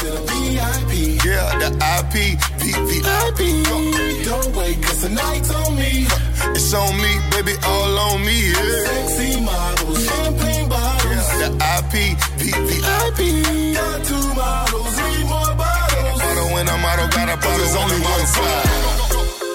to 0.00 0.06
the 0.06 0.20
VIP. 0.32 0.92
Yeah, 1.24 1.58
the 1.60 1.68
IP, 1.76 2.38
VVIP. 2.56 3.40
Don't 4.24 4.56
wait, 4.56 4.80
cause 4.82 5.00
tonight's 5.02 5.50
on 5.54 5.76
me. 5.76 6.06
It's 6.56 6.72
on 6.72 6.96
me, 6.96 7.12
baby, 7.30 7.52
all 7.64 7.98
on 8.08 8.24
me, 8.24 8.48
yeah. 8.48 8.84
Sexy 8.88 9.40
models, 9.44 10.00
champagne 10.06 10.68
bottles. 10.68 11.12
Yeah, 11.12 11.38
the 11.40 11.48
IP, 11.76 11.94
VVIP. 12.40 13.20
Got 13.76 13.98
two 14.08 14.26
models, 14.40 14.92
three 14.96 15.24
more 15.24 15.52
bottles. 15.60 16.18
Bottle 16.22 16.48
when 16.54 16.66
I'm 16.68 16.84
out, 16.84 17.10
got 17.12 17.28
a 17.28 17.36
bottle, 17.36 17.58
There's 17.58 17.76
only 17.76 18.00
one 18.00 18.26
side. 18.34 18.68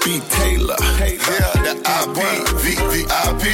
B. 0.06 0.08
Taylor. 0.30 0.78
Yeah, 1.02 1.54
the 1.66 1.74
IP, 1.98 2.18
VVIP. 2.62 3.44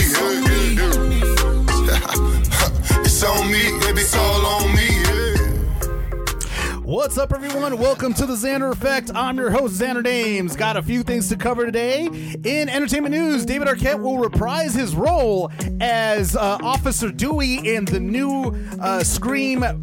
It's 3.05 3.21
on 3.23 3.51
me, 3.51 3.63
baby, 3.81 4.01
it's 4.01 4.15
all 4.15 4.45
on 4.45 4.73
me. 4.75 4.90
What's 6.91 7.17
up, 7.17 7.31
everyone? 7.31 7.77
Welcome 7.77 8.13
to 8.15 8.25
the 8.25 8.33
Xander 8.33 8.69
Effect. 8.69 9.11
I'm 9.15 9.37
your 9.37 9.49
host, 9.49 9.79
Xander 9.79 10.03
Dames. 10.03 10.57
Got 10.57 10.75
a 10.75 10.83
few 10.83 11.03
things 11.03 11.29
to 11.29 11.37
cover 11.37 11.65
today. 11.65 12.07
In 12.43 12.67
entertainment 12.67 13.15
news, 13.15 13.45
David 13.45 13.69
Arquette 13.69 13.97
will 13.97 14.17
reprise 14.17 14.73
his 14.73 14.93
role 14.93 15.49
as 15.79 16.35
uh, 16.35 16.57
Officer 16.61 17.09
Dewey 17.09 17.75
in 17.75 17.85
the 17.85 18.01
new 18.01 18.53
uh, 18.81 19.05
Scream 19.05 19.63
uh, 19.63 19.73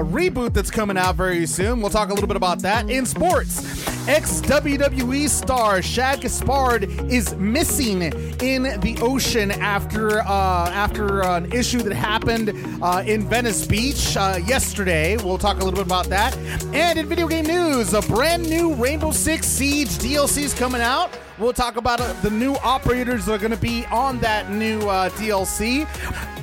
reboot 0.00 0.52
that's 0.52 0.70
coming 0.70 0.98
out 0.98 1.14
very 1.14 1.46
soon. 1.46 1.80
We'll 1.80 1.88
talk 1.88 2.10
a 2.10 2.12
little 2.12 2.28
bit 2.28 2.36
about 2.36 2.58
that. 2.60 2.90
In 2.90 3.06
sports, 3.06 3.86
ex 4.06 4.42
WWE 4.42 5.26
star 5.30 5.80
Shad 5.80 6.20
Gaspard 6.20 6.84
is 7.10 7.34
missing 7.36 8.02
in 8.42 8.64
the 8.80 8.98
ocean 9.00 9.52
after 9.52 10.20
uh, 10.20 10.70
after 10.70 11.22
an 11.22 11.50
issue 11.50 11.78
that 11.78 11.94
happened 11.94 12.52
uh, 12.82 13.02
in 13.06 13.26
Venice 13.26 13.66
Beach 13.66 14.18
uh, 14.18 14.38
yesterday. 14.44 15.16
We'll 15.16 15.38
talk 15.38 15.56
a 15.56 15.64
little 15.64 15.72
bit 15.72 15.86
about 15.86 16.06
that. 16.06 16.36
And 16.72 16.98
in 16.98 17.06
video 17.06 17.28
game 17.28 17.46
news, 17.46 17.94
a 17.94 18.02
brand 18.02 18.48
new 18.48 18.74
Rainbow 18.74 19.10
Six 19.10 19.46
Siege 19.46 19.88
DLC 19.88 20.42
is 20.42 20.54
coming 20.54 20.80
out. 20.80 21.10
We'll 21.38 21.52
talk 21.52 21.76
about 21.76 22.00
uh, 22.00 22.12
the 22.14 22.30
new 22.30 22.54
operators 22.54 23.26
that 23.26 23.34
are 23.34 23.38
going 23.38 23.52
to 23.52 23.56
be 23.56 23.86
on 23.86 24.18
that 24.18 24.50
new 24.50 24.80
uh, 24.80 25.08
DLC. 25.10 25.86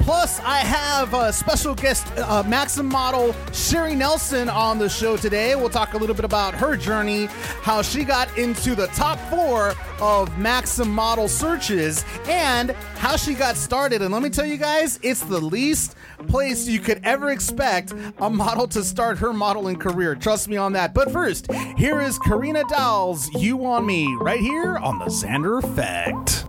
Plus, 0.06 0.40
I 0.40 0.60
have 0.60 1.14
a 1.14 1.34
special 1.34 1.76
guest, 1.76 2.08
uh, 2.18 2.44
Maxim 2.48 2.86
model 2.86 3.36
Sherry 3.52 3.94
Nelson, 3.94 4.48
on 4.48 4.80
the 4.80 4.88
show 4.88 5.18
today. 5.18 5.56
We'll 5.56 5.70
talk 5.70 5.96
a 5.96 5.98
little 5.98 6.16
bit 6.16 6.24
about 6.24 6.54
her 6.54 6.78
journey, 6.78 7.26
how 7.62 7.82
she 7.82 8.06
got 8.06 8.38
into 8.38 8.74
the 8.74 8.88
top 8.88 9.20
four 9.30 9.74
of 10.00 10.38
Maxim 10.38 10.90
model 10.92 11.28
searches, 11.28 12.06
and 12.28 12.72
how 12.98 13.18
she 13.18 13.34
got 13.34 13.58
started. 13.58 14.02
And 14.02 14.14
let 14.14 14.22
me 14.22 14.30
tell 14.30 14.46
you 14.46 14.58
guys, 14.58 14.98
it's 15.02 15.22
the 15.22 15.40
least 15.42 15.96
place 16.28 16.68
you 16.68 16.80
could 16.80 17.02
ever 17.04 17.32
expect 17.32 17.94
a 18.20 18.30
model 18.30 18.68
to 18.70 18.84
start 18.84 19.18
her 19.18 19.34
modeling 19.34 19.76
career. 19.76 20.16
Trust 20.16 20.48
me 20.48 20.56
on 20.56 20.72
that. 20.74 20.94
But 20.94 21.12
first, 21.12 21.52
here 21.78 22.00
is 22.00 22.18
Carina 22.20 22.64
Dahl's 22.70 23.30
You 23.34 23.66
On 23.66 23.86
Me, 23.86 24.16
right 24.22 24.40
here 24.40 24.78
on 24.86 25.00
the 25.00 25.06
Xander 25.06 25.58
Effect. 25.64 26.46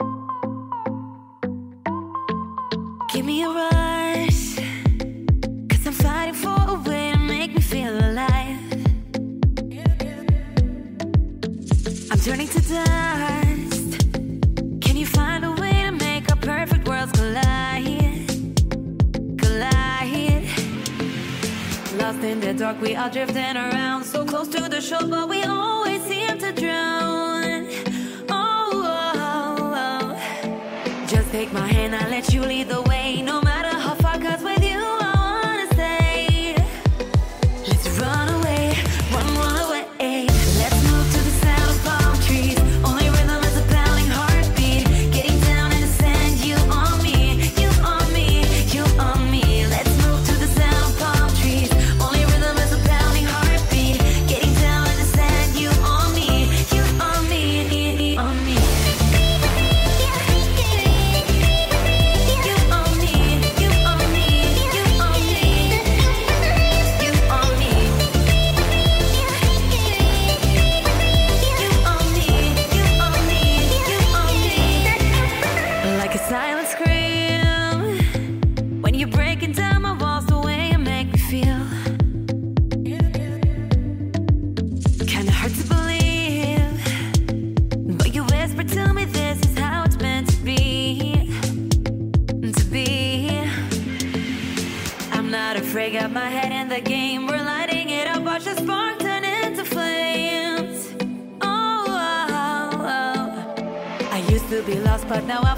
Give 3.10 3.24
me 3.24 3.42
a 3.42 3.48
rush, 3.48 4.56
cause 5.70 5.86
I'm 5.86 5.94
fighting 5.94 6.34
for 6.34 6.54
a 6.68 6.74
way 6.86 7.12
to 7.12 7.18
make 7.18 7.54
me 7.54 7.62
feel 7.62 7.96
alive. 7.96 8.58
I'm 12.10 12.20
turning 12.20 12.48
to 12.48 12.60
dust. 12.60 14.10
Can 14.82 14.96
you 14.98 15.06
find 15.06 15.42
a 15.42 15.52
way 15.52 15.84
to 15.86 15.92
make 15.92 16.30
our 16.30 16.36
perfect 16.36 16.84
collide? 16.84 18.28
Collide. 19.38 20.44
Lost 21.96 22.22
in 22.22 22.40
the 22.40 22.52
dark, 22.52 22.82
we 22.82 22.94
are 22.94 23.08
drifting 23.08 23.56
around, 23.56 24.04
so 24.04 24.26
close 24.26 24.48
to 24.48 24.68
the 24.68 24.82
shore, 24.82 25.08
but 25.08 25.26
we 25.26 25.42
always 25.44 26.02
seem 26.02 26.38
to 26.38 26.52
drown. 26.52 26.95
Let 32.16 32.32
you 32.32 32.40
lead 32.40 32.66
the 32.66 32.80
way. 32.80 33.20
No 33.20 33.45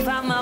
lost, 0.07 0.38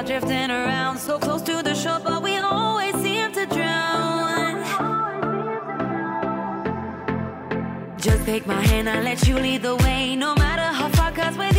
are 0.00 0.04
drifting 0.06 0.50
around, 0.50 0.98
so 0.98 1.18
close 1.18 1.42
to 1.42 1.62
the 1.62 1.74
shore, 1.74 2.00
but 2.02 2.22
we 2.22 2.38
always 2.38 2.94
seem 3.02 3.30
to 3.32 3.44
drown. 3.46 4.64
Just 7.98 8.24
take 8.24 8.46
my 8.46 8.62
hand, 8.62 8.88
I'll 8.88 9.02
let 9.02 9.28
you 9.28 9.36
lead 9.36 9.62
the 9.62 9.76
way. 9.76 10.16
No 10.16 10.34
matter 10.36 10.68
how 10.78 10.88
far, 10.88 11.12
cause 11.12 11.36
with 11.36 11.49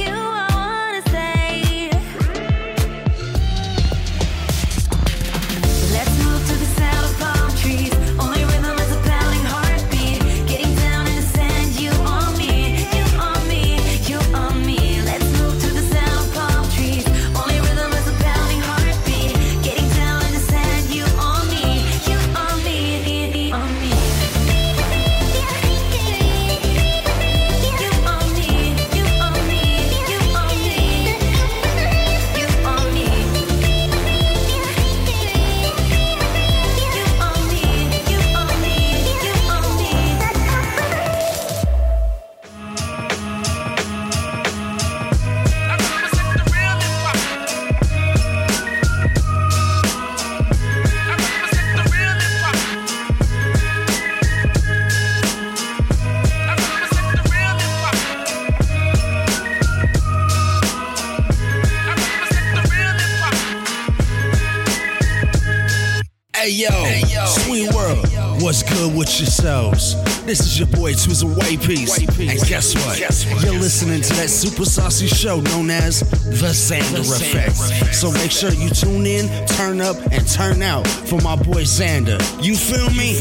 with 69.01 69.19
yourselves? 69.19 69.95
This 70.25 70.41
is 70.41 70.59
your 70.59 70.67
boy 70.67 70.93
Twizm 70.93 71.29
Whyte 71.29 71.59
Piece. 71.63 71.97
And 71.97 72.39
guess 72.47 72.75
what? 72.75 72.99
You're 73.43 73.59
listening 73.59 74.01
to 74.01 74.13
that 74.13 74.29
super 74.29 74.63
saucy 74.63 75.07
show 75.07 75.39
known 75.41 75.71
as 75.71 76.01
The 76.01 76.53
Xander 76.53 76.99
Effect. 76.99 77.95
So 77.95 78.11
make 78.11 78.29
sure 78.29 78.51
you 78.51 78.69
tune 78.69 79.07
in, 79.07 79.27
turn 79.47 79.81
up, 79.81 79.97
and 80.11 80.27
turn 80.27 80.61
out 80.61 80.85
for 80.87 81.19
my 81.21 81.35
boy 81.35 81.63
Xander. 81.63 82.19
You 82.43 82.55
feel 82.55 82.91
me? 82.91 83.13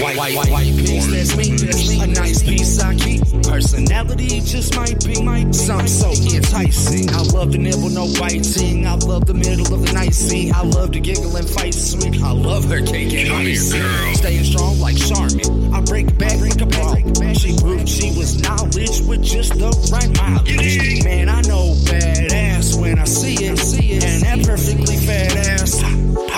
white, 0.00 0.16
white, 0.16 0.50
white 0.50 0.76
piece, 0.76 1.06
that's 1.10 1.36
me, 1.36 1.56
that's 1.56 1.90
me. 1.90 2.02
A 2.02 2.06
nice 2.06 2.42
piece 2.44 2.78
I 2.78 2.94
keep. 2.94 3.22
Personality 3.42 4.40
just 4.40 4.76
might 4.76 5.04
be 5.04 5.16
something 5.52 5.88
so 5.88 6.10
enticing. 6.32 7.10
I 7.10 7.22
love 7.34 7.50
to 7.50 7.58
nibble, 7.58 7.88
no 7.88 8.06
biting. 8.20 8.86
I 8.86 8.94
love 8.94 9.26
the 9.26 9.34
middle 9.34 9.74
of 9.74 9.84
the 9.84 9.92
night 9.92 10.14
scene. 10.14 10.54
I 10.54 10.62
love 10.62 10.92
to 10.92 11.00
giggle 11.00 11.34
and 11.34 11.50
fight 11.50 11.74
sweet. 11.74 12.22
I 12.22 12.30
love 12.30 12.66
her 12.66 12.80
cake 12.80 13.12
and 13.12 13.32
ice. 13.32 13.72
Staying 14.18 14.44
strong 14.44 14.78
like 14.78 14.98
Charmin. 14.98 15.74
I 15.74 15.80
break 15.80 16.16
back, 16.16 16.38
drink 16.38 16.60
a 16.60 16.66
ball. 16.66 16.94
She 17.34 17.58
proved 17.58 17.88
she 17.88 18.16
was 18.16 18.40
knowledge 18.40 19.00
with 19.02 19.24
just 19.24 19.58
the 19.58 19.70
right 19.90 20.16
mileage. 20.16 21.02
Man, 21.02 21.28
I 21.28 21.40
know 21.42 21.74
badass 21.90 22.80
when 22.80 23.00
I 23.00 23.04
see 23.04 23.34
it. 23.46 23.58
See 23.58 23.92
it. 23.92 24.04
And 24.04 24.22
that 24.22 24.46
perfectly 24.46 24.96
fat 24.96 25.36
ass 25.36 25.89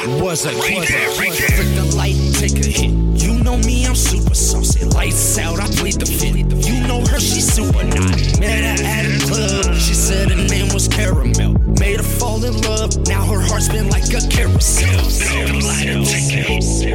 was 0.07 0.45
a 0.47 0.55
was 0.57 0.91
a 0.91 1.07
Flick 1.15 1.35
the 1.77 1.95
light, 1.97 2.17
take 2.35 2.59
a 2.59 2.69
hit. 2.69 2.91
You 3.23 3.43
know 3.45 3.57
me, 3.59 3.87
I'm 3.87 3.95
super 3.95 4.35
saucy. 4.35 4.85
Lights 4.85 5.39
out, 5.39 5.61
I 5.61 5.67
plead 5.67 6.01
the 6.01 6.07
fifth. 6.07 6.67
You 6.67 6.87
know 6.87 7.01
her, 7.07 7.21
she's 7.21 7.53
super 7.53 7.85
naughty. 7.85 8.41
Met 8.41 8.65
her 8.65 8.85
at 8.85 9.07
a 9.07 9.27
club. 9.27 9.75
She 9.77 9.95
said 9.95 10.31
her 10.31 10.49
name 10.49 10.73
was 10.75 10.89
Caramel. 10.89 11.55
Made 11.79 11.99
her 11.99 12.03
fall 12.03 12.45
in 12.45 12.61
love. 12.63 13.07
Now 13.07 13.25
her 13.27 13.41
heart's 13.41 13.69
been 13.69 13.91
like 13.91 14.13
a 14.13 14.27
carousel. 14.29 14.89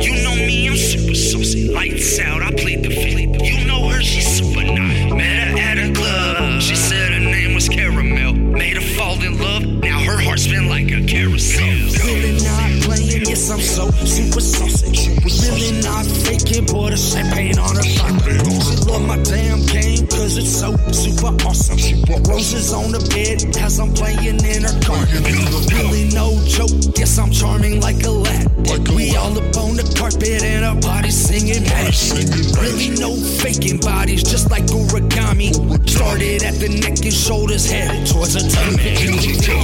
You 0.01 0.23
know 0.23 0.35
me, 0.35 0.67
I'm 0.67 0.75
super 0.75 1.15
saucy. 1.15 1.71
Lights 1.71 2.19
out, 2.19 2.41
I 2.41 2.51
plead 2.51 2.83
the 2.83 2.89
fifth. 2.89 3.16
Roses 22.25 22.73
on 22.73 22.91
the 22.91 22.99
bed 23.13 23.43
as 23.57 23.79
I'm 23.79 23.93
playing 23.93 24.43
in 24.45 24.63
her 24.63 24.79
car. 24.81 25.03
Really 25.75 26.09
no 26.13 26.37
joke, 26.45 26.71
yes, 26.97 27.17
I'm 27.17 27.31
charming 27.31 27.81
like 27.81 28.03
a 28.03 28.11
lad. 28.11 28.47
We 28.95 29.15
all 29.15 29.31
up 29.37 29.55
on 29.57 29.75
the 29.77 29.85
carpet 29.97 30.43
and 30.43 30.65
our 30.65 30.75
bodies 30.75 31.15
singing 31.15 31.63
mash. 31.63 32.11
Really 32.57 32.89
no 32.97 33.15
faking 33.15 33.79
bodies, 33.79 34.23
just 34.23 34.49
like 34.49 34.65
origami. 34.65 35.53
Started 35.87 36.43
at 36.43 36.55
the 36.55 36.69
neck 36.69 37.03
and 37.03 37.13
shoulders, 37.13 37.69
headed 37.69 38.07
towards 38.07 38.33
her 38.33 38.47
tummy. 38.49 38.95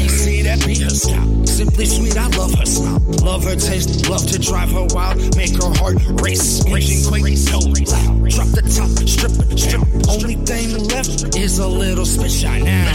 See 0.08 0.42
that 0.44 0.66
be 0.66 0.76
her 0.80 0.90
style. 0.90 1.46
Simply 1.46 1.86
sweet, 1.86 2.18
I 2.18 2.28
love 2.38 2.54
her 2.56 2.66
smile. 2.66 3.00
Love 3.24 3.44
her 3.44 3.56
taste, 3.56 4.10
love 4.10 4.26
to 4.28 4.40
drive 4.40 4.72
her 4.72 4.86
wild, 4.90 5.18
make 5.36 5.56
her 5.62 5.74
heart 5.80 5.98
race. 6.22 6.66
Engine 6.66 7.04
quake, 7.10 7.38
no 7.52 7.60
loud. 7.60 8.13
Drop 8.34 8.48
the 8.48 8.64
top, 8.66 8.90
strip 9.08 9.32
it, 9.46 9.60
strip. 9.60 9.82
Only 10.10 10.34
thing 10.42 10.74
left 10.90 11.38
is 11.38 11.60
a 11.60 11.68
little 11.68 12.06
spit 12.06 12.32
shine 12.32 12.64
now. 12.64 12.92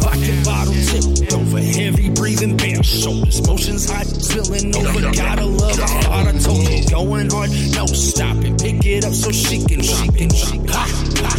Vodka 0.00 0.32
bottle 0.44 0.72
tipped 0.72 1.32
over, 1.34 1.60
heavy 1.60 2.08
breathing, 2.08 2.56
bare 2.56 2.82
shoulders. 2.82 3.46
Motions 3.46 3.90
hot, 3.90 4.06
spilling 4.06 4.74
over. 4.74 5.12
Gotta 5.12 5.44
love, 5.44 5.78
I 5.78 6.00
thought 6.00 6.26
I 6.28 6.38
told 6.38 6.68
you. 6.68 6.88
Going 6.88 7.28
hard, 7.28 7.50
no 7.76 7.84
stopping. 7.84 8.56
Pick 8.56 8.86
it 8.86 9.04
up 9.04 9.12
so 9.12 9.30
she 9.30 9.62
can 9.62 9.80
drop 9.80 10.08
it. 10.16 10.32
Ha, 10.70 10.86
ha. 11.20 11.38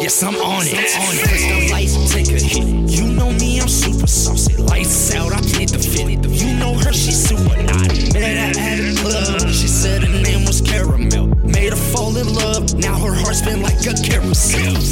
Yes, 0.00 0.22
I'm 0.22 0.36
on 0.36 0.62
it. 0.64 0.74
On 0.74 1.16
it. 1.20 1.49
A 14.52 14.89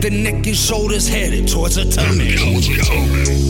the 0.00 0.10
neck 0.10 0.46
and 0.46 0.56
shoulders, 0.56 1.08
headed 1.08 1.48
towards 1.48 1.76
her 1.76 1.84
tummy. 1.84 3.45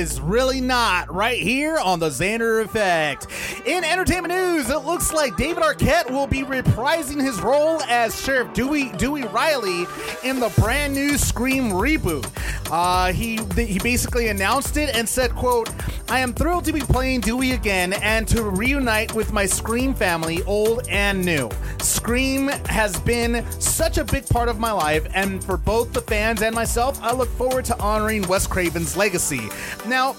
Pieces. 0.00 0.20
Really 0.20 0.60
not. 0.62 1.12
Right 1.12 1.38
here 1.38 1.78
on 1.78 1.98
the 1.98 2.08
Xander 2.08 2.64
Effect. 2.64 3.26
In 3.66 3.84
entertainment 3.84 4.32
news, 4.32 4.70
it 4.70 4.78
looks 4.78 5.12
like 5.12 5.36
David 5.36 5.62
Arquette 5.62 6.10
will 6.10 6.26
be 6.26 6.42
reprising 6.42 7.20
his 7.20 7.38
role 7.40 7.82
as 7.82 8.18
Sheriff 8.22 8.52
Dewey 8.54 8.90
Dewey 8.96 9.24
Riley 9.24 9.86
in 10.24 10.40
the 10.40 10.50
brand 10.58 10.94
new 10.94 11.18
Scream 11.18 11.70
reboot. 11.70 12.26
Uh, 12.70 13.12
he 13.12 13.40
he 13.62 13.78
basically 13.78 14.28
announced 14.28 14.78
it 14.78 14.94
and 14.94 15.06
said, 15.08 15.34
"quote 15.34 15.68
I 16.10 16.18
am 16.18 16.34
thrilled 16.34 16.64
to 16.64 16.72
be 16.72 16.80
playing 16.80 17.20
Dewey 17.20 17.52
again 17.52 17.92
and 17.92 18.26
to 18.28 18.42
reunite 18.42 19.14
with 19.14 19.32
my 19.32 19.46
Scream 19.46 19.94
family, 19.94 20.42
old 20.42 20.88
and 20.88 21.24
new. 21.24 21.48
Scream 21.80 22.48
has 22.66 22.98
been 22.98 23.48
such 23.60 23.96
a 23.96 24.04
big 24.04 24.28
part 24.28 24.48
of 24.48 24.58
my 24.58 24.72
life, 24.72 25.06
and 25.14 25.42
for 25.42 25.56
both 25.56 25.92
the 25.92 26.00
fans 26.00 26.42
and 26.42 26.52
myself, 26.52 27.00
I 27.00 27.12
look 27.12 27.28
forward 27.28 27.64
to 27.66 27.78
honoring 27.78 28.26
Wes 28.26 28.44
Craven's 28.48 28.96
legacy. 28.96 29.48
Now, 29.86 30.16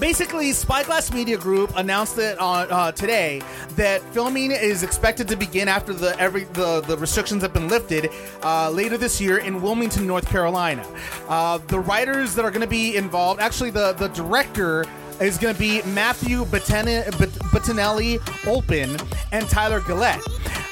Basically, 0.00 0.50
Spyglass 0.52 1.12
Media 1.12 1.38
Group 1.38 1.72
announced 1.76 2.18
it 2.18 2.36
on 2.40 2.66
uh, 2.68 2.90
today 2.90 3.40
that 3.76 4.02
filming 4.12 4.50
is 4.50 4.82
expected 4.82 5.28
to 5.28 5.36
begin 5.36 5.68
after 5.68 5.92
the 5.92 6.18
every 6.18 6.44
the, 6.44 6.80
the 6.80 6.98
restrictions 6.98 7.42
have 7.42 7.52
been 7.52 7.68
lifted 7.68 8.10
uh, 8.42 8.70
later 8.70 8.98
this 8.98 9.20
year 9.20 9.38
in 9.38 9.62
Wilmington, 9.62 10.04
North 10.04 10.28
Carolina. 10.28 10.84
Uh, 11.28 11.58
the 11.68 11.78
writers 11.78 12.34
that 12.34 12.44
are 12.44 12.50
going 12.50 12.60
to 12.60 12.66
be 12.66 12.96
involved, 12.96 13.40
actually, 13.40 13.70
the 13.70 13.92
the 13.92 14.08
director 14.08 14.84
is 15.20 15.38
going 15.38 15.54
to 15.54 15.60
be 15.60 15.82
Matthew 15.92 16.44
Batten- 16.46 17.04
Bat- 17.18 17.30
Bettinelli 17.52 18.18
Olpin 18.46 18.90
and 19.32 19.48
Tyler 19.48 19.80
Gillett. 19.80 20.20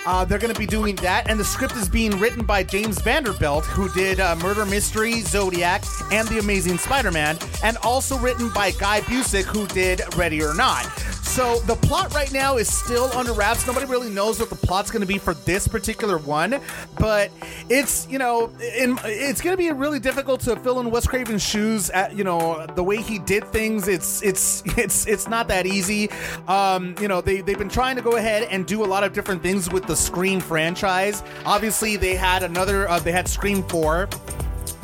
Uh, 0.05 0.25
they're 0.25 0.39
going 0.39 0.53
to 0.53 0.59
be 0.59 0.67
doing 0.67 0.97
that, 0.97 1.31
and 1.31 1.39
the 1.39 1.45
script 1.45 1.77
is 1.77 1.89
being 1.89 2.19
written 2.19 2.45
by 2.45 2.63
James 2.63 3.01
Vanderbilt, 3.01 3.65
who 3.67 3.89
did 3.91 4.19
uh, 4.19 4.35
Murder 4.37 4.67
Mystery, 4.67 5.21
Zodiac, 5.21 5.85
and 6.11 6.27
The 6.29 6.39
Amazing 6.39 6.79
Spider-Man, 6.79 7.39
and 7.63 7.77
also 7.79 8.19
written 8.19 8.51
by 8.51 8.73
Guy 8.73 9.01
Busick, 9.03 9.45
who 9.45 9.67
did 9.69 10.01
Ready 10.17 10.43
or 10.43 10.55
Not. 10.55 10.87
So 11.33 11.61
the 11.61 11.77
plot 11.77 12.13
right 12.13 12.31
now 12.31 12.59
is 12.59 12.71
still 12.71 13.05
under 13.15 13.33
wraps. 13.33 13.67
Nobody 13.67 13.87
really 13.87 14.11
knows 14.11 14.39
what 14.39 14.51
the 14.51 14.55
plot's 14.55 14.91
going 14.91 15.01
to 15.01 15.07
be 15.07 15.17
for 15.17 15.33
this 15.33 15.67
particular 15.67 16.19
one, 16.19 16.61
but 16.99 17.31
it's 17.71 18.07
you 18.11 18.19
know, 18.19 18.51
in, 18.77 18.99
it's 19.03 19.41
going 19.41 19.55
to 19.55 19.57
be 19.57 19.71
really 19.71 19.99
difficult 19.99 20.43
to 20.43 20.57
fill 20.57 20.79
in 20.81 20.91
Wes 20.91 21.07
Craven's 21.07 21.43
shoes. 21.43 21.89
At 21.89 22.15
you 22.15 22.23
know 22.23 22.67
the 22.75 22.85
way 22.85 22.99
he 22.99 23.19
did 23.19 23.45
things, 23.47 23.89
it's 23.89 24.23
it's 24.23 24.63
it's 24.77 25.07
it's 25.07 25.27
not 25.27 25.49
that 25.49 25.65
easy. 25.65 26.11
Um, 26.49 26.95
you 27.01 27.09
know 27.09 27.23
they 27.23 27.41
they've 27.41 27.57
been 27.57 27.71
trying 27.71 27.97
to 27.97 28.03
go 28.03 28.17
ahead 28.17 28.47
and 28.51 28.67
do 28.67 28.85
a 28.85 28.89
lot 28.89 29.03
of 29.03 29.15
different 29.15 29.43
things 29.43 29.73
with 29.73 29.87
the 29.87 29.92
Scream 29.97 30.41
franchise. 30.41 31.23
Obviously, 31.45 31.97
they 31.97 32.15
had 32.15 32.43
another. 32.43 32.89
Uh, 32.89 32.99
they 32.99 33.13
had 33.13 33.29
Scream 33.29 33.63
Four 33.65 34.09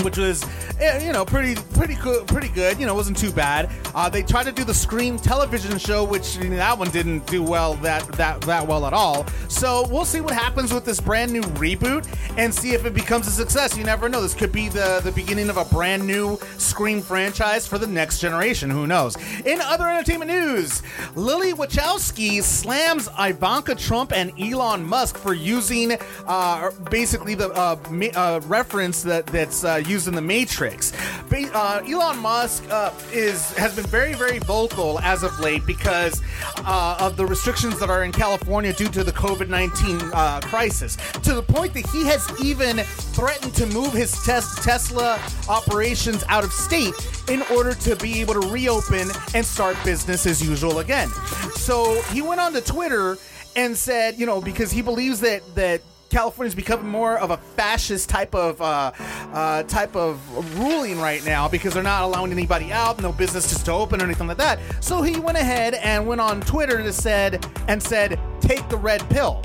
which 0.02 0.16
was 0.16 0.44
eh, 0.80 1.04
you 1.04 1.12
know 1.12 1.24
pretty 1.24 1.54
pretty 1.74 1.94
good 1.96 2.26
pretty 2.26 2.48
good. 2.48 2.78
You 2.78 2.86
know 2.86 2.94
wasn't 2.94 3.16
too 3.16 3.32
bad. 3.32 3.70
Uh, 3.94 4.08
they 4.08 4.22
tried 4.22 4.44
to 4.44 4.52
do 4.52 4.64
the 4.64 4.74
scream 4.74 5.18
television 5.18 5.78
show 5.78 6.04
which 6.04 6.36
you 6.36 6.50
know, 6.50 6.56
that 6.56 6.78
one 6.78 6.90
didn't 6.90 7.26
do 7.26 7.42
well 7.42 7.74
that 7.76 8.06
that 8.12 8.40
that 8.42 8.66
well 8.66 8.86
at 8.86 8.92
all. 8.92 9.26
So 9.48 9.86
we'll 9.88 10.04
see 10.04 10.20
what 10.20 10.34
happens 10.34 10.72
with 10.72 10.84
this 10.84 11.00
brand 11.00 11.32
new 11.32 11.42
reboot 11.42 12.06
and 12.36 12.54
see 12.54 12.72
if 12.72 12.84
it 12.84 12.94
becomes 12.94 13.26
a 13.26 13.30
success. 13.30 13.76
You 13.76 13.84
never 13.84 14.08
know. 14.08 14.22
This 14.22 14.34
could 14.34 14.52
be 14.52 14.68
the 14.68 15.00
the 15.02 15.12
beginning 15.12 15.50
of 15.50 15.56
a 15.56 15.64
brand 15.64 16.06
new 16.06 16.38
scream 16.58 17.00
franchise 17.00 17.66
for 17.66 17.78
the 17.78 17.86
next 17.86 18.20
generation. 18.20 18.70
Who 18.70 18.86
knows? 18.86 19.16
In 19.44 19.60
other 19.60 19.88
entertainment 19.88 20.30
news 20.30 20.82
lily 21.14 21.52
wachowski 21.52 22.42
slams 22.42 23.08
ivanka 23.18 23.74
trump 23.74 24.12
and 24.12 24.32
elon 24.40 24.84
musk 24.84 25.16
for 25.16 25.34
using 25.34 25.96
uh, 26.26 26.70
basically 26.90 27.34
the 27.34 27.50
uh, 27.50 27.76
uh, 28.14 28.40
reference 28.46 29.02
that 29.02 29.26
that's 29.26 29.64
uh, 29.64 29.82
used 29.88 30.08
in 30.08 30.14
the 30.14 30.22
Matrix. 30.22 30.92
Uh, 31.32 31.82
Elon 31.88 32.18
Musk 32.18 32.64
uh, 32.70 32.92
is 33.12 33.52
has 33.56 33.74
been 33.74 33.86
very 33.86 34.14
very 34.14 34.38
vocal 34.40 34.98
as 35.00 35.22
of 35.22 35.38
late 35.40 35.64
because 35.66 36.22
uh, 36.58 36.96
of 37.00 37.16
the 37.16 37.24
restrictions 37.24 37.78
that 37.80 37.90
are 37.90 38.04
in 38.04 38.12
California 38.12 38.72
due 38.72 38.88
to 38.88 39.02
the 39.02 39.12
COVID 39.12 39.48
nineteen 39.48 40.00
uh, 40.12 40.40
crisis. 40.42 40.96
To 41.22 41.34
the 41.34 41.42
point 41.42 41.74
that 41.74 41.86
he 41.86 42.04
has 42.06 42.28
even 42.42 42.78
threatened 42.78 43.54
to 43.54 43.66
move 43.66 43.92
his 43.92 44.12
tes- 44.24 44.64
Tesla 44.64 45.20
operations 45.48 46.24
out 46.28 46.44
of 46.44 46.52
state 46.52 46.94
in 47.28 47.42
order 47.54 47.74
to 47.74 47.96
be 47.96 48.20
able 48.20 48.34
to 48.34 48.48
reopen 48.48 49.08
and 49.34 49.44
start 49.44 49.76
business 49.84 50.26
as 50.26 50.46
usual 50.46 50.80
again. 50.80 51.08
So 51.54 52.00
he 52.12 52.22
went 52.22 52.40
on 52.40 52.52
to 52.52 52.60
Twitter 52.60 53.18
and 53.56 53.76
said, 53.76 54.18
you 54.18 54.26
know, 54.26 54.40
because 54.40 54.70
he 54.70 54.82
believes 54.82 55.20
that 55.20 55.42
that 55.54 55.80
California's 56.10 56.54
becoming 56.54 56.88
more 56.88 57.18
of 57.18 57.30
a 57.30 57.36
fascist 57.36 58.08
type 58.08 58.34
of 58.34 58.60
uh, 58.62 58.92
uh, 59.32 59.62
type 59.64 59.94
of 59.94 60.18
ruling 60.58 60.98
right 60.98 61.24
now 61.24 61.48
because 61.48 61.74
they're 61.74 61.82
not 61.82 62.02
allowing 62.02 62.32
anybody 62.32 62.72
out, 62.72 63.00
no 63.02 63.12
businesses 63.12 63.62
to 63.64 63.72
open 63.72 64.00
or 64.00 64.04
anything 64.04 64.26
like 64.26 64.38
that. 64.38 64.58
So 64.80 65.02
he 65.02 65.20
went 65.20 65.36
ahead 65.36 65.74
and 65.74 66.06
went 66.06 66.20
on 66.20 66.40
Twitter 66.40 66.82
to 66.82 66.92
said 66.92 67.46
and 67.68 67.82
said, 67.82 68.18
"Take 68.40 68.68
the 68.68 68.76
red 68.76 69.08
pill." 69.10 69.42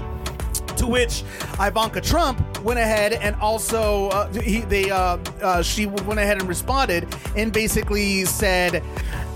To 0.77 0.87
which 0.87 1.23
Ivanka 1.59 2.01
Trump 2.01 2.61
went 2.61 2.79
ahead 2.79 3.13
and 3.13 3.35
also 3.37 4.09
uh, 4.09 4.33
he, 4.33 4.61
they 4.61 4.89
uh, 4.89 5.17
uh, 5.41 5.61
she 5.61 5.85
went 5.85 6.19
ahead 6.19 6.39
and 6.39 6.47
responded 6.47 7.13
and 7.35 7.51
basically 7.51 8.25
said, 8.25 8.83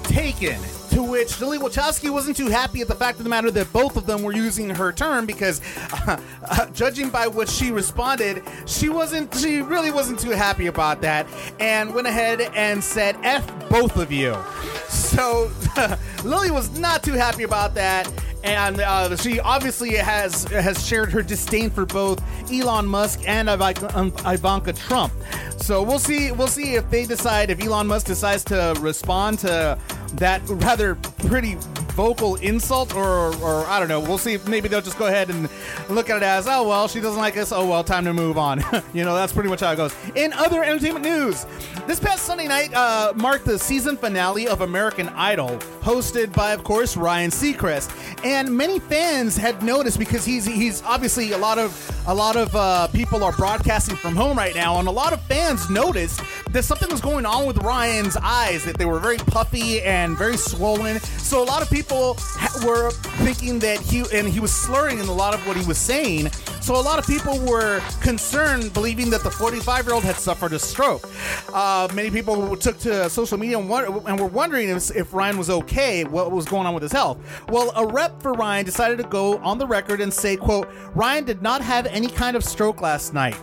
"Taken." 0.03 0.59
To 0.97 1.03
which 1.03 1.39
Lily 1.39 1.59
Wachowski 1.59 2.09
wasn't 2.09 2.37
too 2.37 2.47
happy 2.47 2.81
at 2.81 2.87
the 2.87 2.95
fact 2.95 3.19
of 3.19 3.23
the 3.23 3.29
matter 3.29 3.51
that 3.51 3.71
both 3.71 3.97
of 3.97 4.07
them 4.07 4.23
were 4.23 4.31
using 4.31 4.67
her 4.71 4.91
term 4.91 5.27
because, 5.27 5.61
uh, 5.93 6.19
uh, 6.49 6.65
judging 6.71 7.11
by 7.11 7.27
what 7.27 7.47
she 7.47 7.71
responded, 7.71 8.41
she 8.65 8.89
wasn't. 8.89 9.31
She 9.35 9.61
really 9.61 9.91
wasn't 9.91 10.19
too 10.19 10.31
happy 10.31 10.65
about 10.65 11.01
that, 11.01 11.27
and 11.59 11.93
went 11.93 12.07
ahead 12.07 12.41
and 12.55 12.83
said 12.83 13.15
"f 13.21 13.45
both 13.69 13.97
of 13.97 14.11
you." 14.11 14.35
So 14.89 15.51
Lily 16.23 16.49
was 16.49 16.79
not 16.79 17.03
too 17.03 17.13
happy 17.13 17.43
about 17.43 17.75
that. 17.75 18.11
And 18.43 18.79
uh, 18.79 19.15
she 19.17 19.39
obviously 19.39 19.95
has 19.95 20.45
has 20.45 20.85
shared 20.85 21.11
her 21.11 21.21
disdain 21.21 21.69
for 21.69 21.85
both 21.85 22.23
Elon 22.51 22.85
Musk 22.85 23.21
and 23.27 23.49
Ivanka, 23.49 23.97
um, 23.97 24.11
Trump. 24.75 25.13
So 25.57 25.83
we'll 25.83 25.99
see. 25.99 26.31
We'll 26.31 26.47
see 26.47 26.75
if 26.75 26.89
they 26.89 27.05
decide 27.05 27.49
if 27.49 27.61
Elon 27.61 27.87
Musk 27.87 28.05
decides 28.05 28.43
to 28.45 28.75
respond 28.79 29.39
to 29.39 29.77
that 30.13 30.41
rather 30.45 30.95
pretty 30.95 31.57
vocal 31.97 32.35
insult 32.35 32.95
or, 32.95 33.35
or 33.37 33.65
I 33.65 33.79
don't 33.79 33.89
know. 33.89 33.99
We'll 33.99 34.19
see 34.19 34.37
maybe 34.47 34.67
they'll 34.67 34.81
just 34.81 34.99
go 34.99 35.07
ahead 35.07 35.31
and 35.31 35.49
look 35.89 36.11
at 36.11 36.17
it 36.17 36.23
as, 36.23 36.47
oh, 36.47 36.67
well, 36.67 36.87
she 36.87 37.01
doesn't 37.01 37.19
like 37.19 37.35
us. 37.37 37.51
Oh, 37.51 37.65
well, 37.65 37.83
time 37.83 38.05
to 38.05 38.13
move 38.13 38.37
on. 38.37 38.63
you 38.93 39.03
know, 39.03 39.15
that's 39.15 39.33
pretty 39.33 39.49
much 39.49 39.61
how 39.61 39.71
it 39.71 39.77
goes. 39.77 39.95
In 40.13 40.31
other 40.33 40.63
entertainment 40.63 41.03
news, 41.03 41.47
this 41.87 41.99
past 41.99 42.23
Sunday 42.23 42.47
night 42.47 42.71
uh, 42.75 43.13
marked 43.15 43.45
the 43.45 43.57
season 43.57 43.97
finale 43.97 44.47
of 44.47 44.61
American 44.61 45.09
Idol, 45.09 45.57
hosted 45.81 46.31
by, 46.33 46.51
of 46.53 46.63
course, 46.63 46.95
Ryan 46.95 47.31
Seacrest. 47.31 47.89
And 48.23 48.36
many 48.45 48.79
fans 48.79 49.35
had 49.37 49.63
noticed 49.63 49.97
because 49.97 50.25
he's 50.25 50.45
he's 50.45 50.83
obviously 50.83 51.31
a 51.31 51.37
lot 51.37 51.57
of 51.57 51.71
a 52.07 52.13
lot 52.13 52.35
of 52.35 52.55
uh, 52.55 52.87
people 52.87 53.23
are 53.23 53.31
broadcasting 53.33 53.95
from 53.95 54.15
home 54.15 54.37
right 54.37 54.55
now, 54.55 54.79
and 54.79 54.87
a 54.87 54.91
lot 54.91 55.13
of 55.13 55.21
fans 55.23 55.69
noticed 55.69 56.21
that 56.51 56.63
something 56.63 56.89
was 56.89 57.01
going 57.01 57.25
on 57.25 57.45
with 57.45 57.57
Ryan's 57.57 58.17
eyes, 58.21 58.63
that 58.65 58.77
they 58.77 58.85
were 58.85 58.99
very 58.99 59.17
puffy 59.17 59.81
and 59.81 60.17
very 60.17 60.37
swollen. 60.37 60.99
So 60.99 61.41
a 61.41 61.45
lot 61.45 61.61
of 61.61 61.69
people 61.69 62.15
ha- 62.19 62.65
were 62.65 62.91
thinking 63.25 63.59
that 63.59 63.79
he 63.79 64.03
and 64.13 64.27
he 64.27 64.39
was 64.39 64.53
slurring 64.53 64.99
in 64.99 65.07
a 65.07 65.13
lot 65.13 65.33
of 65.33 65.45
what 65.47 65.57
he 65.57 65.65
was 65.65 65.77
saying. 65.77 66.29
So 66.67 66.75
a 66.75 66.83
lot 66.83 66.99
of 66.99 67.07
people 67.07 67.39
were 67.45 67.79
concerned, 68.01 68.73
believing 68.73 69.09
that 69.11 69.23
the 69.23 69.31
45 69.31 69.85
year 69.85 69.93
old 69.93 70.03
had 70.03 70.17
suffered 70.17 70.51
a 70.51 70.59
stroke. 70.59 71.09
Uh, 71.53 71.87
many 71.93 72.11
people 72.11 72.57
took 72.57 72.77
to 72.79 73.09
social 73.09 73.37
media 73.37 73.57
and, 73.57 73.69
won- 73.69 74.05
and 74.05 74.19
were 74.19 74.27
wondering 74.27 74.67
if, 74.67 74.93
if 74.93 75.13
Ryan 75.13 75.37
was 75.37 75.49
okay, 75.49 76.03
what 76.03 76.29
was 76.29 76.43
going 76.43 76.67
on 76.67 76.73
with 76.73 76.83
his 76.83 76.91
health. 76.91 77.19
Well, 77.47 77.71
a 77.77 77.87
rep 77.87 78.21
for 78.21 78.33
Ryan 78.33 78.65
decided 78.65 78.97
to 78.97 79.05
go 79.05 79.37
on 79.37 79.59
the 79.59 79.65
record 79.65 80.01
and 80.01 80.13
say, 80.13 80.35
"quote 80.35 80.67
Ryan 80.93 81.23
did 81.23 81.41
not 81.41 81.61
have 81.61 81.85
any 81.85 82.07
kind 82.07 82.35
of 82.35 82.43
stroke 82.43 82.81
last 82.81 83.13
night." 83.13 83.37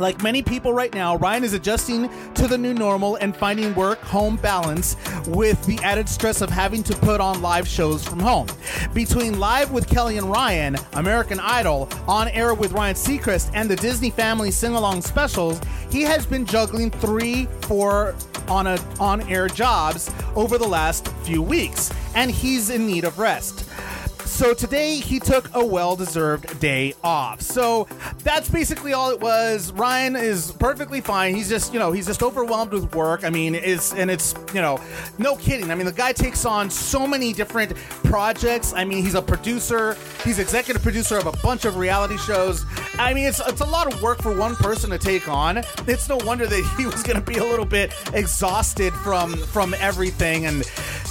Like 0.00 0.22
many 0.22 0.40
people 0.40 0.72
right 0.72 0.92
now, 0.94 1.16
Ryan 1.16 1.44
is 1.44 1.52
adjusting 1.52 2.08
to 2.32 2.48
the 2.48 2.56
new 2.56 2.72
normal 2.72 3.16
and 3.16 3.36
finding 3.36 3.74
work 3.74 4.00
home 4.00 4.36
balance 4.36 4.96
with 5.26 5.62
the 5.66 5.78
added 5.82 6.08
stress 6.08 6.40
of 6.40 6.48
having 6.48 6.82
to 6.84 6.96
put 6.96 7.20
on 7.20 7.42
live 7.42 7.68
shows 7.68 8.02
from 8.02 8.18
home. 8.18 8.46
Between 8.94 9.38
Live 9.38 9.70
with 9.72 9.86
Kelly 9.86 10.16
and 10.16 10.30
Ryan, 10.30 10.76
American 10.94 11.38
Idol, 11.38 11.86
On 12.08 12.28
Air 12.28 12.54
with 12.54 12.72
Ryan 12.72 12.94
Seacrest, 12.94 13.50
and 13.52 13.68
the 13.68 13.76
Disney 13.76 14.08
Family 14.08 14.50
Sing 14.50 14.72
Along 14.72 15.02
specials, 15.02 15.60
he 15.90 16.00
has 16.00 16.24
been 16.24 16.46
juggling 16.46 16.90
three, 16.90 17.46
four 17.62 18.14
on 18.48 18.66
a 18.66 18.78
on 18.98 19.20
air 19.28 19.48
jobs 19.48 20.10
over 20.34 20.56
the 20.56 20.66
last 20.66 21.08
few 21.24 21.42
weeks, 21.42 21.92
and 22.14 22.30
he's 22.30 22.70
in 22.70 22.86
need 22.86 23.04
of 23.04 23.18
rest. 23.18 23.66
So 24.30 24.54
today 24.54 24.94
he 24.94 25.18
took 25.18 25.50
a 25.54 25.62
well-deserved 25.62 26.60
day 26.60 26.94
off. 27.02 27.42
So 27.42 27.86
that's 28.22 28.48
basically 28.48 28.94
all 28.94 29.10
it 29.10 29.20
was. 29.20 29.72
Ryan 29.72 30.14
is 30.16 30.52
perfectly 30.52 31.00
fine. 31.00 31.34
He's 31.34 31.48
just, 31.48 31.74
you 31.74 31.78
know, 31.78 31.90
he's 31.92 32.06
just 32.06 32.22
overwhelmed 32.22 32.72
with 32.72 32.94
work. 32.94 33.24
I 33.24 33.28
mean, 33.28 33.54
it's 33.54 33.92
and 33.92 34.10
it's, 34.10 34.34
you 34.54 34.62
know, 34.62 34.80
no 35.18 35.36
kidding. 35.36 35.70
I 35.70 35.74
mean, 35.74 35.84
the 35.84 35.92
guy 35.92 36.12
takes 36.12 36.46
on 36.46 36.70
so 36.70 37.06
many 37.06 37.32
different 37.32 37.76
projects. 38.04 38.72
I 38.72 38.84
mean, 38.84 39.02
he's 39.02 39.14
a 39.14 39.20
producer. 39.20 39.96
He's 40.24 40.38
executive 40.38 40.82
producer 40.82 41.18
of 41.18 41.26
a 41.26 41.32
bunch 41.42 41.64
of 41.64 41.76
reality 41.76 42.16
shows. 42.16 42.64
I 42.98 43.12
mean, 43.12 43.26
it's 43.26 43.40
it's 43.46 43.60
a 43.60 43.66
lot 43.66 43.92
of 43.92 44.00
work 44.00 44.22
for 44.22 44.34
one 44.34 44.54
person 44.56 44.90
to 44.90 44.98
take 44.98 45.28
on. 45.28 45.58
It's 45.86 46.08
no 46.08 46.16
wonder 46.18 46.46
that 46.46 46.74
he 46.78 46.86
was 46.86 47.02
going 47.02 47.18
to 47.22 47.26
be 47.26 47.38
a 47.38 47.44
little 47.44 47.66
bit 47.66 47.92
exhausted 48.14 48.94
from 48.94 49.36
from 49.36 49.74
everything 49.74 50.46
and 50.46 50.64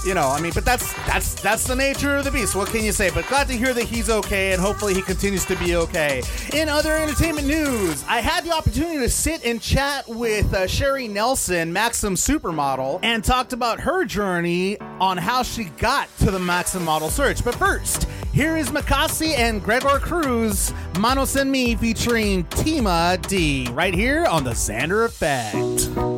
you 0.05 0.13
know, 0.13 0.29
I 0.29 0.39
mean, 0.39 0.53
but 0.53 0.63
that's 0.63 0.93
that's 1.05 1.35
that's 1.41 1.65
the 1.65 1.75
nature 1.75 2.15
of 2.15 2.23
the 2.23 2.31
beast. 2.31 2.55
What 2.55 2.69
can 2.69 2.83
you 2.83 2.93
say? 2.93 3.08
But 3.13 3.27
glad 3.27 3.47
to 3.47 3.53
hear 3.53 3.73
that 3.73 3.83
he's 3.83 4.09
okay, 4.09 4.53
and 4.53 4.61
hopefully 4.61 4.93
he 4.93 5.01
continues 5.01 5.45
to 5.45 5.55
be 5.57 5.75
okay. 5.75 6.21
In 6.53 6.69
other 6.69 6.95
entertainment 6.95 7.47
news, 7.47 8.03
I 8.07 8.21
had 8.21 8.43
the 8.43 8.51
opportunity 8.51 8.97
to 8.99 9.09
sit 9.09 9.43
and 9.45 9.61
chat 9.61 10.07
with 10.07 10.53
uh, 10.53 10.67
Sherry 10.67 11.07
Nelson, 11.07 11.73
Maxim 11.73 12.15
supermodel, 12.15 12.99
and 13.03 13.23
talked 13.23 13.53
about 13.53 13.79
her 13.79 14.05
journey 14.05 14.79
on 14.99 15.17
how 15.17 15.43
she 15.43 15.65
got 15.65 16.09
to 16.19 16.31
the 16.31 16.39
Maxim 16.39 16.83
model 16.83 17.09
search. 17.09 17.43
But 17.43 17.55
first, 17.55 18.07
here 18.33 18.57
is 18.57 18.69
Makasi 18.69 19.37
and 19.37 19.63
Gregoir 19.63 19.99
Cruz, 19.99 20.73
Manos 20.99 21.35
En 21.35 21.49
Mi 21.49 21.75
featuring 21.75 22.43
Tima 22.45 23.25
Dee, 23.27 23.67
right 23.71 23.93
here 23.93 24.25
on 24.25 24.43
the 24.43 24.51
Xander 24.51 25.05
Effect. 25.05 26.08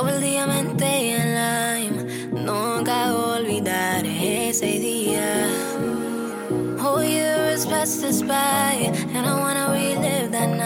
Summertime, 0.00 0.06
double 0.06 0.20
diamante 0.20 1.12
and 1.12 1.34
lime. 1.34 2.44
Nunca 2.44 3.12
olvidar 3.12 4.04
ese 4.04 4.62
día. 4.62 5.48
Whole 6.78 7.04
years 7.04 7.66
passed 7.66 8.04
us 8.04 8.22
by, 8.22 8.92
and 9.14 9.26
I 9.26 9.38
wanna 9.38 9.72
relive 9.72 10.32
that 10.32 10.48
night. 10.48 10.59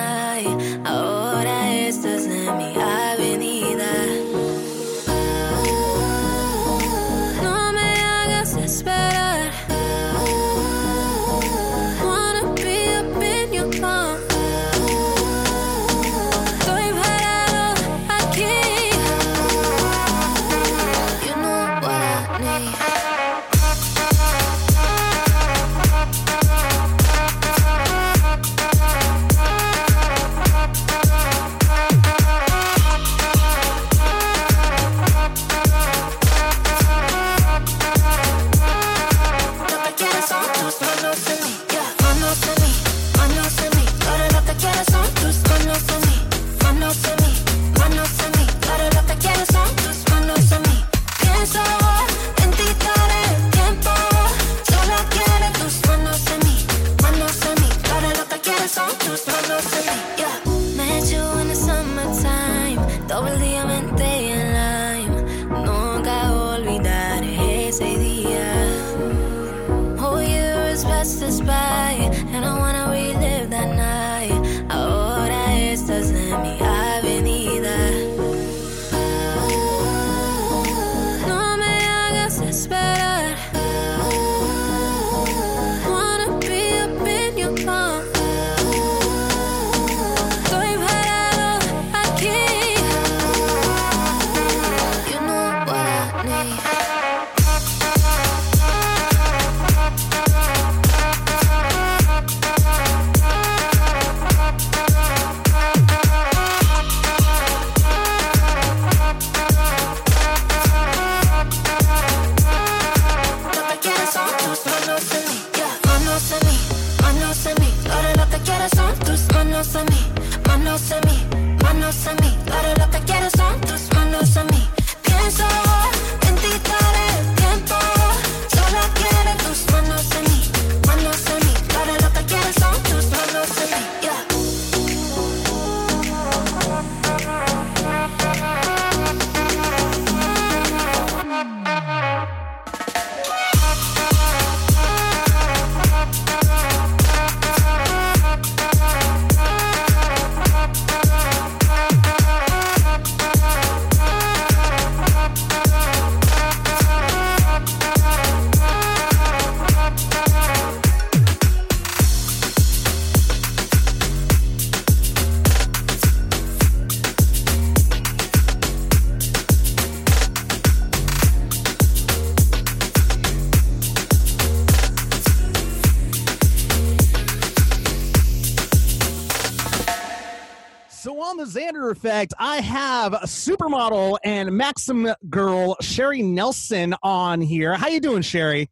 Effect, 182.05 182.35
I 182.39 182.61
have 182.61 183.13
supermodel 183.25 184.19
and 184.25 184.53
Maxim 184.53 185.09
girl 185.31 185.77
Sherry 185.81 186.23
Nelson 186.23 186.95
on 187.03 187.41
here. 187.41 187.75
How 187.75 187.89
you 187.89 188.01
doing, 188.01 188.21
Sherry? 188.21 188.71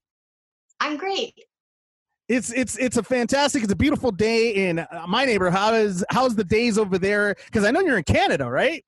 I'm 0.80 0.98
great. 0.98 1.34
It's 2.28 2.52
it's 2.52 2.76
it's 2.78 2.98
a 2.98 3.02
fantastic. 3.02 3.62
It's 3.62 3.72
a 3.72 3.76
beautiful 3.76 4.10
day 4.10 4.68
in 4.68 4.80
uh, 4.80 5.06
my 5.08 5.24
neighborhood. 5.24 5.58
How 5.58 5.72
is 5.74 6.04
how's 6.10 6.34
the 6.34 6.44
days 6.44 6.76
over 6.76 6.98
there? 6.98 7.34
Because 7.46 7.64
I 7.64 7.70
know 7.70 7.80
you're 7.80 7.96
in 7.96 8.04
Canada, 8.04 8.50
right? 8.50 8.84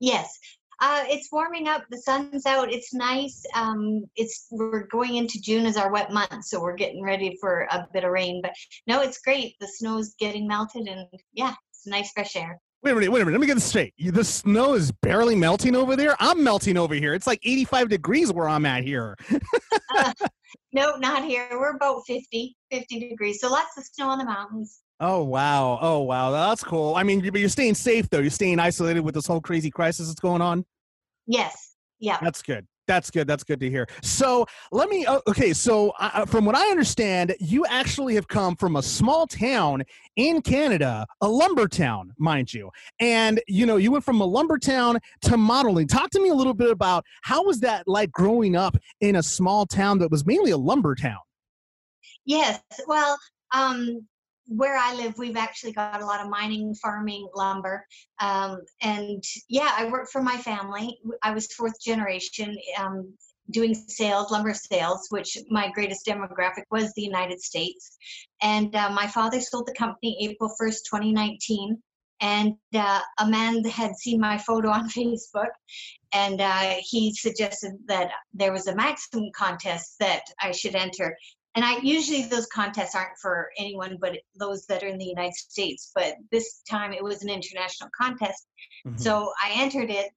Yes. 0.00 0.38
Uh, 0.80 1.04
it's 1.06 1.30
warming 1.30 1.68
up. 1.68 1.82
The 1.90 1.98
sun's 1.98 2.46
out. 2.46 2.72
It's 2.72 2.92
nice. 2.94 3.44
Um, 3.54 4.04
it's 4.16 4.46
we're 4.50 4.86
going 4.86 5.16
into 5.16 5.40
June 5.40 5.66
as 5.66 5.76
our 5.76 5.92
wet 5.92 6.10
month, 6.10 6.44
so 6.44 6.60
we're 6.60 6.74
getting 6.74 7.02
ready 7.02 7.36
for 7.40 7.68
a 7.70 7.86
bit 7.92 8.04
of 8.04 8.10
rain. 8.10 8.40
But 8.42 8.54
no, 8.86 9.02
it's 9.02 9.20
great. 9.20 9.56
The 9.60 9.68
snow's 9.68 10.14
getting 10.18 10.48
melted, 10.48 10.88
and 10.88 11.06
yeah, 11.32 11.54
it's 11.70 11.86
nice 11.86 12.10
fresh 12.12 12.34
air. 12.34 12.60
Wait 12.84 12.90
a 12.90 12.94
minute, 12.96 13.10
wait 13.12 13.22
a 13.22 13.24
minute. 13.24 13.38
Let 13.38 13.40
me 13.40 13.46
get 13.46 13.54
this 13.54 13.64
straight. 13.64 13.94
The 13.98 14.22
snow 14.22 14.74
is 14.74 14.92
barely 14.92 15.34
melting 15.34 15.74
over 15.74 15.96
there. 15.96 16.14
I'm 16.20 16.44
melting 16.44 16.76
over 16.76 16.94
here. 16.94 17.14
It's 17.14 17.26
like 17.26 17.40
85 17.42 17.88
degrees 17.88 18.30
where 18.30 18.46
I'm 18.46 18.66
at 18.66 18.84
here. 18.84 19.16
Uh, 19.96 20.12
no, 20.74 20.96
not 20.96 21.24
here. 21.24 21.48
We're 21.52 21.76
about 21.76 22.02
50, 22.06 22.54
50 22.70 23.08
degrees. 23.08 23.40
So 23.40 23.50
lots 23.50 23.78
of 23.78 23.84
snow 23.84 24.10
on 24.10 24.18
the 24.18 24.26
mountains. 24.26 24.80
Oh 25.00 25.24
wow! 25.24 25.78
Oh 25.80 26.00
wow! 26.00 26.30
That's 26.30 26.62
cool. 26.62 26.94
I 26.94 27.02
mean, 27.02 27.20
but 27.20 27.40
you're 27.40 27.48
staying 27.48 27.74
safe 27.74 28.08
though. 28.10 28.20
You're 28.20 28.30
staying 28.30 28.60
isolated 28.60 29.00
with 29.00 29.14
this 29.14 29.26
whole 29.26 29.40
crazy 29.40 29.70
crisis 29.70 30.06
that's 30.06 30.20
going 30.20 30.42
on. 30.42 30.64
Yes. 31.26 31.74
Yeah. 31.98 32.18
That's 32.22 32.42
good. 32.42 32.66
That's 32.86 33.10
good. 33.10 33.26
That's 33.26 33.44
good 33.44 33.60
to 33.60 33.70
hear. 33.70 33.86
So 34.02 34.46
let 34.72 34.88
me. 34.88 35.04
oh, 35.08 35.22
Okay, 35.26 35.52
so 35.52 35.90
uh, 35.98 36.26
from 36.26 36.44
what 36.44 36.54
I 36.54 36.68
understand, 36.70 37.34
you 37.40 37.64
actually 37.66 38.14
have 38.14 38.28
come 38.28 38.56
from 38.56 38.76
a 38.76 38.82
small 38.82 39.26
town 39.26 39.82
in 40.16 40.42
Canada, 40.42 41.06
a 41.20 41.28
lumber 41.28 41.66
town, 41.66 42.12
mind 42.18 42.52
you, 42.52 42.70
and 43.00 43.40
you 43.48 43.66
know 43.66 43.76
you 43.76 43.90
went 43.90 44.04
from 44.04 44.20
a 44.20 44.24
lumber 44.24 44.58
town 44.58 44.98
to 45.22 45.36
modeling. 45.36 45.86
Talk 45.86 46.10
to 46.10 46.20
me 46.20 46.28
a 46.28 46.34
little 46.34 46.54
bit 46.54 46.70
about 46.70 47.04
how 47.22 47.44
was 47.44 47.60
that 47.60 47.88
like 47.88 48.12
growing 48.12 48.54
up 48.54 48.76
in 49.00 49.16
a 49.16 49.22
small 49.22 49.66
town 49.66 49.98
that 50.00 50.10
was 50.10 50.26
mainly 50.26 50.50
a 50.50 50.58
lumber 50.58 50.94
town. 50.94 51.18
Yes. 52.26 52.60
Well, 52.86 53.18
um, 53.52 54.06
where 54.46 54.76
I 54.76 54.94
live, 54.94 55.14
we've 55.18 55.36
actually 55.36 55.72
got 55.72 56.02
a 56.02 56.06
lot 56.06 56.20
of 56.20 56.28
mining, 56.28 56.74
farming, 56.74 57.28
lumber, 57.34 57.86
um, 58.20 58.60
and 58.82 59.22
yeah, 59.48 59.72
I 59.76 59.90
work 59.90 60.08
for 60.10 60.22
my 60.22 60.36
family. 60.36 60.98
I 61.22 61.32
was 61.32 61.52
fourth 61.52 61.80
generation 61.80 62.56
um, 62.78 63.14
doing 63.50 63.74
sales, 63.74 64.30
lumber 64.30 64.54
sales, 64.54 65.06
which 65.10 65.36
my 65.50 65.70
greatest 65.70 66.06
demographic 66.06 66.64
was 66.70 66.92
the 66.92 67.02
United 67.02 67.40
States. 67.40 67.96
And 68.42 68.74
uh, 68.74 68.90
my 68.90 69.06
father 69.06 69.40
sold 69.40 69.66
the 69.66 69.74
company 69.74 70.16
April 70.20 70.54
first, 70.58 70.86
2019. 70.90 71.82
And 72.20 72.54
uh, 72.74 73.00
a 73.18 73.26
man 73.26 73.64
had 73.64 73.96
seen 73.96 74.20
my 74.20 74.38
photo 74.38 74.70
on 74.70 74.88
Facebook, 74.96 75.50
and 76.12 76.40
uh, 76.40 76.76
he 76.78 77.12
suggested 77.12 77.72
that 77.86 78.10
there 78.32 78.52
was 78.52 78.66
a 78.66 78.74
Maxim 78.74 79.24
contest 79.36 79.96
that 79.98 80.22
I 80.40 80.52
should 80.52 80.74
enter 80.74 81.16
and 81.54 81.64
I 81.64 81.78
usually 81.78 82.22
those 82.22 82.46
contests 82.46 82.94
aren't 82.94 83.18
for 83.20 83.50
anyone 83.58 83.96
but 84.00 84.18
those 84.38 84.66
that 84.66 84.82
are 84.82 84.88
in 84.88 84.98
the 84.98 85.04
United 85.04 85.34
States. 85.34 85.92
But 85.94 86.14
this 86.30 86.62
time 86.68 86.92
it 86.92 87.02
was 87.02 87.22
an 87.22 87.30
international 87.30 87.90
contest, 87.96 88.46
Mhm. 88.86 89.00
so 89.00 89.32
I 89.42 89.52
entered 89.54 89.90
it 89.90 90.10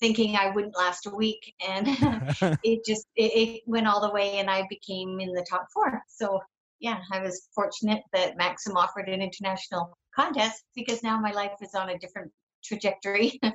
thinking 0.00 0.36
I 0.36 0.50
wouldn't 0.50 0.76
last 0.76 1.06
a 1.06 1.10
week, 1.10 1.54
and 1.66 1.86
it 2.62 2.84
just 2.84 3.06
it, 3.16 3.32
it 3.34 3.62
went 3.66 3.86
all 3.86 4.00
the 4.00 4.12
way, 4.12 4.38
and 4.38 4.50
I 4.50 4.66
became 4.68 5.20
in 5.20 5.32
the 5.32 5.46
top 5.48 5.66
four. 5.72 6.02
So 6.08 6.40
yeah, 6.80 7.00
I 7.12 7.20
was 7.20 7.48
fortunate 7.54 8.02
that 8.12 8.36
Maxim 8.36 8.76
offered 8.76 9.08
an 9.08 9.20
international 9.20 9.98
contest 10.14 10.64
because 10.74 11.02
now 11.02 11.18
my 11.20 11.32
life 11.32 11.52
is 11.60 11.74
on 11.74 11.90
a 11.90 11.98
different 11.98 12.30
trajectory. 12.64 13.38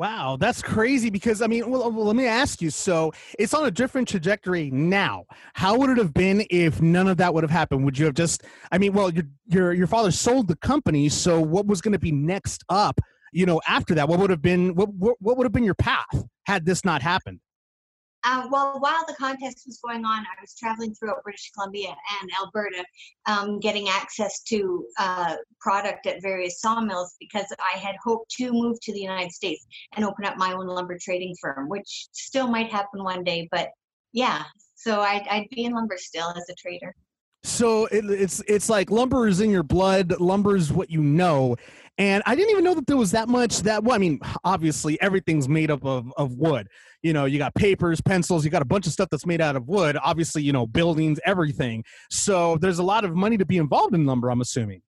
Wow, 0.00 0.38
that's 0.40 0.62
crazy 0.62 1.10
because 1.10 1.42
I 1.42 1.46
mean, 1.46 1.68
well, 1.68 1.92
well, 1.92 2.06
let 2.06 2.16
me 2.16 2.24
ask 2.24 2.62
you. 2.62 2.70
So 2.70 3.12
it's 3.38 3.52
on 3.52 3.66
a 3.66 3.70
different 3.70 4.08
trajectory 4.08 4.70
now. 4.70 5.26
How 5.52 5.76
would 5.76 5.90
it 5.90 5.98
have 5.98 6.14
been 6.14 6.42
if 6.48 6.80
none 6.80 7.06
of 7.06 7.18
that 7.18 7.34
would 7.34 7.44
have 7.44 7.50
happened? 7.50 7.84
Would 7.84 7.98
you 7.98 8.06
have 8.06 8.14
just? 8.14 8.44
I 8.72 8.78
mean, 8.78 8.94
well, 8.94 9.12
your 9.12 9.24
your 9.48 9.74
your 9.74 9.86
father 9.86 10.10
sold 10.10 10.48
the 10.48 10.56
company, 10.56 11.10
so 11.10 11.38
what 11.38 11.66
was 11.66 11.82
going 11.82 11.92
to 11.92 11.98
be 11.98 12.12
next 12.12 12.64
up? 12.70 12.98
You 13.34 13.44
know, 13.44 13.60
after 13.68 13.94
that, 13.94 14.08
what 14.08 14.18
would 14.20 14.30
have 14.30 14.40
been 14.40 14.74
what 14.74 14.88
what, 14.94 15.16
what 15.20 15.36
would 15.36 15.44
have 15.44 15.52
been 15.52 15.64
your 15.64 15.74
path 15.74 16.24
had 16.46 16.64
this 16.64 16.82
not 16.82 17.02
happened? 17.02 17.40
Uh, 18.22 18.46
well, 18.50 18.78
while 18.80 19.02
the 19.06 19.14
contest 19.14 19.62
was 19.66 19.78
going 19.82 20.04
on, 20.04 20.20
I 20.20 20.40
was 20.40 20.54
traveling 20.54 20.94
throughout 20.94 21.22
British 21.22 21.50
Columbia 21.52 21.94
and 22.20 22.30
Alberta, 22.38 22.84
um, 23.26 23.60
getting 23.60 23.88
access 23.88 24.42
to 24.44 24.86
uh, 24.98 25.36
product 25.60 26.06
at 26.06 26.20
various 26.20 26.60
sawmills 26.60 27.16
because 27.18 27.46
I 27.58 27.78
had 27.78 27.96
hoped 28.04 28.30
to 28.32 28.52
move 28.52 28.78
to 28.82 28.92
the 28.92 29.00
United 29.00 29.32
States 29.32 29.66
and 29.96 30.04
open 30.04 30.24
up 30.24 30.36
my 30.36 30.52
own 30.52 30.66
lumber 30.66 30.98
trading 31.00 31.34
firm, 31.40 31.68
which 31.68 32.08
still 32.12 32.48
might 32.48 32.70
happen 32.70 33.02
one 33.02 33.24
day. 33.24 33.48
But 33.50 33.70
yeah, 34.12 34.44
so 34.74 35.00
I'd, 35.00 35.26
I'd 35.28 35.48
be 35.50 35.64
in 35.64 35.72
lumber 35.72 35.96
still 35.98 36.30
as 36.36 36.48
a 36.50 36.54
trader. 36.54 36.94
So 37.42 37.86
it, 37.86 38.04
it's 38.04 38.42
it's 38.46 38.68
like 38.68 38.90
lumber 38.90 39.26
is 39.26 39.40
in 39.40 39.48
your 39.48 39.62
blood. 39.62 40.20
Lumber 40.20 40.56
is 40.56 40.70
what 40.70 40.90
you 40.90 41.02
know, 41.02 41.56
and 42.00 42.22
I 42.24 42.34
didn't 42.34 42.50
even 42.52 42.64
know 42.64 42.72
that 42.72 42.86
there 42.86 42.96
was 42.96 43.10
that 43.10 43.28
much. 43.28 43.58
That 43.58 43.84
well, 43.84 43.94
I 43.94 43.98
mean, 43.98 44.20
obviously 44.42 44.98
everything's 45.02 45.50
made 45.50 45.70
up 45.70 45.84
of 45.84 46.10
of 46.16 46.32
wood. 46.32 46.66
You 47.02 47.12
know, 47.12 47.26
you 47.26 47.36
got 47.36 47.54
papers, 47.54 48.00
pencils, 48.00 48.42
you 48.42 48.50
got 48.50 48.62
a 48.62 48.66
bunch 48.66 48.86
of 48.86 48.92
stuff 48.92 49.08
that's 49.10 49.26
made 49.26 49.42
out 49.42 49.54
of 49.54 49.68
wood. 49.68 49.98
Obviously, 50.02 50.42
you 50.42 50.52
know, 50.52 50.66
buildings, 50.66 51.20
everything. 51.26 51.84
So 52.10 52.56
there's 52.56 52.78
a 52.78 52.82
lot 52.82 53.04
of 53.04 53.14
money 53.14 53.36
to 53.36 53.44
be 53.44 53.58
involved 53.58 53.94
in 53.94 54.06
lumber. 54.06 54.30
I'm 54.30 54.40
assuming. 54.40 54.80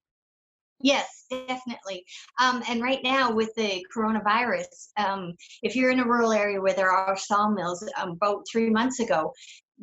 Yes, 0.81 1.25
definitely. 1.29 2.03
Um, 2.41 2.63
and 2.67 2.81
right 2.81 2.99
now, 3.03 3.31
with 3.31 3.53
the 3.55 3.85
coronavirus, 3.95 4.65
um, 4.97 5.33
if 5.61 5.75
you're 5.75 5.91
in 5.91 5.99
a 5.99 6.05
rural 6.05 6.33
area 6.33 6.59
where 6.59 6.73
there 6.73 6.91
are 6.91 7.15
sawmills, 7.15 7.87
um, 7.95 8.11
about 8.11 8.43
three 8.51 8.71
months 8.71 8.99
ago, 8.99 9.31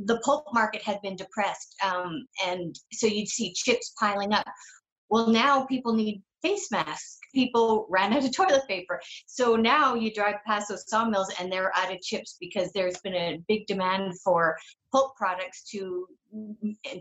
the 0.04 0.18
pulp 0.24 0.46
market 0.52 0.82
had 0.82 1.00
been 1.02 1.14
depressed, 1.14 1.76
um, 1.84 2.26
and 2.44 2.74
so 2.92 3.06
you'd 3.06 3.28
see 3.28 3.52
chips 3.54 3.94
piling 4.00 4.32
up. 4.32 4.46
Well, 5.10 5.28
now 5.28 5.64
people 5.66 5.94
need 5.94 6.22
face 6.42 6.70
masks. 6.70 7.19
People 7.34 7.86
ran 7.88 8.12
out 8.12 8.24
of 8.24 8.32
toilet 8.36 8.66
paper, 8.68 9.00
so 9.26 9.56
now 9.56 9.94
you 9.94 10.12
drive 10.12 10.36
past 10.46 10.68
those 10.68 10.88
sawmills 10.88 11.32
and 11.38 11.50
they're 11.50 11.72
out 11.76 11.92
of 11.92 12.00
chips 12.00 12.36
because 12.40 12.72
there's 12.72 12.98
been 12.98 13.14
a 13.14 13.42
big 13.48 13.66
demand 13.66 14.18
for 14.20 14.56
pulp 14.92 15.16
products 15.16 15.64
to 15.70 16.06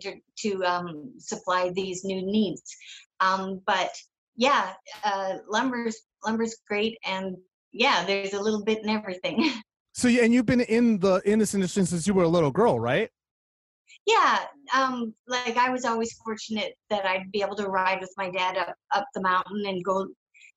to, 0.01 0.13
to 0.37 0.63
um, 0.65 1.13
supply 1.17 1.71
these 1.75 2.03
new 2.03 2.21
needs. 2.21 2.75
Um, 3.19 3.61
but 3.67 3.91
yeah, 4.35 4.73
uh, 5.03 5.37
lumber's 5.47 5.97
lumber's 6.25 6.55
great, 6.67 6.97
and 7.05 7.35
yeah, 7.71 8.05
there's 8.05 8.33
a 8.33 8.41
little 8.41 8.63
bit 8.63 8.83
in 8.83 8.89
everything. 8.89 9.51
So 9.91 10.07
yeah, 10.07 10.23
and 10.23 10.33
you've 10.33 10.45
been 10.45 10.61
in 10.61 10.99
the 10.99 11.21
in 11.25 11.39
this 11.39 11.53
industry 11.53 11.83
since 11.83 12.07
you 12.07 12.13
were 12.13 12.23
a 12.23 12.27
little 12.27 12.51
girl, 12.51 12.79
right? 12.79 13.09
yeah, 14.09 14.39
um, 14.75 15.13
like 15.27 15.57
I 15.57 15.69
was 15.69 15.85
always 15.85 16.13
fortunate 16.13 16.73
that 16.89 17.05
I'd 17.05 17.31
be 17.31 17.41
able 17.41 17.55
to 17.57 17.67
ride 17.67 18.01
with 18.01 18.13
my 18.17 18.29
dad 18.29 18.57
up 18.57 18.75
up 18.93 19.05
the 19.13 19.21
mountain 19.21 19.63
and 19.65 19.83
go. 19.83 20.07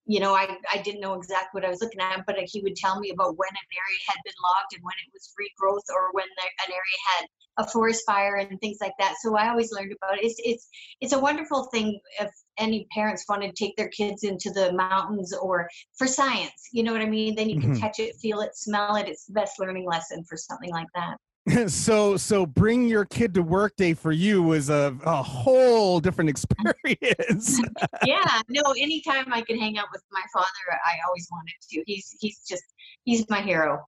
You 0.04 0.18
know, 0.20 0.34
I, 0.34 0.58
I 0.72 0.78
didn't 0.82 1.00
know 1.00 1.14
exactly 1.14 1.58
what 1.60 1.64
I 1.64 1.70
was 1.70 1.80
looking 1.80 2.00
at, 2.00 2.24
but 2.26 2.36
he 2.38 2.60
would 2.60 2.74
tell 2.76 2.98
me 2.98 3.10
about 3.10 3.38
when 3.38 3.48
an 3.50 3.68
area 3.70 4.00
had 4.08 4.18
been 4.24 4.34
logged 4.42 4.74
and 4.74 4.82
when 4.82 4.94
it 5.06 5.12
was 5.12 5.32
regrowth 5.38 5.94
or 5.94 6.12
when 6.12 6.26
there, 6.36 6.50
an 6.66 6.72
area 6.72 6.98
had 7.16 7.26
a 7.58 7.68
forest 7.70 8.02
fire 8.06 8.36
and 8.36 8.58
things 8.60 8.78
like 8.80 8.94
that. 8.98 9.14
So 9.22 9.36
I 9.36 9.48
always 9.48 9.72
learned 9.72 9.92
about 9.92 10.18
it. 10.18 10.24
It's 10.24 10.40
it's 10.44 10.68
it's 11.00 11.12
a 11.12 11.18
wonderful 11.20 11.68
thing 11.72 12.00
if 12.20 12.30
any 12.58 12.86
parents 12.92 13.24
want 13.28 13.42
to 13.42 13.52
take 13.52 13.76
their 13.76 13.88
kids 13.88 14.24
into 14.24 14.50
the 14.50 14.72
mountains 14.72 15.32
or 15.36 15.68
for 15.96 16.06
science. 16.06 16.68
You 16.72 16.82
know 16.82 16.92
what 16.92 17.02
I 17.02 17.06
mean? 17.06 17.36
Then 17.36 17.48
you 17.48 17.58
can 17.58 17.70
Mhm. 17.70 17.72
touch 17.72 17.98
it, 18.00 18.16
feel 18.16 18.40
it, 18.40 18.56
smell 18.56 18.96
it. 18.96 19.08
It's 19.08 19.26
the 19.26 19.34
best 19.34 19.60
learning 19.60 19.86
lesson 19.86 20.24
for 20.24 20.36
something 20.36 20.70
like 20.70 20.88
that. 20.94 21.16
so 21.66 22.16
so 22.16 22.46
bring 22.46 22.86
your 22.86 23.04
kid 23.04 23.34
to 23.34 23.42
work 23.42 23.74
day 23.76 23.94
for 23.94 24.12
you 24.12 24.42
was 24.42 24.70
a, 24.70 24.96
a 25.04 25.22
whole 25.22 25.98
different 25.98 26.30
experience. 26.30 27.60
yeah, 28.04 28.40
no, 28.48 28.62
anytime 28.78 29.32
I 29.32 29.42
could 29.42 29.58
hang 29.58 29.76
out 29.78 29.86
with 29.92 30.02
my 30.12 30.22
father, 30.32 30.46
I 30.86 30.94
always 31.06 31.28
wanted 31.32 31.54
to. 31.70 31.82
He's 31.86 32.16
he's 32.20 32.40
just 32.46 32.62
he's 33.04 33.28
my 33.28 33.40
hero. 33.40 33.84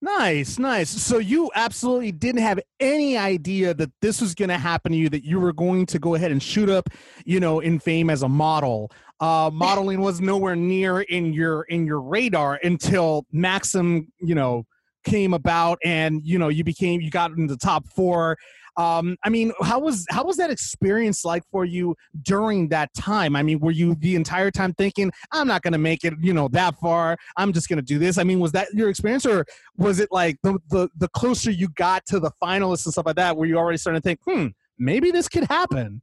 Nice, 0.00 0.58
nice. 0.58 0.88
So 0.88 1.18
you 1.18 1.50
absolutely 1.54 2.12
didn't 2.12 2.42
have 2.42 2.60
any 2.80 3.18
idea 3.18 3.74
that 3.74 3.90
this 4.00 4.20
was 4.20 4.34
going 4.34 4.50
to 4.50 4.58
happen 4.58 4.92
to 4.92 4.98
you, 4.98 5.08
that 5.10 5.24
you 5.24 5.40
were 5.40 5.52
going 5.52 5.86
to 5.86 5.98
go 5.98 6.14
ahead 6.14 6.30
and 6.30 6.42
shoot 6.42 6.70
up, 6.70 6.88
you 7.24 7.40
know, 7.40 7.60
in 7.60 7.78
fame 7.78 8.08
as 8.08 8.22
a 8.22 8.28
model. 8.28 8.90
Uh, 9.20 9.50
modeling 9.52 10.00
was 10.00 10.20
nowhere 10.20 10.56
near 10.56 11.02
in 11.02 11.32
your 11.32 11.62
in 11.64 11.86
your 11.86 12.00
radar 12.00 12.58
until 12.62 13.26
Maxim, 13.30 14.10
you 14.20 14.34
know, 14.34 14.66
came 15.04 15.34
about, 15.34 15.78
and 15.84 16.20
you 16.24 16.38
know, 16.38 16.48
you 16.48 16.64
became 16.64 17.00
you 17.00 17.10
got 17.10 17.30
in 17.32 17.46
the 17.46 17.56
top 17.56 17.88
four. 17.88 18.36
Um, 18.76 19.16
I 19.22 19.28
mean, 19.28 19.52
how 19.62 19.78
was 19.78 20.04
how 20.10 20.24
was 20.24 20.36
that 20.38 20.50
experience 20.50 21.24
like 21.24 21.44
for 21.50 21.64
you 21.64 21.94
during 22.22 22.68
that 22.70 22.92
time? 22.94 23.36
I 23.36 23.42
mean, 23.42 23.60
were 23.60 23.70
you 23.70 23.94
the 23.94 24.16
entire 24.16 24.50
time 24.50 24.74
thinking, 24.74 25.12
"I'm 25.30 25.46
not 25.46 25.62
going 25.62 25.72
to 25.74 25.78
make 25.78 26.04
it, 26.04 26.14
you 26.20 26.32
know, 26.32 26.48
that 26.48 26.76
far. 26.80 27.16
I'm 27.36 27.52
just 27.52 27.68
going 27.68 27.76
to 27.78 27.82
do 27.84 27.98
this"? 27.98 28.18
I 28.18 28.24
mean, 28.24 28.40
was 28.40 28.52
that 28.52 28.68
your 28.74 28.88
experience, 28.88 29.26
or 29.26 29.46
was 29.76 30.00
it 30.00 30.08
like 30.10 30.38
the, 30.42 30.58
the 30.70 30.88
the 30.96 31.08
closer 31.08 31.50
you 31.52 31.68
got 31.68 32.04
to 32.06 32.18
the 32.18 32.32
finalists 32.42 32.86
and 32.86 32.92
stuff 32.92 33.06
like 33.06 33.16
that 33.16 33.36
where 33.36 33.46
you 33.48 33.56
already 33.56 33.78
starting 33.78 34.00
to 34.00 34.04
think 34.04 34.20
hmm 34.26 34.48
maybe 34.76 35.12
this 35.12 35.28
could 35.28 35.44
happen 35.44 36.02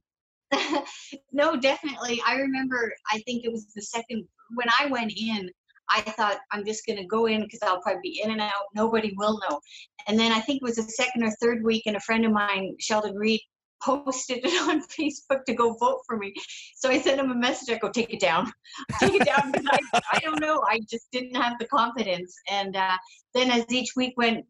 no, 1.32 1.56
definitely. 1.56 2.22
I 2.26 2.36
remember. 2.36 2.92
I 3.10 3.18
think 3.20 3.44
it 3.44 3.52
was 3.52 3.66
the 3.74 3.82
second 3.82 4.26
when 4.54 4.66
I 4.78 4.86
went 4.86 5.12
in. 5.16 5.50
I 5.92 6.00
thought 6.02 6.38
I'm 6.50 6.64
just 6.64 6.86
going 6.86 6.98
to 6.98 7.04
go 7.04 7.26
in 7.26 7.42
because 7.42 7.60
I'll 7.62 7.80
probably 7.80 8.00
be 8.02 8.20
in 8.24 8.30
and 8.30 8.40
out. 8.40 8.64
Nobody 8.74 9.12
will 9.16 9.38
know. 9.48 9.60
And 10.06 10.18
then 10.18 10.32
I 10.32 10.40
think 10.40 10.62
it 10.62 10.64
was 10.64 10.76
the 10.76 10.82
second 10.82 11.22
or 11.22 11.30
third 11.40 11.62
week, 11.62 11.84
and 11.86 11.96
a 11.96 12.00
friend 12.00 12.24
of 12.24 12.32
mine, 12.32 12.74
Sheldon 12.80 13.14
Reed, 13.14 13.40
posted 13.82 14.38
it 14.44 14.68
on 14.68 14.80
Facebook 14.82 15.44
to 15.44 15.54
go 15.54 15.74
vote 15.74 16.02
for 16.06 16.16
me. 16.16 16.32
So 16.76 16.88
I 16.88 17.00
sent 17.00 17.18
him 17.20 17.32
a 17.32 17.34
message. 17.34 17.74
I 17.74 17.78
go, 17.78 17.90
take 17.90 18.14
it 18.14 18.20
down, 18.20 18.52
take 19.00 19.14
it 19.14 19.26
down 19.26 19.50
because 19.50 19.66
I, 19.92 20.00
I 20.12 20.18
don't 20.20 20.40
know. 20.40 20.62
I 20.68 20.80
just 20.88 21.10
didn't 21.10 21.34
have 21.34 21.58
the 21.58 21.66
confidence. 21.66 22.32
And 22.48 22.76
uh, 22.76 22.96
then 23.34 23.50
as 23.50 23.64
each 23.70 23.94
week 23.96 24.14
went 24.16 24.46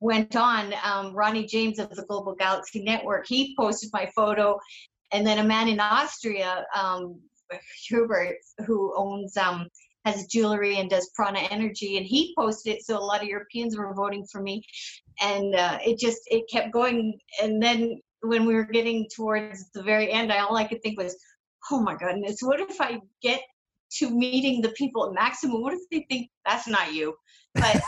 went 0.00 0.36
on, 0.36 0.74
um, 0.84 1.14
Ronnie 1.14 1.46
James 1.46 1.78
of 1.78 1.88
the 1.88 2.04
Global 2.04 2.34
Galaxy 2.34 2.82
Network, 2.82 3.26
he 3.26 3.56
posted 3.58 3.88
my 3.94 4.10
photo, 4.14 4.58
and 5.12 5.26
then 5.26 5.38
a 5.38 5.44
man 5.44 5.66
in 5.68 5.80
Austria, 5.80 6.66
um, 6.76 7.18
Hubert, 7.88 8.36
who 8.66 8.92
owns 8.96 9.36
um, 9.38 9.66
has 10.04 10.26
jewelry 10.26 10.78
and 10.78 10.90
does 10.90 11.10
Prana 11.14 11.40
Energy, 11.50 11.96
and 11.96 12.06
he 12.06 12.34
posted 12.36 12.74
it. 12.74 12.84
So 12.84 12.98
a 12.98 13.00
lot 13.00 13.22
of 13.22 13.28
Europeans 13.28 13.76
were 13.76 13.94
voting 13.94 14.26
for 14.30 14.42
me, 14.42 14.62
and 15.20 15.54
uh, 15.54 15.78
it 15.84 15.98
just 15.98 16.20
it 16.26 16.44
kept 16.50 16.72
going. 16.72 17.18
And 17.42 17.62
then 17.62 18.00
when 18.20 18.46
we 18.46 18.54
were 18.54 18.64
getting 18.64 19.06
towards 19.14 19.70
the 19.72 19.82
very 19.82 20.10
end, 20.10 20.32
I 20.32 20.40
all 20.40 20.56
I 20.56 20.64
could 20.64 20.82
think 20.82 20.98
was, 20.98 21.16
oh 21.70 21.80
my 21.80 21.96
goodness, 21.96 22.38
what 22.42 22.60
if 22.60 22.80
I 22.80 23.00
get 23.22 23.40
to 23.98 24.10
meeting 24.10 24.60
the 24.60 24.70
people 24.70 25.06
at 25.06 25.14
Maxim? 25.14 25.60
What 25.60 25.74
if 25.74 25.80
they 25.90 26.06
think 26.10 26.30
that's 26.44 26.66
not 26.66 26.92
you? 26.92 27.14
But 27.54 27.80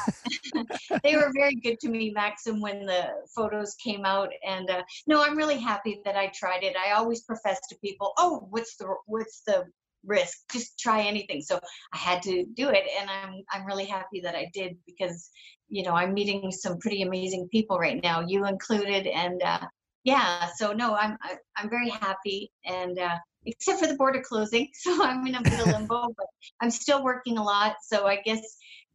they 1.02 1.16
were 1.16 1.32
very 1.34 1.56
good 1.56 1.80
to 1.80 1.88
me, 1.88 2.10
Maxim, 2.10 2.60
when 2.60 2.86
the 2.86 3.08
photos 3.34 3.74
came 3.82 4.04
out. 4.04 4.30
And 4.46 4.70
uh, 4.70 4.82
no, 5.06 5.24
I'm 5.24 5.36
really 5.36 5.58
happy 5.58 6.00
that 6.04 6.16
I 6.16 6.30
tried 6.34 6.62
it. 6.62 6.76
I 6.76 6.92
always 6.92 7.22
profess 7.22 7.58
to 7.68 7.76
people, 7.84 8.12
oh, 8.16 8.46
what's 8.50 8.76
the 8.76 8.94
what's 9.06 9.42
the 9.46 9.64
risk? 10.04 10.38
Just 10.52 10.78
try 10.78 11.02
anything. 11.02 11.40
So 11.42 11.60
I 11.92 11.96
had 11.96 12.22
to 12.22 12.44
do 12.54 12.68
it, 12.68 12.84
and 13.00 13.08
I'm 13.10 13.42
I'm 13.50 13.66
really 13.66 13.86
happy 13.86 14.20
that 14.20 14.34
I 14.34 14.50
did 14.52 14.76
because 14.86 15.30
you 15.68 15.82
know 15.82 15.92
i'm 15.92 16.14
meeting 16.14 16.50
some 16.52 16.78
pretty 16.78 17.02
amazing 17.02 17.48
people 17.50 17.78
right 17.78 18.02
now 18.02 18.20
you 18.20 18.46
included 18.46 19.06
and 19.06 19.42
uh, 19.42 19.66
yeah 20.04 20.48
so 20.56 20.72
no 20.72 20.94
i'm 20.94 21.16
I, 21.22 21.36
i'm 21.56 21.68
very 21.68 21.90
happy 21.90 22.52
and 22.64 22.98
uh, 22.98 23.16
except 23.44 23.80
for 23.80 23.86
the 23.86 23.96
border 23.96 24.22
closing 24.26 24.68
so 24.74 25.02
i'm 25.02 25.26
in 25.26 25.34
a 25.34 25.42
bit 25.42 25.60
of 25.60 25.66
limbo 25.66 26.08
but 26.16 26.26
i'm 26.60 26.70
still 26.70 27.02
working 27.02 27.38
a 27.38 27.42
lot 27.42 27.76
so 27.82 28.06
i 28.06 28.16
guess 28.24 28.40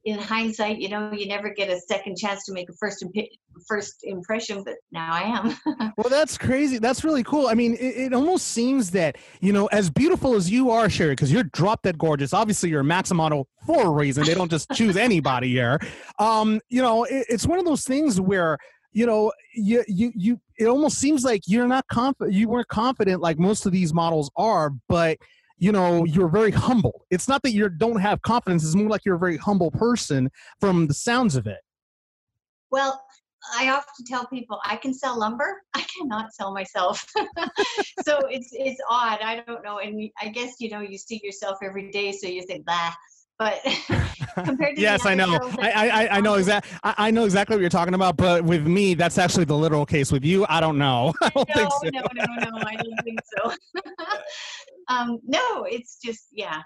in 0.06 0.18
hindsight 0.18 0.80
you 0.80 0.90
know 0.90 1.12
you 1.12 1.28
never 1.28 1.54
get 1.54 1.70
a 1.70 1.80
second 1.80 2.18
chance 2.18 2.46
to 2.46 2.54
make 2.54 2.70
a 2.70 2.74
first 2.80 3.04
impi- 3.04 3.40
first 3.68 4.00
impression 4.04 4.64
but 4.64 4.76
now 4.92 5.14
i 5.14 5.22
am 5.22 5.92
Well, 5.98 6.10
that's 6.10 6.38
crazy. 6.38 6.80
That's 6.80 7.04
really 7.04 7.24
cool. 7.24 7.48
I 7.48 7.54
mean, 7.54 7.74
it, 7.76 7.98
it 7.98 8.14
almost 8.14 8.48
seems 8.48 8.92
that, 8.92 9.18
you 9.40 9.54
know, 9.54 9.68
as 9.68 9.90
beautiful 9.90 10.36
as 10.36 10.50
you 10.50 10.72
are, 10.72 10.90
Sherry, 10.90 11.12
because 11.12 11.32
you're 11.32 11.44
drop 11.44 11.84
dead 11.84 11.98
gorgeous. 11.98 12.34
Obviously, 12.34 12.70
you're 12.70 12.82
a 12.82 12.84
Maxim 12.84 13.18
model 13.18 13.48
for 13.66 13.88
a 13.88 13.90
reason. 13.90 14.24
They 14.24 14.34
don't 14.34 14.50
just 14.50 14.70
choose 14.72 14.98
anybody 14.98 15.50
here. 15.50 15.80
Um, 16.18 16.60
you 16.70 16.82
know, 16.82 17.04
it, 17.04 17.26
it's 17.30 17.46
one 17.46 17.60
of 17.60 17.66
those 17.66 17.84
things 17.84 18.20
where, 18.20 18.58
you 18.94 19.06
know, 19.06 19.32
you, 19.54 19.84
you, 19.88 20.12
you, 20.16 20.42
it 20.58 20.66
almost 20.66 20.98
seems 20.98 21.24
like 21.24 21.42
you're 21.46 21.68
not 21.68 21.88
confident, 21.88 22.36
you 22.36 22.50
weren't 22.50 22.68
confident 22.68 23.22
like 23.22 23.38
most 23.38 23.66
of 23.66 23.72
these 23.72 23.94
models 23.94 24.32
are, 24.36 24.72
but, 24.88 25.18
you 25.62 25.72
know, 25.72 26.04
you're 26.06 26.28
very 26.28 26.50
humble. 26.50 27.06
It's 27.12 27.28
not 27.28 27.44
that 27.44 27.52
you 27.52 27.70
don't 27.70 28.02
have 28.02 28.22
confidence, 28.24 28.66
it's 28.66 28.76
more 28.76 28.90
like 28.90 29.06
you're 29.06 29.16
a 29.16 29.20
very 29.20 29.38
humble 29.38 29.70
person 29.70 30.30
from 30.60 30.88
the 30.88 30.94
sounds 30.94 31.36
of 31.36 31.46
it. 31.46 31.60
Well, 32.72 33.00
I 33.56 33.70
often 33.70 34.06
tell 34.08 34.26
people 34.26 34.60
I 34.66 34.76
can 34.76 34.92
sell 34.92 35.20
lumber. 35.20 35.62
I 35.76 35.86
cannot 35.96 36.34
sell 36.34 36.52
myself. 36.52 37.06
so 38.04 38.20
it's 38.30 38.50
it's 38.52 38.82
odd. 38.90 39.20
I 39.24 39.44
don't 39.48 39.64
know. 39.64 39.78
And 39.80 40.10
I 40.20 40.30
guess 40.30 40.56
you 40.60 40.70
know 40.70 40.82
you 40.82 40.98
see 40.98 41.22
yourself 41.24 41.60
every 41.64 41.92
day, 41.92 42.12
so 42.12 42.28
you 42.28 42.44
think 42.44 42.66
bah. 42.66 42.94
But 43.38 43.60
compared 44.46 44.76
to 44.76 44.82
yes, 44.82 45.06
I 45.06 45.16
know. 45.16 45.40
I, 45.60 45.72
I, 45.72 46.04
I- 46.04 46.18
I 46.18 46.22
know 46.22 46.36
exactly 46.36 46.78
I, 46.84 46.94
I 47.08 47.12
know 47.12 47.26
exactly 47.26 47.56
what 47.56 47.62
you're 47.62 47.72
talking 47.72 47.96
about. 47.96 48.18
But 48.18 48.44
with 48.44 48.66
me, 48.68 48.94
that's 48.94 49.18
actually 49.18 49.46
the 49.46 49.58
literal 49.58 49.86
case. 49.86 50.12
With 50.12 50.24
you, 50.24 50.46
I 50.48 50.60
don't 50.60 50.78
know. 50.78 51.14
I 51.22 51.30
don't 51.30 51.50
no, 51.50 51.54
think 51.56 51.72
so. 51.72 51.90
no, 51.92 52.02
no, 52.14 52.50
no. 52.50 52.64
I 52.66 52.76
don't 52.76 53.04
think 53.04 53.20
so. 53.38 53.54
Um, 54.88 55.20
no, 55.26 55.64
it's 55.64 55.98
just 56.04 56.28
yeah. 56.32 56.62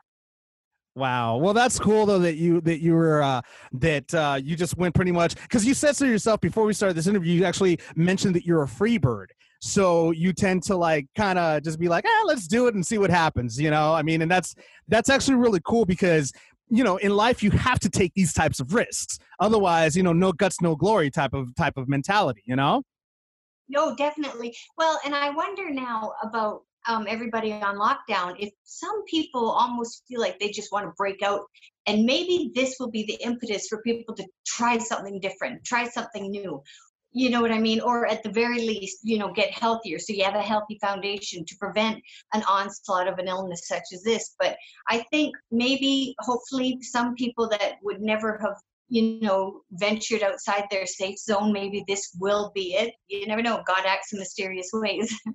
Wow. 0.96 1.38
Well, 1.38 1.54
that's 1.54 1.78
cool 1.78 2.06
though 2.06 2.20
that 2.20 2.36
you 2.36 2.62
that 2.62 2.82
you 2.82 2.94
were 2.94 3.22
uh, 3.22 3.42
that 3.74 4.14
uh, 4.14 4.40
you 4.42 4.56
just 4.56 4.78
went 4.78 4.96
pretty 4.96 5.12
much 5.12 5.36
because 5.36 5.66
you 5.66 5.74
said 5.74 5.96
so 5.96 6.06
yourself 6.06 6.40
before 6.40 6.64
we 6.64 6.74
started 6.74 6.96
this 6.96 7.08
interview. 7.08 7.34
You 7.34 7.44
actually 7.44 7.80
mentioned 7.98 8.34
that 8.36 8.46
you're 8.46 8.64
a 8.64 8.68
free 8.68 8.98
bird, 8.98 9.34
so 9.60 10.12
you 10.12 10.32
tend 10.32 10.64
to 10.64 10.76
like 10.78 11.08
kind 11.18 11.38
of 11.38 11.64
just 11.64 11.80
be 11.80 11.90
like, 11.90 12.06
ah, 12.08 12.24
let's 12.26 12.48
do 12.48 12.68
it 12.68 12.76
and 12.76 12.86
see 12.86 12.98
what 12.98 13.10
happens. 13.10 13.60
You 13.60 13.72
know, 13.72 13.94
I 13.94 14.04
mean, 14.04 14.22
and 14.22 14.32
that's 14.32 14.56
that's 14.88 15.10
actually 15.10 15.36
really 15.36 15.60
cool 15.66 15.86
because 15.86 16.32
you 16.70 16.86
know 16.86 16.96
in 16.98 17.14
life 17.14 17.44
you 17.44 17.52
have 17.52 17.80
to 17.80 17.90
take 17.90 18.14
these 18.14 18.32
types 18.32 18.62
of 18.62 18.74
risks. 18.74 19.20
Otherwise, 19.42 19.98
you 19.98 20.04
know, 20.04 20.14
no 20.14 20.32
guts, 20.32 20.62
no 20.62 20.78
glory 20.78 21.12
type 21.12 21.34
of 21.34 21.54
type 21.56 21.76
of 21.76 21.90
mentality. 21.90 22.42
You 22.46 22.56
know. 22.56 22.84
No, 23.68 23.96
definitely. 23.96 24.56
Well, 24.78 25.00
and 25.04 25.16
I 25.16 25.32
wonder 25.32 25.72
now 25.72 26.14
about 26.24 26.62
um, 26.88 27.06
everybody 27.08 27.52
on 27.52 27.78
lockdown 27.78 28.36
if 28.40 28.52
some 28.64 29.04
people 29.06 29.50
almost 29.50 30.04
feel 30.08 30.20
like 30.20 30.40
they 30.40 30.50
just 30.50 30.72
want 30.72 30.86
to 30.86 30.94
break 30.98 31.22
out, 31.22 31.42
and 31.86 32.06
maybe 32.06 32.52
this 32.56 32.78
will 32.80 32.90
be 32.90 33.06
the 33.06 33.24
impetus 33.24 33.68
for 33.68 33.82
people 33.82 34.16
to 34.16 34.26
try 34.46 34.78
something 34.78 35.20
different, 35.20 35.64
try 35.64 35.88
something 35.88 36.30
new. 36.30 36.62
You 37.12 37.30
know 37.30 37.42
what 37.42 37.52
I 37.52 37.60
mean? 37.60 37.80
Or 37.80 38.06
at 38.08 38.24
the 38.24 38.30
very 38.30 38.60
least, 38.60 39.00
you 39.04 39.18
know, 39.18 39.32
get 39.32 39.50
healthier 39.52 40.00
so 40.00 40.12
you 40.12 40.26
have 40.26 40.36
a 40.36 40.42
healthy 40.42 40.78
foundation 40.82 41.46
to 41.46 41.56
prevent 41.58 42.02
an 42.34 42.44
onslaught 42.44 43.08
of 43.08 43.20
an 43.20 43.30
illness 43.30 43.68
such 43.68 43.84
as 43.94 44.04
this. 44.04 44.36
But 44.38 44.58
I 44.90 45.06
think 45.12 45.34
maybe, 45.50 46.14
hopefully, 46.20 46.80
some 46.82 47.16
people 47.16 47.48
that 47.50 47.76
would 47.84 48.02
never 48.02 48.38
have 48.42 48.58
you 48.88 49.20
know, 49.20 49.62
ventured 49.72 50.22
outside 50.22 50.66
their 50.70 50.86
safe 50.86 51.18
zone, 51.18 51.52
maybe 51.52 51.84
this 51.88 52.16
will 52.20 52.52
be 52.54 52.76
it. 52.76 52.94
You 53.08 53.26
never 53.26 53.42
know. 53.42 53.64
God 53.66 53.84
acts 53.86 54.14
in 54.14 54.20
mysterious 54.20 54.70
ways. 54.74 55.18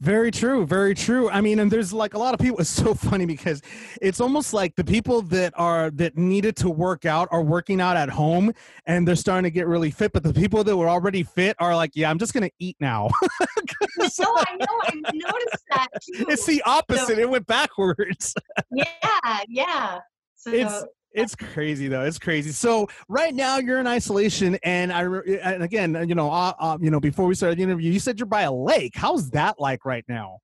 Very 0.00 0.30
true, 0.30 0.66
very 0.66 0.94
true. 0.94 1.30
I 1.30 1.40
mean, 1.40 1.58
and 1.58 1.70
there's 1.70 1.90
like 1.90 2.12
a 2.12 2.18
lot 2.18 2.34
of 2.34 2.40
people. 2.40 2.56
It's 2.66 2.70
so 2.70 2.94
funny 2.94 3.26
because 3.26 3.62
it's 4.02 4.20
almost 4.20 4.52
like 4.52 4.74
the 4.76 4.84
people 4.84 5.22
that 5.22 5.52
are 5.56 5.90
that 5.92 6.16
needed 6.16 6.56
to 6.56 6.70
work 6.70 7.04
out 7.04 7.28
are 7.30 7.42
working 7.42 7.80
out 7.80 7.96
at 7.96 8.08
home 8.08 8.52
and 8.86 9.06
they're 9.06 9.16
starting 9.16 9.44
to 9.44 9.50
get 9.50 9.66
really 9.66 9.90
fit. 9.90 10.12
But 10.12 10.22
the 10.22 10.34
people 10.34 10.64
that 10.64 10.76
were 10.76 10.88
already 10.88 11.22
fit 11.22 11.56
are 11.58 11.74
like, 11.74 11.92
yeah, 11.94 12.10
I'm 12.10 12.18
just 12.18 12.34
gonna 12.34 12.50
eat 12.58 12.76
now. 12.80 13.08
so 14.08 14.24
I 14.24 14.56
know 14.58 14.80
I've 14.84 15.14
noticed 15.14 15.64
that 15.70 15.88
too. 16.02 16.26
it's 16.28 16.44
the 16.46 16.62
opposite. 16.66 17.18
It 17.18 17.28
went 17.28 17.46
backwards. 17.46 18.34
yeah, 18.70 19.40
yeah. 19.48 20.00
So 20.34 20.50
It's 20.50 20.84
it's 21.16 21.34
crazy 21.34 21.88
though. 21.88 22.02
It's 22.02 22.18
crazy. 22.18 22.52
So 22.52 22.88
right 23.08 23.34
now 23.34 23.58
you're 23.58 23.80
in 23.80 23.86
isolation, 23.86 24.58
and 24.62 24.92
I 24.92 25.02
and 25.42 25.62
again, 25.62 26.06
you 26.08 26.14
know, 26.14 26.30
uh, 26.30 26.52
uh, 26.58 26.78
you 26.80 26.90
know, 26.90 27.00
before 27.00 27.26
we 27.26 27.34
started 27.34 27.58
the 27.58 27.62
interview, 27.62 27.90
you 27.90 27.98
said 27.98 28.18
you're 28.18 28.26
by 28.26 28.42
a 28.42 28.52
lake. 28.52 28.92
How's 28.94 29.30
that 29.30 29.58
like 29.58 29.84
right 29.84 30.04
now? 30.08 30.38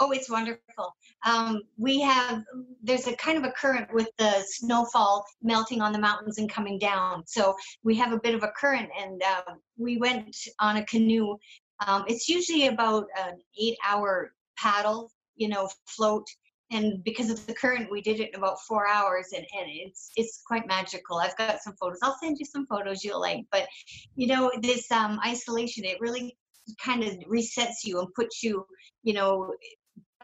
Oh, 0.00 0.10
it's 0.10 0.28
wonderful. 0.28 0.96
Um, 1.24 1.62
we 1.78 2.00
have 2.00 2.42
there's 2.82 3.06
a 3.06 3.14
kind 3.16 3.38
of 3.38 3.44
a 3.44 3.52
current 3.52 3.92
with 3.94 4.08
the 4.18 4.42
snowfall 4.46 5.24
melting 5.42 5.80
on 5.80 5.92
the 5.92 5.98
mountains 6.00 6.38
and 6.38 6.50
coming 6.50 6.78
down. 6.78 7.22
So 7.26 7.54
we 7.84 7.94
have 7.96 8.12
a 8.12 8.18
bit 8.18 8.34
of 8.34 8.42
a 8.42 8.52
current, 8.58 8.90
and 9.00 9.22
um, 9.22 9.60
we 9.78 9.98
went 9.98 10.36
on 10.58 10.78
a 10.78 10.84
canoe. 10.86 11.36
Um, 11.86 12.04
it's 12.08 12.28
usually 12.28 12.66
about 12.66 13.06
an 13.16 13.38
eight-hour 13.60 14.32
paddle, 14.58 15.10
you 15.36 15.48
know, 15.48 15.68
float. 15.86 16.26
And 16.72 17.04
because 17.04 17.30
of 17.30 17.46
the 17.46 17.54
current, 17.54 17.90
we 17.90 18.00
did 18.00 18.18
it 18.18 18.30
in 18.30 18.34
about 18.34 18.60
four 18.66 18.88
hours, 18.88 19.28
and, 19.34 19.44
and 19.58 19.68
it's 19.68 20.10
it's 20.16 20.42
quite 20.46 20.66
magical. 20.66 21.18
I've 21.18 21.36
got 21.36 21.62
some 21.62 21.74
photos. 21.80 21.98
I'll 22.02 22.16
send 22.20 22.38
you 22.38 22.46
some 22.46 22.66
photos 22.66 23.04
you'll 23.04 23.20
like. 23.20 23.44
But 23.52 23.68
you 24.16 24.26
know, 24.26 24.50
this 24.62 24.90
um, 24.90 25.20
isolation, 25.24 25.84
it 25.84 26.00
really 26.00 26.36
kind 26.82 27.04
of 27.04 27.12
resets 27.30 27.84
you 27.84 28.00
and 28.00 28.08
puts 28.14 28.42
you, 28.42 28.64
you 29.02 29.12
know, 29.12 29.52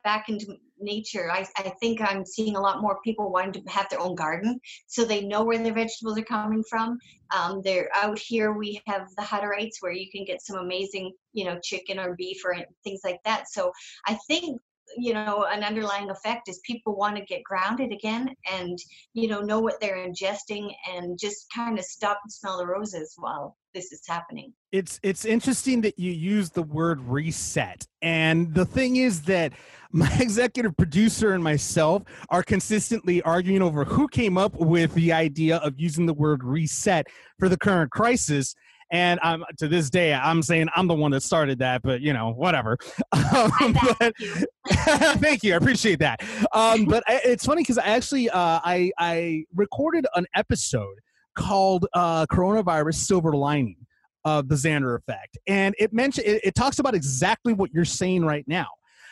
back 0.04 0.28
into 0.28 0.56
nature. 0.80 1.30
I, 1.30 1.46
I 1.56 1.72
think 1.80 2.00
I'm 2.00 2.24
seeing 2.24 2.56
a 2.56 2.60
lot 2.60 2.80
more 2.80 2.98
people 3.04 3.32
wanting 3.32 3.64
to 3.64 3.70
have 3.70 3.88
their 3.90 4.00
own 4.00 4.14
garden 4.14 4.60
so 4.86 5.04
they 5.04 5.24
know 5.24 5.44
where 5.44 5.58
their 5.58 5.74
vegetables 5.74 6.18
are 6.18 6.24
coming 6.24 6.64
from. 6.68 6.98
Um, 7.36 7.60
they're 7.62 7.90
out 7.94 8.18
here. 8.18 8.52
We 8.52 8.80
have 8.86 9.08
the 9.16 9.22
Hutterites 9.22 9.80
where 9.80 9.92
you 9.92 10.10
can 10.10 10.24
get 10.24 10.40
some 10.40 10.56
amazing, 10.56 11.12
you 11.32 11.44
know, 11.44 11.58
chicken 11.62 11.98
or 11.98 12.14
beef 12.16 12.42
or 12.44 12.56
things 12.84 13.00
like 13.04 13.18
that. 13.24 13.50
So 13.50 13.72
I 14.06 14.16
think 14.28 14.60
you 14.96 15.12
know 15.14 15.46
an 15.50 15.62
underlying 15.62 16.10
effect 16.10 16.48
is 16.48 16.60
people 16.64 16.96
want 16.96 17.16
to 17.16 17.24
get 17.24 17.42
grounded 17.44 17.92
again 17.92 18.28
and 18.50 18.78
you 19.14 19.28
know 19.28 19.40
know 19.40 19.60
what 19.60 19.80
they're 19.80 19.96
ingesting 19.96 20.72
and 20.90 21.18
just 21.18 21.46
kind 21.54 21.78
of 21.78 21.84
stop 21.84 22.18
and 22.22 22.32
smell 22.32 22.58
the 22.58 22.66
roses 22.66 23.14
while 23.18 23.56
this 23.74 23.92
is 23.92 24.02
happening. 24.08 24.52
It's 24.72 24.98
it's 25.02 25.24
interesting 25.24 25.80
that 25.82 25.98
you 25.98 26.10
use 26.10 26.50
the 26.50 26.62
word 26.62 27.00
reset 27.00 27.86
and 28.02 28.52
the 28.54 28.64
thing 28.64 28.96
is 28.96 29.22
that 29.22 29.52
my 29.92 30.12
executive 30.20 30.76
producer 30.76 31.32
and 31.32 31.42
myself 31.42 32.02
are 32.28 32.42
consistently 32.42 33.22
arguing 33.22 33.62
over 33.62 33.84
who 33.84 34.06
came 34.08 34.36
up 34.36 34.54
with 34.54 34.92
the 34.94 35.12
idea 35.12 35.56
of 35.58 35.72
using 35.78 36.04
the 36.04 36.12
word 36.12 36.44
reset 36.44 37.06
for 37.38 37.48
the 37.48 37.56
current 37.56 37.90
crisis 37.90 38.54
and 38.90 39.20
I'm 39.22 39.44
to 39.58 39.68
this 39.68 39.90
day 39.90 40.14
I'm 40.14 40.42
saying 40.42 40.68
I'm 40.74 40.86
the 40.86 40.94
one 40.94 41.10
that 41.12 41.22
started 41.22 41.58
that, 41.58 41.82
but 41.82 42.00
you 42.00 42.12
know 42.12 42.32
whatever. 42.32 42.78
Um, 43.38 43.76
but, 43.98 44.14
thank 45.18 45.42
you, 45.42 45.54
I 45.54 45.56
appreciate 45.56 45.98
that. 45.98 46.22
Um, 46.52 46.86
but 46.86 47.02
I, 47.06 47.20
it's 47.24 47.44
funny 47.44 47.62
because 47.62 47.78
I 47.78 47.86
actually 47.86 48.30
uh, 48.30 48.60
I 48.64 48.90
I 48.98 49.44
recorded 49.54 50.06
an 50.14 50.26
episode 50.34 50.96
called 51.34 51.86
uh, 51.94 52.26
"Coronavirus 52.26 52.94
Silver 52.94 53.32
Lining" 53.32 53.76
of 54.24 54.48
the 54.48 54.54
Xander 54.54 54.96
Effect, 54.96 55.36
and 55.46 55.74
it 55.78 55.92
mentioned 55.92 56.26
it, 56.26 56.40
it 56.44 56.54
talks 56.54 56.78
about 56.78 56.94
exactly 56.94 57.52
what 57.52 57.72
you're 57.72 57.84
saying 57.84 58.24
right 58.24 58.44
now. 58.46 58.68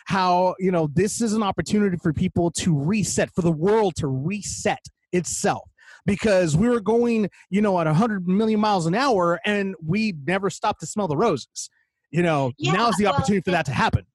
How 0.07 0.55
you 0.59 0.71
know 0.71 0.89
this 0.95 1.21
is 1.21 1.35
an 1.35 1.43
opportunity 1.43 1.97
for 1.99 2.13
people 2.13 2.51
to 2.53 2.77
reset, 2.77 3.31
for 3.35 3.43
the 3.43 3.53
world 3.53 3.97
to 3.97 4.07
reset 4.07 4.85
itself 5.13 5.69
because 6.07 6.57
we 6.57 6.69
were 6.69 6.81
going, 6.81 7.29
you 7.51 7.61
know, 7.61 7.79
at 7.81 7.87
100 7.87 8.27
million 8.27 8.61
miles 8.61 8.87
an 8.87 8.95
hour 8.95 9.41
and 9.45 9.75
we 9.85 10.15
never 10.25 10.49
stopped 10.49 10.81
to 10.81 10.87
smell 10.87 11.09
the 11.09 11.17
roses. 11.17 11.69
You 12.11 12.23
know, 12.23 12.53
Yeah, 12.57 12.73
now's 12.73 12.97
the 12.97 13.05
well, 13.05 13.15
opportunity 13.15 13.43
for 13.43 13.51
that 13.51 13.67
to 13.67 13.73
happen. 13.73 14.07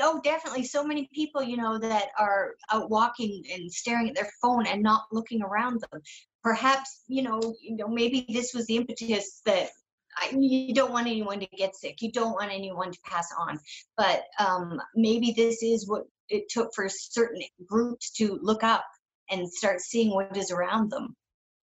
oh 0.00 0.20
definitely 0.24 0.64
so 0.64 0.82
many 0.82 1.08
people 1.14 1.40
you 1.40 1.56
know 1.56 1.78
that 1.78 2.06
are 2.18 2.54
out 2.72 2.90
walking 2.90 3.44
and 3.54 3.70
staring 3.70 4.08
at 4.08 4.16
their 4.16 4.28
phone 4.42 4.66
and 4.66 4.82
not 4.82 5.02
looking 5.12 5.40
around 5.40 5.80
them 5.82 6.00
perhaps 6.42 7.02
you 7.06 7.22
know 7.22 7.38
you 7.62 7.76
know 7.76 7.86
maybe 7.86 8.26
this 8.28 8.52
was 8.52 8.66
the 8.66 8.76
impetus 8.76 9.40
that 9.46 9.68
I, 10.16 10.34
you 10.38 10.74
don't 10.74 10.92
want 10.92 11.06
anyone 11.08 11.40
to 11.40 11.46
get 11.46 11.74
sick. 11.74 12.00
You 12.00 12.12
don't 12.12 12.34
want 12.34 12.52
anyone 12.52 12.92
to 12.92 12.98
pass 13.04 13.28
on. 13.36 13.58
But 13.96 14.22
um, 14.38 14.80
maybe 14.94 15.32
this 15.36 15.62
is 15.62 15.88
what 15.88 16.04
it 16.28 16.44
took 16.48 16.72
for 16.74 16.88
certain 16.88 17.42
groups 17.66 18.12
to 18.12 18.38
look 18.40 18.62
up 18.62 18.84
and 19.30 19.48
start 19.48 19.80
seeing 19.80 20.10
what 20.10 20.36
is 20.36 20.50
around 20.50 20.90
them. 20.90 21.14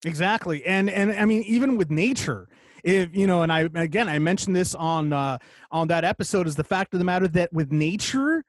Exactly. 0.04 0.64
And 0.64 0.90
and 0.90 1.12
I 1.12 1.24
mean 1.24 1.42
even 1.42 1.76
with 1.76 1.90
nature, 1.90 2.48
if 2.84 3.14
you 3.16 3.26
know, 3.26 3.42
and 3.42 3.52
I 3.52 3.68
again 3.74 4.08
I 4.08 4.18
mentioned 4.18 4.54
this 4.54 4.74
on 4.74 5.12
uh 5.12 5.38
on 5.70 5.88
that 5.88 6.04
episode 6.04 6.46
is 6.46 6.54
the 6.54 6.64
fact 6.64 6.94
of 6.94 6.98
the 6.98 7.04
matter 7.04 7.28
that 7.28 7.52
with 7.52 7.72
nature 7.72 8.44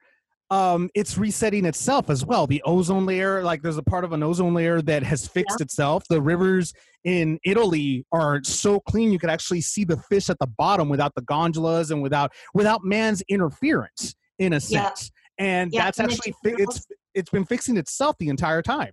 um 0.50 0.88
it's 0.94 1.18
resetting 1.18 1.64
itself 1.64 2.10
as 2.10 2.24
well. 2.24 2.46
The 2.46 2.62
ozone 2.64 3.06
layer, 3.06 3.42
like 3.42 3.62
there's 3.62 3.76
a 3.78 3.82
part 3.82 4.04
of 4.04 4.12
an 4.12 4.22
ozone 4.22 4.54
layer 4.54 4.80
that 4.82 5.02
has 5.02 5.26
fixed 5.26 5.60
itself. 5.60 6.04
The 6.08 6.20
rivers 6.20 6.72
in 7.04 7.38
Italy 7.44 8.04
are 8.12 8.40
so 8.44 8.80
clean 8.80 9.10
you 9.10 9.18
could 9.18 9.30
actually 9.30 9.62
see 9.62 9.84
the 9.84 9.96
fish 9.96 10.30
at 10.30 10.38
the 10.38 10.46
bottom 10.46 10.88
without 10.88 11.14
the 11.14 11.22
gondolas 11.22 11.90
and 11.90 12.02
without 12.02 12.32
without 12.54 12.84
man's 12.84 13.22
interference 13.28 14.14
in 14.38 14.52
a 14.52 14.60
Yeah. 14.68 14.84
sense. 14.84 15.10
And 15.38 15.72
Yeah, 15.72 15.84
that's 15.84 15.98
and 15.98 16.10
actually 16.10 16.34
it's 16.44 16.86
it's 17.18 17.30
been 17.30 17.44
fixing 17.44 17.76
itself 17.76 18.16
the 18.18 18.28
entire 18.28 18.62
time. 18.62 18.92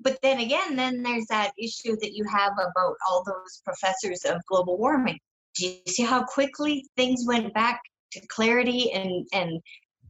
But 0.00 0.18
then 0.22 0.40
again, 0.40 0.76
then 0.76 1.02
there's 1.02 1.26
that 1.28 1.52
issue 1.58 1.96
that 2.00 2.12
you 2.12 2.24
have 2.30 2.52
about 2.52 2.94
all 3.08 3.24
those 3.24 3.62
professors 3.64 4.24
of 4.24 4.40
global 4.48 4.78
warming. 4.78 5.18
Do 5.56 5.66
you 5.66 5.78
see 5.88 6.04
how 6.04 6.24
quickly 6.24 6.84
things 6.96 7.24
went 7.26 7.52
back 7.54 7.80
to 8.12 8.20
clarity 8.28 8.92
and 8.92 9.26
and 9.32 9.60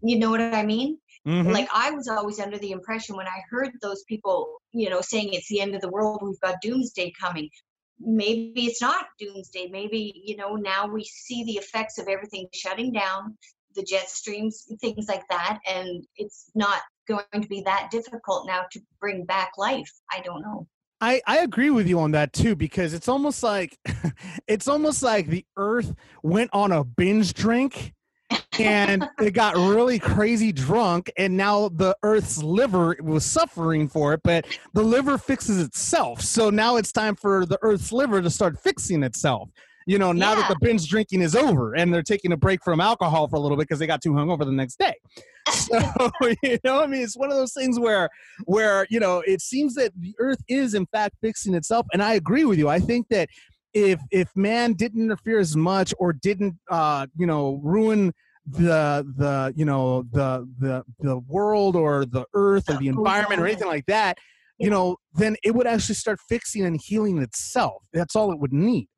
you 0.02 0.18
know 0.18 0.30
what 0.30 0.40
I 0.40 0.64
mean? 0.64 0.98
Mhm. 1.26 1.52
like 1.52 1.68
i 1.74 1.90
was 1.90 2.08
always 2.08 2.38
under 2.38 2.58
the 2.58 2.70
impression 2.70 3.16
when 3.16 3.26
i 3.26 3.42
heard 3.50 3.70
those 3.82 4.04
people 4.04 4.60
you 4.72 4.88
know 4.88 5.00
saying 5.00 5.32
it's 5.32 5.48
the 5.48 5.60
end 5.60 5.74
of 5.74 5.80
the 5.80 5.90
world 5.90 6.20
we've 6.22 6.40
got 6.40 6.54
doomsday 6.62 7.12
coming 7.20 7.50
maybe 7.98 8.66
it's 8.66 8.80
not 8.80 9.06
doomsday 9.18 9.66
maybe 9.66 10.22
you 10.24 10.36
know 10.36 10.54
now 10.54 10.86
we 10.86 11.04
see 11.04 11.44
the 11.44 11.56
effects 11.56 11.98
of 11.98 12.06
everything 12.06 12.46
shutting 12.54 12.92
down 12.92 13.36
the 13.78 13.84
jet 13.84 14.10
streams 14.10 14.66
things 14.80 15.06
like 15.08 15.22
that 15.28 15.60
and 15.66 16.04
it's 16.16 16.50
not 16.56 16.80
going 17.08 17.42
to 17.42 17.48
be 17.48 17.62
that 17.62 17.88
difficult 17.90 18.46
now 18.46 18.64
to 18.70 18.80
bring 19.00 19.24
back 19.24 19.52
life. 19.56 19.90
I 20.12 20.20
don't 20.20 20.42
know. 20.42 20.66
I, 21.00 21.22
I 21.26 21.38
agree 21.38 21.70
with 21.70 21.86
you 21.86 22.00
on 22.00 22.10
that 22.12 22.32
too 22.32 22.56
because 22.56 22.92
it's 22.92 23.08
almost 23.08 23.42
like 23.42 23.78
it's 24.48 24.68
almost 24.68 25.02
like 25.02 25.28
the 25.28 25.44
earth 25.56 25.94
went 26.22 26.50
on 26.52 26.72
a 26.72 26.82
binge 26.82 27.34
drink 27.34 27.94
and 28.58 29.08
it 29.20 29.30
got 29.30 29.54
really 29.54 30.00
crazy 30.00 30.50
drunk 30.50 31.10
and 31.16 31.36
now 31.36 31.68
the 31.68 31.96
earth's 32.02 32.42
liver 32.42 32.96
was 33.00 33.24
suffering 33.24 33.88
for 33.88 34.12
it 34.12 34.20
but 34.24 34.44
the 34.74 34.82
liver 34.82 35.18
fixes 35.18 35.60
itself. 35.60 36.20
So 36.20 36.50
now 36.50 36.76
it's 36.76 36.90
time 36.90 37.14
for 37.14 37.46
the 37.46 37.58
earth's 37.62 37.92
liver 37.92 38.20
to 38.20 38.30
start 38.30 38.58
fixing 38.58 39.04
itself 39.04 39.50
you 39.88 39.98
know 39.98 40.12
now 40.12 40.34
that 40.34 40.48
the 40.50 40.56
binge 40.60 40.86
drinking 40.86 41.22
is 41.22 41.34
over 41.34 41.74
and 41.74 41.92
they're 41.92 42.02
taking 42.02 42.30
a 42.32 42.36
break 42.36 42.62
from 42.62 42.78
alcohol 42.78 43.26
for 43.26 43.36
a 43.36 43.40
little 43.40 43.56
bit 43.56 43.66
because 43.66 43.78
they 43.78 43.86
got 43.86 44.02
too 44.02 44.12
hungover 44.12 44.44
the 44.44 44.52
next 44.52 44.78
day. 44.78 44.94
So 45.50 45.80
you 46.42 46.58
know 46.62 46.82
i 46.82 46.86
mean? 46.86 47.02
It's 47.02 47.16
one 47.16 47.30
of 47.30 47.38
those 47.38 47.54
things 47.54 47.80
where 47.80 48.10
where 48.44 48.86
you 48.90 49.00
know 49.00 49.20
it 49.20 49.40
seems 49.40 49.74
that 49.76 49.92
the 49.98 50.14
earth 50.18 50.42
is 50.46 50.74
in 50.74 50.84
fact 50.92 51.16
fixing 51.22 51.54
itself 51.54 51.86
and 51.94 52.02
i 52.02 52.12
agree 52.14 52.44
with 52.44 52.58
you. 52.58 52.68
I 52.68 52.80
think 52.80 53.06
that 53.08 53.30
if 53.72 53.98
if 54.10 54.28
man 54.36 54.74
didn't 54.74 55.00
interfere 55.00 55.38
as 55.38 55.56
much 55.56 55.94
or 55.98 56.12
didn't 56.12 56.56
uh 56.70 57.06
you 57.16 57.26
know 57.26 57.60
ruin 57.62 58.12
the 58.46 59.06
the 59.16 59.54
you 59.56 59.64
know 59.64 60.02
the 60.12 60.46
the 60.58 60.84
the 61.00 61.18
world 61.20 61.76
or 61.76 62.04
the 62.04 62.26
earth 62.34 62.68
or 62.68 62.76
the 62.76 62.88
environment 62.88 63.40
or 63.40 63.46
anything 63.46 63.68
like 63.68 63.86
that 63.86 64.18
you 64.58 64.68
know 64.68 64.96
then 65.14 65.34
it 65.42 65.54
would 65.54 65.66
actually 65.66 65.94
start 65.94 66.18
fixing 66.28 66.66
and 66.66 66.78
healing 66.84 67.22
itself. 67.22 67.86
That's 67.94 68.14
all 68.14 68.30
it 68.32 68.38
would 68.38 68.52
need 68.52 68.88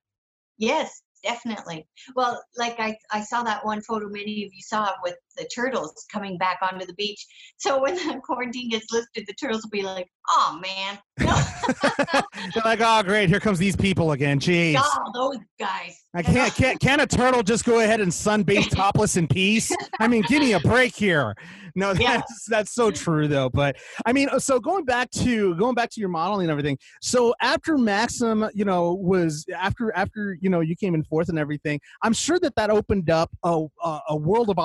Yes, 0.60 1.02
definitely. 1.24 1.88
Well, 2.14 2.42
like 2.56 2.78
I, 2.78 2.96
I 3.12 3.22
saw 3.22 3.42
that 3.44 3.64
one 3.66 3.82
photo 3.82 4.08
many 4.08 4.44
of 4.44 4.52
you 4.54 4.62
saw 4.62 4.92
with 5.02 5.16
the 5.36 5.48
turtles 5.54 6.04
coming 6.12 6.36
back 6.38 6.58
onto 6.62 6.86
the 6.86 6.94
beach. 6.94 7.24
So 7.58 7.80
when 7.82 7.94
the 7.94 8.20
quarantine 8.24 8.70
gets 8.70 8.86
lifted, 8.92 9.24
the 9.26 9.34
turtles 9.34 9.62
will 9.62 9.70
be 9.70 9.82
like, 9.82 10.08
"Oh 10.30 10.60
man, 10.60 10.98
they're 11.18 12.62
like 12.64 12.80
oh 12.82 13.02
great 13.02 13.28
here 13.28 13.40
comes 13.40 13.58
these 13.58 13.76
people 13.76 14.12
again 14.12 14.40
jeez 14.40 14.74
God, 14.74 15.10
those 15.14 15.38
guys." 15.58 15.96
I 16.12 16.22
can't, 16.22 16.52
can't, 16.54 16.80
can 16.80 16.98
a 16.98 17.06
turtle 17.06 17.44
just 17.44 17.64
go 17.64 17.78
ahead 17.78 18.00
and 18.00 18.10
sunbathe 18.10 18.68
topless 18.74 19.16
in 19.16 19.28
peace? 19.28 19.70
I 20.00 20.08
mean, 20.08 20.22
give 20.22 20.42
me 20.42 20.54
a 20.54 20.60
break 20.60 20.96
here. 20.96 21.36
No, 21.76 21.94
that's, 21.94 22.00
Yeah. 22.02 22.22
that's 22.48 22.74
so 22.74 22.90
true 22.90 23.28
though. 23.28 23.48
But 23.48 23.76
I 24.04 24.12
mean, 24.12 24.28
so 24.40 24.58
going 24.58 24.84
back 24.84 25.08
to 25.12 25.54
going 25.54 25.76
back 25.76 25.88
to 25.90 26.00
your 26.00 26.08
modeling 26.08 26.46
and 26.46 26.50
everything. 26.50 26.78
So 27.00 27.32
after 27.40 27.78
Maxim, 27.78 28.48
you 28.54 28.64
know, 28.64 28.94
was 28.94 29.46
after 29.56 29.94
after 29.94 30.36
you 30.40 30.50
know 30.50 30.60
you 30.60 30.74
came 30.74 30.96
in 30.96 31.04
fourth 31.04 31.28
and 31.28 31.38
everything. 31.38 31.80
I'm 32.02 32.12
sure 32.12 32.40
that 32.40 32.56
that 32.56 32.70
opened 32.70 33.08
up 33.08 33.30
a 33.44 33.66
a, 33.84 34.00
a 34.10 34.16
world 34.16 34.50
of 34.50 34.58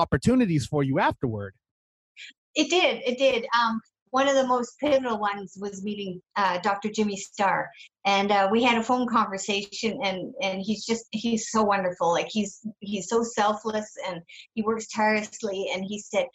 for 0.64 0.84
you 0.84 1.00
afterward. 1.00 1.54
It 2.54 2.70
did. 2.70 3.02
It 3.04 3.18
did. 3.18 3.46
Um, 3.60 3.80
one 4.10 4.28
of 4.28 4.34
the 4.34 4.46
most 4.46 4.78
pivotal 4.80 5.18
ones 5.18 5.58
was 5.60 5.84
meeting 5.84 6.22
uh, 6.36 6.58
Dr. 6.58 6.88
Jimmy 6.88 7.16
Star, 7.16 7.68
and 8.06 8.30
uh, 8.30 8.48
we 8.50 8.62
had 8.62 8.78
a 8.78 8.82
phone 8.82 9.06
conversation. 9.06 9.98
and 10.02 10.32
And 10.40 10.62
he's 10.62 10.86
just 10.86 11.04
he's 11.10 11.50
so 11.50 11.62
wonderful. 11.62 12.12
Like 12.12 12.28
he's 12.30 12.66
he's 12.80 13.08
so 13.08 13.22
selfless, 13.22 13.92
and 14.08 14.22
he 14.54 14.62
works 14.62 14.86
tirelessly. 14.88 15.70
And 15.74 15.84
he 15.84 15.98
said, 15.98 16.26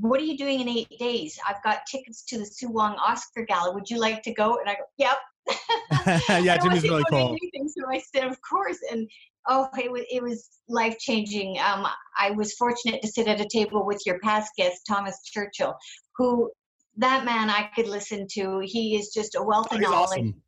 "What 0.00 0.20
are 0.20 0.24
you 0.24 0.38
doing 0.38 0.60
in 0.60 0.68
eight 0.68 0.88
days? 0.98 1.38
I've 1.46 1.62
got 1.62 1.80
tickets 1.90 2.24
to 2.28 2.38
the 2.38 2.46
Sue 2.46 2.70
Wong 2.70 2.94
Oscar 2.94 3.44
Gala. 3.44 3.74
Would 3.74 3.90
you 3.90 3.98
like 3.98 4.22
to 4.22 4.32
go?" 4.32 4.58
And 4.58 4.70
I 4.70 4.74
go, 4.74 4.84
"Yep." 4.96 5.18
Yeah, 6.28 6.58
Jimmy's 6.58 6.82
really 6.84 7.04
cool. 7.10 7.36
anything, 7.40 7.68
so 7.68 7.82
I 7.90 8.00
said, 8.14 8.26
"Of 8.26 8.38
course." 8.48 8.78
And 8.90 9.08
oh, 9.48 9.68
it 9.76 9.90
was 9.90 10.02
it 10.10 10.22
was 10.22 10.48
life 10.68 10.98
changing. 10.98 11.58
Um, 11.58 11.86
I 12.18 12.30
was 12.30 12.54
fortunate 12.54 13.02
to 13.02 13.08
sit 13.08 13.28
at 13.28 13.40
a 13.40 13.48
table 13.48 13.84
with 13.84 14.02
your 14.06 14.18
past 14.20 14.52
guest, 14.56 14.82
Thomas 14.88 15.20
Churchill, 15.24 15.74
who 16.16 16.50
that 16.96 17.24
man 17.24 17.50
I 17.50 17.70
could 17.74 17.88
listen 17.88 18.26
to. 18.32 18.60
He 18.64 18.96
is 18.96 19.12
just 19.12 19.36
a 19.36 19.42
wealth 19.42 19.72
of 19.72 19.80
knowledge. 19.80 20.10
awesome. 20.10 20.42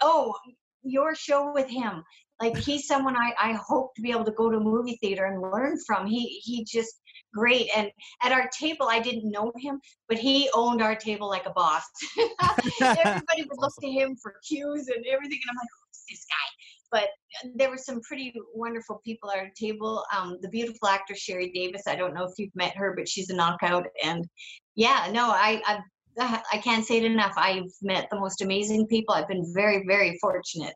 Oh, 0.00 0.34
your 0.82 1.14
show 1.14 1.52
with 1.52 1.68
him. 1.68 2.04
Like 2.40 2.56
he's 2.56 2.86
someone 2.86 3.16
I, 3.16 3.32
I 3.40 3.52
hope 3.54 3.94
to 3.96 4.02
be 4.02 4.12
able 4.12 4.24
to 4.24 4.32
go 4.32 4.48
to 4.48 4.58
a 4.58 4.60
movie 4.60 4.96
theater 5.00 5.24
and 5.24 5.42
learn 5.42 5.76
from. 5.86 6.06
He 6.06 6.40
he 6.44 6.64
just 6.64 7.00
great. 7.34 7.68
And 7.76 7.90
at 8.22 8.32
our 8.32 8.48
table 8.58 8.88
I 8.88 9.00
didn't 9.00 9.30
know 9.30 9.52
him, 9.56 9.80
but 10.08 10.18
he 10.18 10.50
owned 10.54 10.82
our 10.82 10.94
table 10.94 11.28
like 11.28 11.46
a 11.46 11.50
boss. 11.50 11.82
Everybody 12.80 13.42
would 13.42 13.58
look 13.58 13.74
to 13.80 13.90
him 13.90 14.16
for 14.20 14.34
cues 14.46 14.88
and 14.88 15.04
everything, 15.06 15.38
and 15.42 15.50
I'm 15.50 15.56
like, 15.56 15.68
who's 15.80 16.04
this 16.08 16.26
guy? 16.26 16.48
But 16.90 17.08
there 17.56 17.70
were 17.70 17.76
some 17.76 18.00
pretty 18.00 18.32
wonderful 18.54 19.00
people 19.04 19.30
at 19.30 19.38
our 19.38 19.50
table. 19.58 20.04
Um, 20.16 20.38
the 20.40 20.48
beautiful 20.48 20.88
actor 20.88 21.14
Sherry 21.14 21.50
Davis. 21.50 21.82
I 21.86 21.96
don't 21.96 22.14
know 22.14 22.24
if 22.24 22.32
you've 22.38 22.54
met 22.54 22.76
her, 22.76 22.94
but 22.96 23.08
she's 23.08 23.28
a 23.30 23.36
knockout. 23.36 23.86
And 24.02 24.26
yeah, 24.74 25.08
no, 25.12 25.26
I 25.30 25.60
I, 25.66 26.42
I 26.52 26.58
can't 26.58 26.84
say 26.84 26.96
it 26.96 27.04
enough. 27.04 27.34
I've 27.36 27.70
met 27.82 28.08
the 28.10 28.18
most 28.18 28.42
amazing 28.42 28.86
people. 28.86 29.14
I've 29.14 29.28
been 29.28 29.52
very 29.54 29.84
very 29.86 30.16
fortunate. 30.20 30.74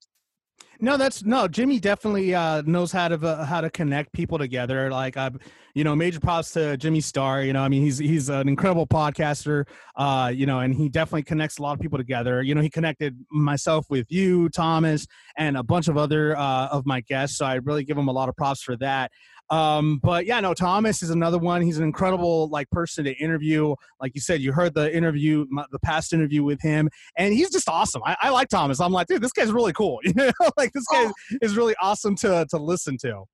No, 0.83 0.97
that's 0.97 1.23
no. 1.25 1.47
Jimmy 1.47 1.79
definitely 1.79 2.35
uh, 2.35 2.63
knows 2.63 2.91
how 2.91 3.07
to 3.07 3.15
uh, 3.15 3.45
how 3.45 3.61
to 3.61 3.71
connect 3.71 4.13
people 4.13 4.37
together. 4.37 4.91
Like, 4.91 5.17
uh, 5.17 5.31
you 5.75 5.85
know, 5.85 5.95
major 5.95 6.19
props 6.19 6.51
to 6.55 6.77
Jimmy 6.77 7.01
Star. 7.01 7.41
You 7.45 7.53
know, 7.53 7.63
I 7.63 7.69
mean, 7.69 7.83
he's 7.83 7.99
he's 7.99 8.29
an 8.29 8.49
incredible 8.49 8.89
podcaster. 8.89 9.69
Uh, 9.95 10.33
you 10.35 10.45
know, 10.45 10.59
and 10.59 10.75
he 10.75 10.89
definitely 10.89 11.23
connects 11.23 11.59
a 11.59 11.63
lot 11.63 11.75
of 11.75 11.81
people 11.81 11.99
together. 11.99 12.43
You 12.43 12.57
know, 12.57 12.61
he 12.61 12.69
connected 12.69 13.17
myself 13.31 13.87
with 13.91 14.11
you, 14.11 14.49
Thomas, 14.49 15.07
and 15.37 15.57
a 15.57 15.63
bunch 15.63 15.87
of 15.87 15.97
other 15.97 16.37
uh, 16.37 16.67
of 16.67 16.85
my 16.85 17.01
guests. 17.01 17.39
So 17.39 17.47
I 17.47 17.55
really 17.63 17.85
give 17.85 17.97
him 17.97 18.09
a 18.09 18.13
lot 18.13 18.29
of 18.29 18.35
props 18.35 18.61
for 18.61 18.77
that. 18.79 19.13
Um, 19.53 19.99
but 20.03 20.25
yeah, 20.25 20.41
no, 20.41 20.55
Thomas 20.55 21.03
is 21.03 21.11
another 21.11 21.37
one. 21.39 21.61
He's 21.61 21.77
an 21.77 21.85
incredible 21.85 22.49
like 22.49 22.71
person 22.71 23.05
to 23.05 23.13
interview. 23.19 23.75
Like 24.01 24.13
you 24.15 24.21
said, 24.23 24.41
you 24.41 24.51
heard 24.51 24.73
the 24.75 24.93
interview, 24.97 25.45
my, 25.51 25.67
the 25.71 25.79
past 25.81 26.15
interview 26.15 26.43
with 26.43 26.61
him, 26.63 26.89
and 27.19 27.35
he's 27.35 27.51
just 27.51 27.69
awesome. 27.69 28.01
I, 28.07 28.17
I 28.23 28.31
like 28.31 28.49
Thomas. 28.49 28.81
I'm 28.81 28.93
like, 28.93 29.09
dude, 29.09 29.21
this 29.23 29.33
guy's 29.33 29.53
really 29.53 29.75
cool. 29.75 30.01
You 30.05 30.15
know, 30.15 30.31
like 30.57 30.73
this 30.73 30.87
guy 30.91 31.05
Oh. 31.05 31.13
is 31.43 31.57
really 31.57 31.75
awesome 31.83 32.15
to 32.17 32.47
to 32.51 32.57
listen 32.57 32.97
to. 33.03 33.25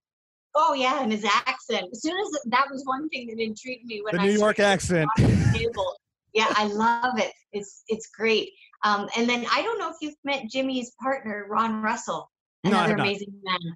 Oh 0.57 0.75
yeah, 0.75 1.01
and 1.03 1.13
his 1.13 1.25
accent. 1.25 1.87
As 1.93 2.03
soon 2.03 2.17
as 2.19 2.41
that 2.47 2.67
was 2.71 2.83
one 2.85 3.09
thing 3.11 3.29
that 3.29 3.41
intrigued 3.41 3.85
me 3.85 4.03
when 4.03 4.17
The 4.17 4.23
I 4.23 4.27
New 4.27 4.39
York 4.39 4.59
accent. 4.59 5.09
watching 5.19 5.39
the 5.39 5.59
table. 5.59 5.97
Yeah, 6.35 6.47
I 6.57 6.65
love 6.67 7.19
it. 7.19 7.33
It's 7.53 7.85
it's 7.87 8.09
great. 8.09 8.51
Um, 8.85 9.09
and 9.17 9.29
then 9.29 9.47
I 9.53 9.63
don't 9.63 9.79
know 9.79 9.89
if 9.91 9.97
you've 10.01 10.15
met 10.25 10.45
Jimmy's 10.51 10.91
partner, 11.01 11.47
Ron 11.49 11.81
Russell, 11.81 12.29
No, 12.65 12.71
another 12.71 12.97
not. 12.97 13.07
amazing 13.07 13.33
man. 13.45 13.75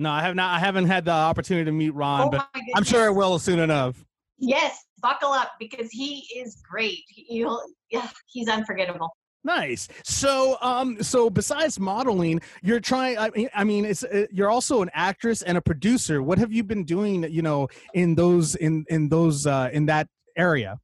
No, 0.00 0.10
I 0.10 0.22
have 0.22 0.34
not. 0.34 0.56
I 0.56 0.58
haven't 0.58 0.86
had 0.86 1.04
the 1.04 1.10
opportunity 1.10 1.66
to 1.66 1.72
meet 1.72 1.90
Ron, 1.90 2.22
oh 2.22 2.30
but. 2.30 2.48
I'm 2.74 2.84
sure 2.84 3.06
I 3.06 3.10
will 3.10 3.38
soon 3.38 3.58
enough. 3.58 4.02
Yes, 4.38 4.82
buckle 5.02 5.30
up 5.30 5.52
because 5.60 5.90
he 5.90 6.26
is 6.34 6.62
great. 6.68 7.00
He'll, 7.08 7.62
yeah, 7.90 8.08
he's 8.26 8.48
unforgettable. 8.48 9.14
Nice. 9.44 9.88
So, 10.02 10.56
um, 10.62 11.02
so 11.02 11.28
besides 11.28 11.78
modeling, 11.78 12.40
you're 12.62 12.80
trying. 12.80 13.18
I 13.18 13.28
mean, 13.28 13.50
I 13.54 13.62
mean, 13.62 13.84
it's 13.84 14.02
uh, 14.02 14.24
you're 14.32 14.48
also 14.48 14.80
an 14.80 14.90
actress 14.94 15.42
and 15.42 15.58
a 15.58 15.60
producer. 15.60 16.22
What 16.22 16.38
have 16.38 16.50
you 16.50 16.64
been 16.64 16.84
doing? 16.84 17.30
You 17.30 17.42
know, 17.42 17.68
in 17.92 18.14
those 18.14 18.54
in 18.54 18.86
in 18.88 19.10
those 19.10 19.46
uh, 19.46 19.68
in 19.70 19.84
that 19.86 20.08
area. 20.34 20.78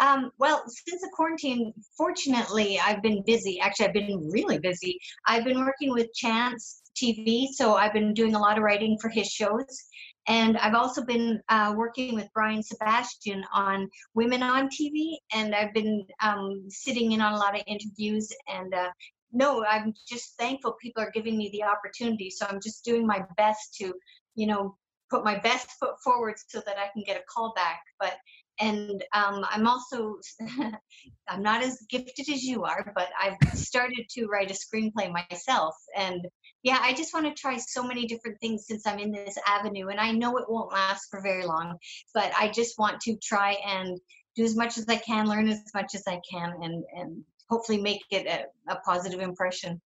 Um, 0.00 0.30
well, 0.38 0.64
since 0.66 1.02
the 1.02 1.10
quarantine, 1.12 1.74
fortunately, 1.98 2.80
I've 2.82 3.02
been 3.02 3.22
busy. 3.26 3.60
Actually, 3.60 3.88
I've 3.88 3.92
been 3.92 4.30
really 4.32 4.58
busy. 4.58 4.98
I've 5.26 5.44
been 5.44 5.60
working 5.60 5.92
with 5.92 6.12
Chance 6.14 6.81
TV, 6.96 7.48
so 7.48 7.74
I've 7.74 7.92
been 7.92 8.14
doing 8.14 8.34
a 8.34 8.38
lot 8.38 8.58
of 8.58 8.64
writing 8.64 8.98
for 9.00 9.08
his 9.08 9.28
shows. 9.28 9.84
And 10.28 10.56
I've 10.58 10.74
also 10.74 11.04
been 11.04 11.40
uh, 11.48 11.74
working 11.76 12.14
with 12.14 12.28
Brian 12.32 12.62
Sebastian 12.62 13.44
on 13.52 13.88
Women 14.14 14.42
on 14.42 14.68
TV, 14.68 15.16
and 15.32 15.54
I've 15.54 15.74
been 15.74 16.06
um, 16.22 16.64
sitting 16.68 17.12
in 17.12 17.20
on 17.20 17.32
a 17.32 17.38
lot 17.38 17.56
of 17.56 17.62
interviews. 17.66 18.30
And 18.48 18.72
uh, 18.72 18.90
no, 19.32 19.64
I'm 19.64 19.94
just 20.08 20.36
thankful 20.38 20.76
people 20.80 21.02
are 21.02 21.10
giving 21.10 21.36
me 21.36 21.50
the 21.50 21.64
opportunity. 21.64 22.30
So 22.30 22.46
I'm 22.48 22.60
just 22.60 22.84
doing 22.84 23.06
my 23.06 23.24
best 23.36 23.74
to, 23.80 23.92
you 24.36 24.46
know, 24.46 24.76
put 25.10 25.24
my 25.24 25.38
best 25.38 25.70
foot 25.80 25.94
forward 26.02 26.36
so 26.46 26.62
that 26.64 26.78
I 26.78 26.88
can 26.92 27.02
get 27.04 27.20
a 27.20 27.24
call 27.28 27.52
back. 27.54 27.80
But 27.98 28.14
and 28.60 29.02
um, 29.14 29.44
I'm 29.50 29.66
also 29.66 30.16
I'm 31.28 31.42
not 31.42 31.62
as 31.62 31.84
gifted 31.90 32.28
as 32.28 32.44
you 32.44 32.64
are, 32.64 32.92
but 32.94 33.08
I've 33.20 33.58
started 33.58 34.06
to 34.10 34.26
write 34.26 34.50
a 34.50 34.54
screenplay 34.54 35.12
myself. 35.12 35.74
And 35.96 36.26
yeah, 36.62 36.78
I 36.80 36.92
just 36.92 37.12
want 37.12 37.26
to 37.26 37.40
try 37.40 37.56
so 37.56 37.82
many 37.82 38.06
different 38.06 38.40
things 38.40 38.66
since 38.66 38.86
I'm 38.86 38.98
in 38.98 39.10
this 39.10 39.36
avenue, 39.46 39.88
and 39.88 39.98
I 39.98 40.12
know 40.12 40.36
it 40.36 40.48
won't 40.48 40.72
last 40.72 41.10
for 41.10 41.20
very 41.20 41.44
long. 41.44 41.76
But 42.14 42.32
I 42.38 42.48
just 42.48 42.78
want 42.78 43.00
to 43.02 43.16
try 43.16 43.56
and 43.66 43.98
do 44.36 44.44
as 44.44 44.56
much 44.56 44.78
as 44.78 44.86
I 44.88 44.96
can, 44.96 45.26
learn 45.28 45.48
as 45.48 45.60
much 45.74 45.94
as 45.94 46.04
I 46.06 46.20
can, 46.30 46.54
and 46.62 46.84
and 46.94 47.24
hopefully 47.50 47.80
make 47.80 48.00
it 48.10 48.26
a, 48.26 48.72
a 48.72 48.76
positive 48.80 49.20
impression. 49.20 49.80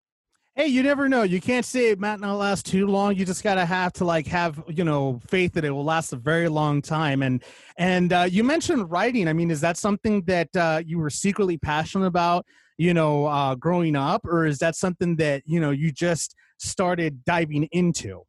Hey, 0.58 0.68
you 0.68 0.84
never 0.84 1.10
know. 1.10 1.24
You 1.24 1.42
can't 1.42 1.66
say 1.66 1.90
it 1.90 2.00
might 2.00 2.22
not 2.22 2.38
last 2.38 2.66
too 2.66 2.88
long. 2.88 3.16
You 3.16 3.26
just 3.26 3.44
gotta 3.44 3.66
have 3.66 3.92
to 3.94 4.06
like 4.06 4.28
have 4.28 4.62
you 4.68 4.84
know 4.84 5.22
faith 5.28 5.54
that 5.54 5.64
it 5.64 5.72
will 5.72 5.86
last 5.86 6.12
a 6.12 6.18
very 6.18 6.50
long 6.50 6.82
time. 6.82 7.24
And 7.24 7.42
and 7.78 8.12
uh, 8.12 8.28
you 8.30 8.44
mentioned 8.44 8.92
writing. 8.92 9.30
I 9.30 9.34
mean, 9.34 9.50
is 9.50 9.62
that 9.62 9.78
something 9.78 10.24
that 10.24 10.54
uh, 10.56 10.82
you 10.86 11.00
were 11.00 11.10
secretly 11.10 11.58
passionate 11.58 12.08
about? 12.08 12.46
You 12.78 12.94
know, 12.94 13.26
uh, 13.28 13.56
growing 13.56 13.96
up, 13.96 14.26
or 14.26 14.46
is 14.46 14.58
that 14.58 14.76
something 14.76 15.16
that 15.18 15.44
you 15.46 15.62
know 15.62 15.72
you 15.72 15.94
just 15.94 16.36
started 16.66 17.24
diving 17.26 17.68
into? 17.72 18.22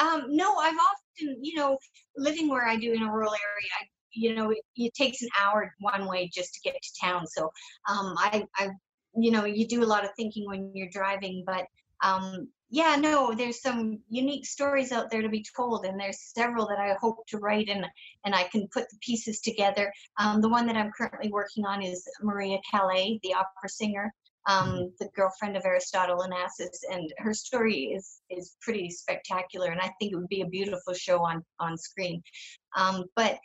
Um, 0.00 0.24
no, 0.28 0.56
I've 0.56 0.76
often, 0.76 1.38
you 1.42 1.56
know, 1.56 1.78
living 2.16 2.48
where 2.48 2.66
I 2.66 2.76
do 2.76 2.92
in 2.92 3.02
a 3.02 3.12
rural 3.12 3.32
area, 3.32 3.70
I, 3.80 3.84
you 4.12 4.34
know, 4.34 4.50
it, 4.50 4.58
it 4.76 4.94
takes 4.94 5.22
an 5.22 5.28
hour 5.40 5.74
one 5.80 6.06
way 6.06 6.30
just 6.32 6.54
to 6.54 6.60
get 6.60 6.74
to 6.80 7.00
town. 7.00 7.26
So 7.26 7.44
um, 7.88 8.14
I, 8.18 8.44
I, 8.56 8.68
you 9.16 9.30
know, 9.30 9.44
you 9.44 9.66
do 9.66 9.82
a 9.82 9.86
lot 9.86 10.04
of 10.04 10.10
thinking 10.16 10.46
when 10.46 10.70
you're 10.74 10.90
driving, 10.92 11.42
but 11.46 11.66
um, 12.02 12.48
yeah, 12.70 12.96
no, 12.96 13.34
there's 13.34 13.62
some 13.62 13.98
unique 14.10 14.46
stories 14.46 14.92
out 14.92 15.10
there 15.10 15.22
to 15.22 15.28
be 15.28 15.44
told, 15.56 15.86
and 15.86 15.98
there's 15.98 16.32
several 16.34 16.68
that 16.68 16.78
I 16.78 16.94
hope 17.00 17.26
to 17.28 17.38
write 17.38 17.68
and 17.68 17.86
and 18.24 18.34
I 18.34 18.44
can 18.44 18.68
put 18.72 18.84
the 18.90 18.98
pieces 19.00 19.40
together. 19.40 19.90
Um, 20.20 20.42
the 20.42 20.50
one 20.50 20.66
that 20.66 20.76
I'm 20.76 20.92
currently 20.96 21.30
working 21.30 21.64
on 21.64 21.82
is 21.82 22.06
Maria 22.20 22.58
Callas, 22.70 23.18
the 23.22 23.34
opera 23.34 23.68
singer, 23.68 24.12
um, 24.46 24.92
the 24.98 25.08
girlfriend 25.14 25.56
of 25.56 25.64
Aristotle 25.64 26.18
Onassis, 26.18 26.78
and 26.90 27.12
her 27.18 27.34
story 27.34 27.92
is 27.94 28.20
is 28.30 28.56
pretty 28.60 28.90
spectacular, 28.90 29.70
and 29.70 29.80
I 29.80 29.90
think 29.98 30.12
it 30.12 30.16
would 30.16 30.28
be 30.28 30.42
a 30.42 30.46
beautiful 30.46 30.94
show 30.94 31.18
on 31.18 31.44
on 31.60 31.76
screen. 31.76 32.22
Um, 32.76 33.04
but 33.16 33.38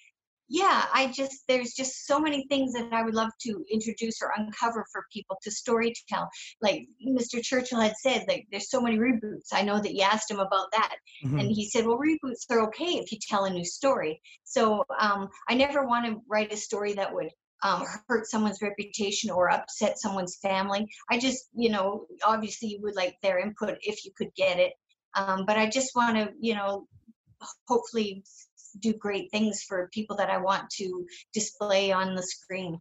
yeah, 0.50 0.86
I 0.94 1.08
just 1.08 1.44
there's 1.48 1.74
just 1.74 2.06
so 2.06 2.20
many 2.20 2.46
things 2.48 2.74
that 2.74 2.92
I 2.92 3.04
would 3.04 3.16
love 3.16 3.32
to 3.42 3.64
introduce 3.72 4.22
or 4.22 4.34
uncover 4.38 4.86
for 4.92 5.06
people 5.12 5.38
to 5.42 5.50
story 5.52 5.94
tell. 6.08 6.30
Like 6.62 6.86
Mr. 7.06 7.42
Churchill 7.42 7.80
had 7.80 7.96
said, 7.98 8.26
like 8.28 8.46
there's 8.52 8.70
so 8.70 8.82
many 8.82 8.98
reboots. 8.98 9.50
I 9.54 9.64
know 9.64 9.82
that 9.82 9.94
you 9.96 10.04
asked 10.04 10.30
him 10.30 10.40
about 10.40 10.68
that, 10.74 10.96
Mhm. 11.26 11.40
and 11.40 11.52
he 11.52 11.68
said, 11.70 11.86
well, 11.86 11.98
reboots 11.98 12.46
are 12.50 12.62
okay 12.68 13.00
if 13.00 13.12
you 13.12 13.18
tell 13.22 13.46
a 13.46 13.50
new 13.50 13.66
story. 13.66 14.22
So 14.44 14.84
um, 15.00 15.30
I 15.50 15.56
never 15.56 15.86
want 15.88 16.06
to 16.06 16.22
write 16.28 16.54
a 16.54 16.58
story 16.58 16.94
that 16.94 17.14
would 17.14 17.30
um, 17.64 17.86
hurt 18.08 18.28
someone's 18.28 18.62
reputation 18.62 19.30
or 19.30 19.50
upset 19.50 19.98
someone's 19.98 20.38
family. 20.38 20.88
I 21.10 21.18
just, 21.18 21.46
you 21.56 21.70
know, 21.70 22.08
obviously 22.26 22.70
you 22.70 22.82
would 22.82 22.96
like 22.96 23.16
their 23.22 23.40
input 23.40 23.78
if 23.82 24.06
you 24.06 24.12
could 24.16 24.34
get 24.36 24.60
it. 24.60 24.74
Um, 25.16 25.46
but 25.46 25.58
I 25.58 25.70
just 25.70 25.96
want 25.96 26.18
to, 26.18 26.32
you 26.40 26.56
know, 26.56 26.88
hopefully 27.68 28.24
do 28.80 28.94
great 28.94 29.30
things 29.32 29.64
for 29.64 29.90
people 29.94 30.16
that 30.18 30.30
I 30.30 30.38
want 30.38 30.70
to 30.78 31.06
display 31.34 31.92
on 31.92 32.16
the 32.16 32.24
screen. 32.24 32.80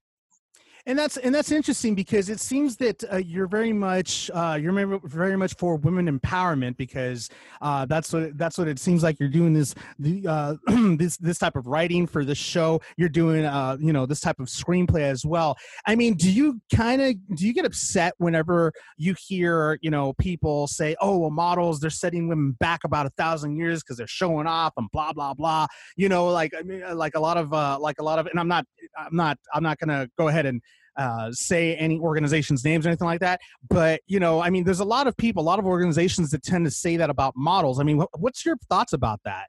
And 0.87 0.99
that's 0.99 1.17
and 1.17 1.35
that's 1.35 1.53
interesting 1.53 1.95
because 1.95 2.29
it 2.29 2.41
seems 2.41 2.77
that 2.77 3.05
uh, 3.13 3.17
you're 3.17 3.47
very 3.47 3.73
much 3.73 4.31
uh, 4.35 4.59
you're 4.61 4.73
very- 5.05 5.33
much 5.33 5.55
for 5.57 5.77
women 5.77 6.19
empowerment 6.19 6.77
because 6.77 7.31
uh, 7.63 7.87
that's 7.87 8.13
what 8.13 8.37
that's 8.37 8.59
what 8.59 8.69
it 8.69 8.79
seems 8.79 9.03
like 9.03 9.19
you're 9.19 9.29
doing 9.29 9.53
this 9.55 9.75
the 9.99 10.27
uh, 10.27 10.55
this 10.97 11.17
this 11.17 11.39
type 11.39 11.57
of 11.57 11.67
writing 11.67 12.07
for 12.07 12.25
the 12.25 12.35
show. 12.35 12.81
You're 12.97 13.09
doing 13.09 13.45
uh, 13.45 13.77
you 13.81 13.93
know 13.93 14.07
this 14.07 14.21
type 14.21 14.41
of 14.41 14.49
screenplay 14.49 15.03
as 15.03 15.25
well. 15.25 15.57
I 15.87 15.95
mean 15.95 16.15
do 16.15 16.31
you 16.31 16.61
kind 16.75 17.01
of 17.01 17.15
do 17.37 17.47
you 17.47 17.55
get 17.55 17.65
upset 17.65 18.15
whenever 18.19 18.73
you 18.97 19.15
hear 19.19 19.79
you 19.81 19.91
know 19.91 20.13
people 20.15 20.67
say 20.67 20.95
oh 21.01 21.19
well 21.19 21.31
models 21.31 21.81
they're 21.81 21.91
setting 21.91 22.29
women 22.29 22.53
back 22.61 22.81
about 22.85 23.07
a 23.07 23.11
thousand 23.11 23.57
years 23.57 23.83
because 23.83 23.97
they're 23.97 24.07
showing 24.07 24.47
off 24.47 24.75
and 24.77 24.89
blah 24.93 25.13
blah 25.13 25.33
blah. 25.33 25.67
You 25.97 26.09
know 26.09 26.29
like 26.29 26.53
i 26.59 26.63
mean 26.63 26.83
like 26.97 27.15
a 27.15 27.21
lot 27.21 27.37
of 27.37 27.53
uh, 27.53 27.79
like 27.81 27.97
a 28.01 28.03
lot 28.03 28.19
of 28.19 28.27
and 28.27 28.39
i'm 28.39 28.49
not 28.49 28.67
i'm 28.99 29.17
not 29.17 29.39
i'm 29.55 29.63
not 29.63 29.79
gonna 29.79 30.09
go 30.19 30.29
ahead 30.29 30.47
and 30.47 30.61
uh, 30.97 31.31
say 31.33 31.75
any 31.77 31.99
organization's 31.99 32.65
names 32.65 32.87
or 32.87 32.91
anything 32.91 33.07
like 33.07 33.21
that. 33.21 33.41
But 33.69 34.01
you 34.07 34.21
know, 34.21 34.41
I 34.41 34.51
mean, 34.51 34.65
there's 34.65 34.81
a 34.81 34.85
lot 34.85 35.07
of 35.07 35.17
people, 35.17 35.43
a 35.43 35.45
lot 35.45 35.59
of 35.59 35.67
organizations 35.67 36.31
that 36.31 36.43
tend 36.43 36.65
to 36.65 36.71
say 36.71 36.97
that 36.97 37.11
about 37.11 37.35
models. 37.37 37.81
I 37.81 37.85
mean, 37.85 38.01
wh- 38.01 38.21
what's 38.21 38.45
your 38.45 38.57
thoughts 38.69 38.93
about 38.93 39.21
that? 39.25 39.47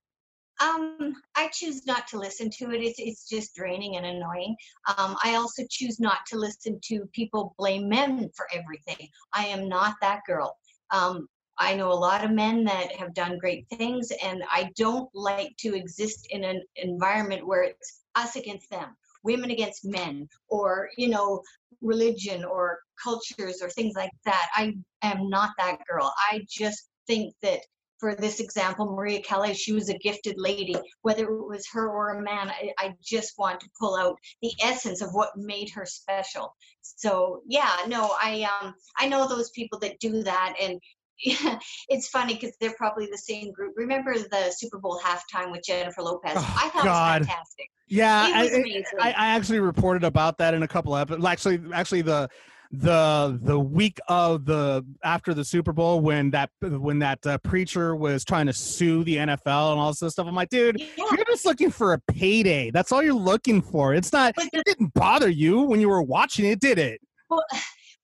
Um, 0.61 1.15
I 1.35 1.49
choose 1.51 1.85
not 1.85 2.07
to 2.09 2.19
listen 2.19 2.49
to 2.59 2.71
it. 2.71 2.81
It's 2.81 2.99
it's 2.99 3.27
just 3.27 3.55
draining 3.55 3.97
and 3.97 4.05
annoying. 4.05 4.55
Um, 4.97 5.15
I 5.23 5.35
also 5.35 5.63
choose 5.69 5.99
not 5.99 6.19
to 6.27 6.37
listen 6.37 6.79
to 6.85 7.05
people 7.13 7.55
blame 7.57 7.89
men 7.89 8.29
for 8.35 8.47
everything. 8.53 9.09
I 9.33 9.47
am 9.47 9.67
not 9.67 9.95
that 10.01 10.21
girl. 10.27 10.57
Um, 10.91 11.27
I 11.57 11.75
know 11.75 11.91
a 11.91 11.93
lot 11.93 12.23
of 12.23 12.31
men 12.31 12.63
that 12.65 12.95
have 12.95 13.13
done 13.13 13.37
great 13.37 13.67
things, 13.69 14.11
and 14.23 14.43
I 14.49 14.71
don't 14.75 15.09
like 15.13 15.55
to 15.57 15.75
exist 15.75 16.27
in 16.29 16.43
an 16.43 16.63
environment 16.75 17.45
where 17.45 17.63
it's 17.63 18.03
us 18.15 18.35
against 18.35 18.69
them, 18.69 18.95
women 19.24 19.51
against 19.51 19.86
men, 19.86 20.28
or 20.49 20.89
you 20.97 21.09
know, 21.09 21.41
religion 21.82 22.43
or 22.43 22.80
cultures 23.01 23.61
or 23.61 23.69
things 23.69 23.93
like 23.95 24.11
that. 24.26 24.49
I 24.55 24.76
am 25.01 25.30
not 25.30 25.51
that 25.57 25.80
girl. 25.89 26.13
I 26.32 26.45
just 26.49 26.89
think 27.07 27.34
that 27.41 27.59
for 28.03 28.15
this 28.15 28.41
example, 28.41 28.86
Maria 28.93 29.21
Callas, 29.21 29.57
she 29.57 29.71
was 29.71 29.88
a 29.88 29.97
gifted 29.97 30.36
lady. 30.38 30.76
Whether 31.03 31.24
it 31.24 31.47
was 31.47 31.65
her 31.71 31.89
or 31.89 32.15
a 32.15 32.21
man, 32.21 32.49
I, 32.49 32.74
I 32.78 32.93
just 33.01 33.38
want 33.38 33.61
to 33.61 33.69
pull 33.80 33.95
out 33.95 34.17
the 34.41 34.51
essence 34.61 35.01
of 35.01 35.13
what 35.13 35.38
made 35.38 35.69
her 35.69 35.86
special. 35.86 36.53
So 36.82 37.43
yeah, 37.47 37.78
no, 37.88 38.13
I 38.21 38.45
um 38.61 38.74
I 38.97 39.07
know 39.07 39.26
those 39.26 39.51
people 39.51 39.80
that 39.80 39.99
do 39.99 40.21
that, 40.24 40.53
and 40.61 40.82
it's 41.20 42.07
funny 42.09 42.34
because 42.36 42.55
they're 42.59 42.74
probably 42.76 43.07
the 43.07 43.18
same 43.18 43.51
group. 43.51 43.74
Remember 43.78 44.14
the 44.18 44.53
Super 44.55 44.78
Bowl 44.80 44.99
halftime 45.03 45.51
with 45.51 45.64
Jennifer 45.64 46.01
Lopez? 46.01 46.34
Oh, 46.36 46.59
I 46.61 46.70
thought 46.70 46.84
God. 46.84 47.16
it 47.18 47.20
was 47.22 47.28
fantastic. 47.28 47.70
Yeah, 47.88 48.32
I, 48.34 48.43
was 48.43 48.51
I- 48.53 48.84
I, 48.99 49.07
I 49.09 49.28
actually 49.36 49.59
reported 49.59 50.03
about 50.03 50.38
that 50.39 50.53
in 50.53 50.64
a 50.64 50.68
couple 50.68 50.95
of 50.95 51.01
episodes. 51.01 51.26
Actually, 51.26 51.61
actually 51.74 52.01
the 52.01 52.30
the 52.76 53.39
the 53.43 53.59
week 53.59 53.99
of 54.07 54.45
the 54.45 54.84
after 55.03 55.36
the 55.36 55.45
Super 55.45 55.72
Bowl 55.72 55.99
when 56.01 56.32
that 56.32 56.49
when 56.61 56.97
that 56.99 57.24
uh, 57.28 57.38
preacher 57.39 57.95
was 57.95 58.26
trying 58.26 58.47
to 58.47 58.53
sue 58.53 59.03
the 59.03 59.18
NFL 59.18 59.74
and 59.74 59.80
all 59.80 59.93
this 59.93 60.14
stuff. 60.14 60.26
I'm 60.26 60.34
like, 60.34 60.49
dude, 60.49 60.80
Yeah. 60.80 61.05
you're 61.16 61.26
just 61.26 61.45
looking 61.45 61.70
for 61.70 61.93
a 61.93 61.99
payday. 62.07 62.72
That's 62.72 62.91
all 62.91 63.03
you're 63.03 63.14
looking 63.14 63.61
for. 63.61 63.93
It's 63.93 64.11
not. 64.11 64.34
But 64.36 64.49
It 64.53 64.66
didn't 64.66 64.91
bother 64.95 65.30
you 65.30 65.61
when 65.61 65.80
you 65.82 65.89
were 65.89 66.01
watching 66.01 66.45
it, 66.45 66.59
did 66.59 66.80
it? 66.80 66.99
Well, 67.30 67.43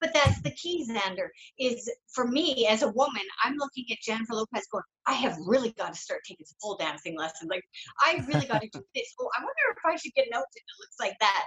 but 0.00 0.12
that's 0.14 0.40
the 0.42 0.50
key, 0.52 0.86
Xander, 0.88 1.28
is 1.58 1.90
for 2.12 2.26
me 2.26 2.66
as 2.66 2.82
a 2.82 2.88
woman, 2.88 3.22
I'm 3.44 3.56
looking 3.58 3.84
at 3.90 3.98
Jennifer 4.02 4.34
Lopez 4.34 4.66
going, 4.72 4.84
I 5.06 5.12
have 5.12 5.36
really 5.46 5.72
got 5.72 5.92
to 5.92 6.00
start 6.00 6.20
taking 6.26 6.46
some 6.46 6.56
pole 6.62 6.76
dancing 6.76 7.16
lessons. 7.18 7.50
Like, 7.50 7.62
I 8.00 8.24
really 8.26 8.46
got 8.46 8.62
to 8.62 8.68
do 8.72 8.82
this. 8.94 9.12
Oh, 9.20 9.28
I 9.38 9.42
wonder 9.42 9.52
if 9.70 9.78
I 9.84 9.96
should 9.96 10.14
get 10.14 10.26
an 10.26 10.34
outfit 10.34 10.62
that 10.66 10.82
looks 10.82 10.96
like 11.00 11.16
that. 11.20 11.46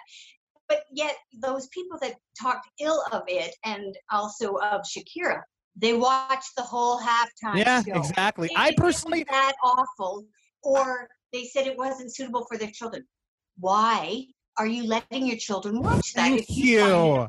But 0.70 0.84
yet, 0.94 1.16
those 1.42 1.68
people 1.68 1.98
that 2.02 2.16
talked 2.40 2.68
ill 2.80 3.04
of 3.12 3.24
it 3.28 3.54
and 3.66 3.96
also 4.12 4.56
of 4.56 4.82
Shakira, 4.82 5.42
they 5.76 5.94
watched 5.94 6.56
the 6.56 6.64
whole 6.64 7.00
halftime 7.00 7.58
Yeah, 7.58 7.84
show. 7.84 7.94
exactly. 7.94 8.50
I 8.56 8.68
think 8.68 8.80
it 8.80 8.84
was 8.84 8.96
personally, 8.96 9.26
that 9.30 9.54
awful, 9.64 10.26
or 10.62 11.08
they 11.32 11.46
said 11.46 11.68
it 11.68 11.78
wasn't 11.78 12.16
suitable 12.16 12.46
for 12.48 12.58
their 12.58 12.72
children. 12.72 13.06
Why 13.58 14.26
are 14.58 14.68
you 14.68 14.84
letting 14.86 15.28
your 15.28 15.38
children 15.38 15.82
watch 15.82 16.14
that? 16.14 16.30
Thank 16.30 16.46
you 16.50 16.66
you. 16.66 17.28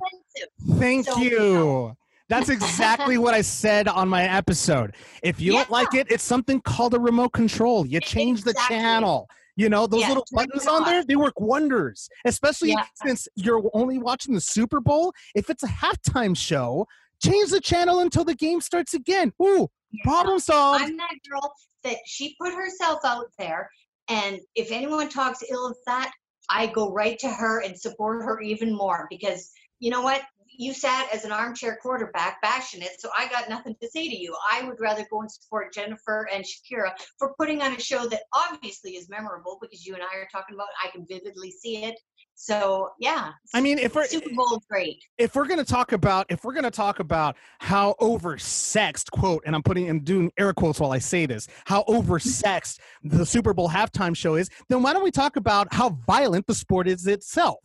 thank 0.78 1.06
So, 1.06 1.18
you. 1.18 1.96
That's 2.28 2.48
exactly 2.48 3.18
what 3.18 3.34
I 3.34 3.40
said 3.42 3.86
on 3.88 4.08
my 4.08 4.24
episode. 4.24 4.94
If 5.22 5.40
you 5.40 5.52
don't 5.52 5.70
like 5.70 5.94
it, 5.94 6.10
it's 6.10 6.24
something 6.24 6.60
called 6.60 6.94
a 6.94 7.00
remote 7.00 7.32
control. 7.32 7.86
You 7.86 8.00
change 8.00 8.42
the 8.42 8.54
channel. 8.68 9.28
You 9.56 9.68
know, 9.68 9.86
those 9.86 10.00
Yeah, 10.00 10.08
little 10.08 10.26
buttons 10.32 10.66
on 10.66 10.84
there, 10.84 11.04
they 11.04 11.16
work 11.16 11.38
wonders. 11.38 12.08
Especially 12.24 12.70
Yeah. 12.70 12.84
since 12.96 13.28
you're 13.36 13.62
only 13.72 13.98
watching 13.98 14.34
the 14.34 14.40
Super 14.40 14.80
Bowl. 14.80 15.12
If 15.34 15.48
it's 15.48 15.62
a 15.62 15.68
halftime 15.68 16.36
show, 16.36 16.86
change 17.22 17.50
the 17.50 17.60
channel 17.60 18.00
until 18.00 18.24
the 18.24 18.34
game 18.34 18.60
starts 18.60 18.94
again. 18.94 19.32
Ooh, 19.40 19.68
problem 20.02 20.40
solved. 20.40 20.84
I'm 20.84 20.96
that 20.96 21.14
girl 21.30 21.52
that 21.84 21.98
she 22.06 22.34
put 22.40 22.52
herself 22.52 23.00
out 23.04 23.26
there, 23.38 23.70
and 24.08 24.40
if 24.56 24.72
anyone 24.72 25.08
talks 25.08 25.44
ill 25.48 25.66
of 25.68 25.76
that, 25.86 26.10
I 26.48 26.66
go 26.66 26.92
right 26.92 27.18
to 27.20 27.28
her 27.28 27.62
and 27.62 27.78
support 27.78 28.22
her 28.22 28.40
even 28.40 28.74
more 28.74 29.06
because 29.10 29.50
you 29.80 29.90
know 29.90 30.02
what? 30.02 30.22
You 30.56 30.72
sat 30.72 31.12
as 31.12 31.24
an 31.24 31.32
armchair 31.32 31.78
quarterback 31.82 32.40
bashing 32.40 32.80
it, 32.80 33.00
so 33.00 33.08
I 33.16 33.28
got 33.28 33.48
nothing 33.48 33.74
to 33.82 33.88
say 33.90 34.08
to 34.08 34.16
you. 34.16 34.36
I 34.52 34.62
would 34.62 34.78
rather 34.78 35.04
go 35.10 35.20
and 35.20 35.30
support 35.30 35.74
Jennifer 35.74 36.28
and 36.32 36.44
Shakira 36.44 36.92
for 37.18 37.34
putting 37.36 37.60
on 37.60 37.72
a 37.72 37.80
show 37.80 38.06
that 38.06 38.22
obviously 38.32 38.92
is 38.92 39.08
memorable 39.08 39.58
because 39.60 39.84
you 39.84 39.94
and 39.94 40.02
I 40.02 40.16
are 40.16 40.28
talking 40.30 40.54
about. 40.54 40.68
I 40.82 40.90
can 40.90 41.06
vividly 41.08 41.50
see 41.50 41.82
it. 41.84 41.98
So 42.36 42.90
yeah, 42.98 43.32
I 43.54 43.60
mean, 43.60 43.78
if 43.78 43.94
we're 43.94 44.06
Super 44.06 44.30
Bowl 44.34 44.60
great. 44.68 45.02
if 45.18 45.34
we're 45.36 45.46
gonna 45.46 45.64
talk 45.64 45.92
about 45.92 46.26
if 46.28 46.44
we're 46.44 46.52
gonna 46.52 46.70
talk 46.70 46.98
about 46.98 47.36
how 47.60 47.94
oversexed 48.00 49.10
quote 49.12 49.42
and 49.46 49.54
i'm 49.54 49.62
putting 49.62 49.88
i'm 49.88 50.00
doing 50.00 50.30
air 50.38 50.52
quotes 50.52 50.80
while 50.80 50.92
i 50.92 50.98
say 50.98 51.26
this 51.26 51.46
how 51.66 51.84
oversexed 51.84 52.78
the 53.04 53.24
super 53.24 53.54
bowl 53.54 53.68
halftime 53.68 54.16
show 54.16 54.34
is 54.34 54.48
then 54.68 54.82
why 54.82 54.92
don't 54.92 55.04
we 55.04 55.10
talk 55.10 55.36
about 55.36 55.72
how 55.72 55.90
violent 56.06 56.46
the 56.46 56.54
sport 56.54 56.88
is 56.88 57.06
itself 57.06 57.58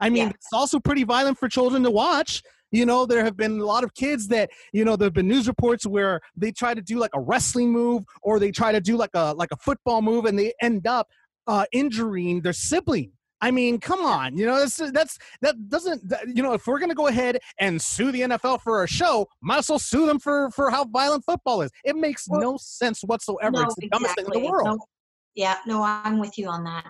i 0.00 0.08
mean 0.08 0.24
Yeah. 0.24 0.30
it's 0.30 0.48
also 0.52 0.78
pretty 0.78 1.04
violent 1.04 1.38
for 1.38 1.48
children 1.48 1.82
to 1.84 1.90
watch 1.90 2.42
you 2.70 2.84
know 2.86 3.06
there 3.06 3.24
have 3.24 3.36
been 3.36 3.58
a 3.60 3.64
lot 3.64 3.84
of 3.84 3.94
kids 3.94 4.28
that 4.28 4.50
you 4.72 4.84
know 4.84 4.96
there 4.96 5.06
have 5.06 5.14
been 5.14 5.28
news 5.28 5.48
reports 5.48 5.86
where 5.86 6.20
they 6.36 6.52
try 6.52 6.74
to 6.74 6.82
do 6.82 6.98
like 6.98 7.10
a 7.14 7.20
wrestling 7.20 7.70
move 7.72 8.04
or 8.22 8.38
they 8.38 8.50
try 8.50 8.70
to 8.72 8.80
do 8.80 8.96
like 8.96 9.10
a 9.14 9.32
like 9.34 9.50
a 9.52 9.56
football 9.56 10.02
move 10.02 10.24
and 10.26 10.38
they 10.38 10.52
end 10.60 10.86
up 10.86 11.08
uh 11.46 11.64
injuring 11.72 12.40
their 12.42 12.52
sibling 12.52 13.10
I 13.40 13.50
mean, 13.50 13.78
come 13.80 14.00
on, 14.04 14.36
you 14.36 14.46
know 14.46 14.58
that's 14.58 14.76
that's 14.92 15.18
that 15.40 15.68
doesn't 15.68 16.08
that, 16.08 16.28
you 16.28 16.42
know 16.42 16.52
if 16.52 16.66
we're 16.66 16.78
gonna 16.78 16.94
go 16.94 17.06
ahead 17.06 17.38
and 17.58 17.80
sue 17.80 18.12
the 18.12 18.20
NFL 18.22 18.60
for 18.60 18.84
a 18.84 18.88
show, 18.88 19.26
might 19.40 19.58
as 19.58 19.68
well 19.68 19.78
sue 19.78 20.06
them 20.06 20.18
for 20.18 20.50
for 20.50 20.70
how 20.70 20.84
violent 20.84 21.24
football 21.24 21.62
is. 21.62 21.70
It 21.84 21.96
makes 21.96 22.26
Well, 22.28 22.40
no 22.40 22.56
sense 22.60 23.00
whatsoever. 23.02 23.52
No, 23.52 23.62
it's 23.62 23.74
the 23.76 23.88
dumbest 23.88 24.16
thing 24.16 24.26
in 24.26 24.30
the 24.32 24.38
exactly. 24.38 24.50
world. 24.50 24.78
No, 24.78 24.86
yeah, 25.34 25.56
no, 25.66 25.82
I'm 25.82 26.18
with 26.18 26.36
you 26.36 26.48
on 26.48 26.64
that. 26.64 26.86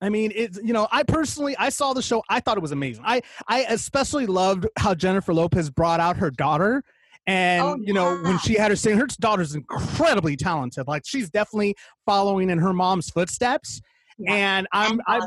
I 0.00 0.08
mean, 0.08 0.32
it's 0.34 0.58
you 0.62 0.72
know, 0.72 0.88
I 0.90 1.02
personally 1.02 1.54
I 1.58 1.68
saw 1.68 1.92
the 1.92 2.02
show. 2.02 2.22
I 2.28 2.40
thought 2.40 2.56
it 2.56 2.62
was 2.62 2.72
amazing. 2.72 3.04
I 3.06 3.20
I 3.48 3.66
especially 3.68 4.26
loved 4.26 4.66
how 4.78 4.94
Jennifer 4.94 5.34
Lopez 5.34 5.70
brought 5.70 6.00
out 6.00 6.16
her 6.16 6.30
daughter. 6.30 6.82
And 7.26 7.62
Oh, 7.62 7.76
you 7.78 7.92
know, 7.92 8.16
when 8.22 8.38
she 8.38 8.54
had 8.54 8.70
her 8.70 8.76
sing, 8.76 8.96
her 8.96 9.06
daughter's 9.20 9.54
incredibly 9.54 10.36
talented. 10.36 10.88
Like 10.88 11.02
she's 11.04 11.28
definitely 11.28 11.76
following 12.06 12.48
in 12.48 12.58
her 12.58 12.72
mom's 12.72 13.10
footsteps. 13.10 13.82
Yeah. 14.18 14.32
And 14.32 14.68
I'm 14.72 14.92
And 14.92 15.02
I. 15.06 15.20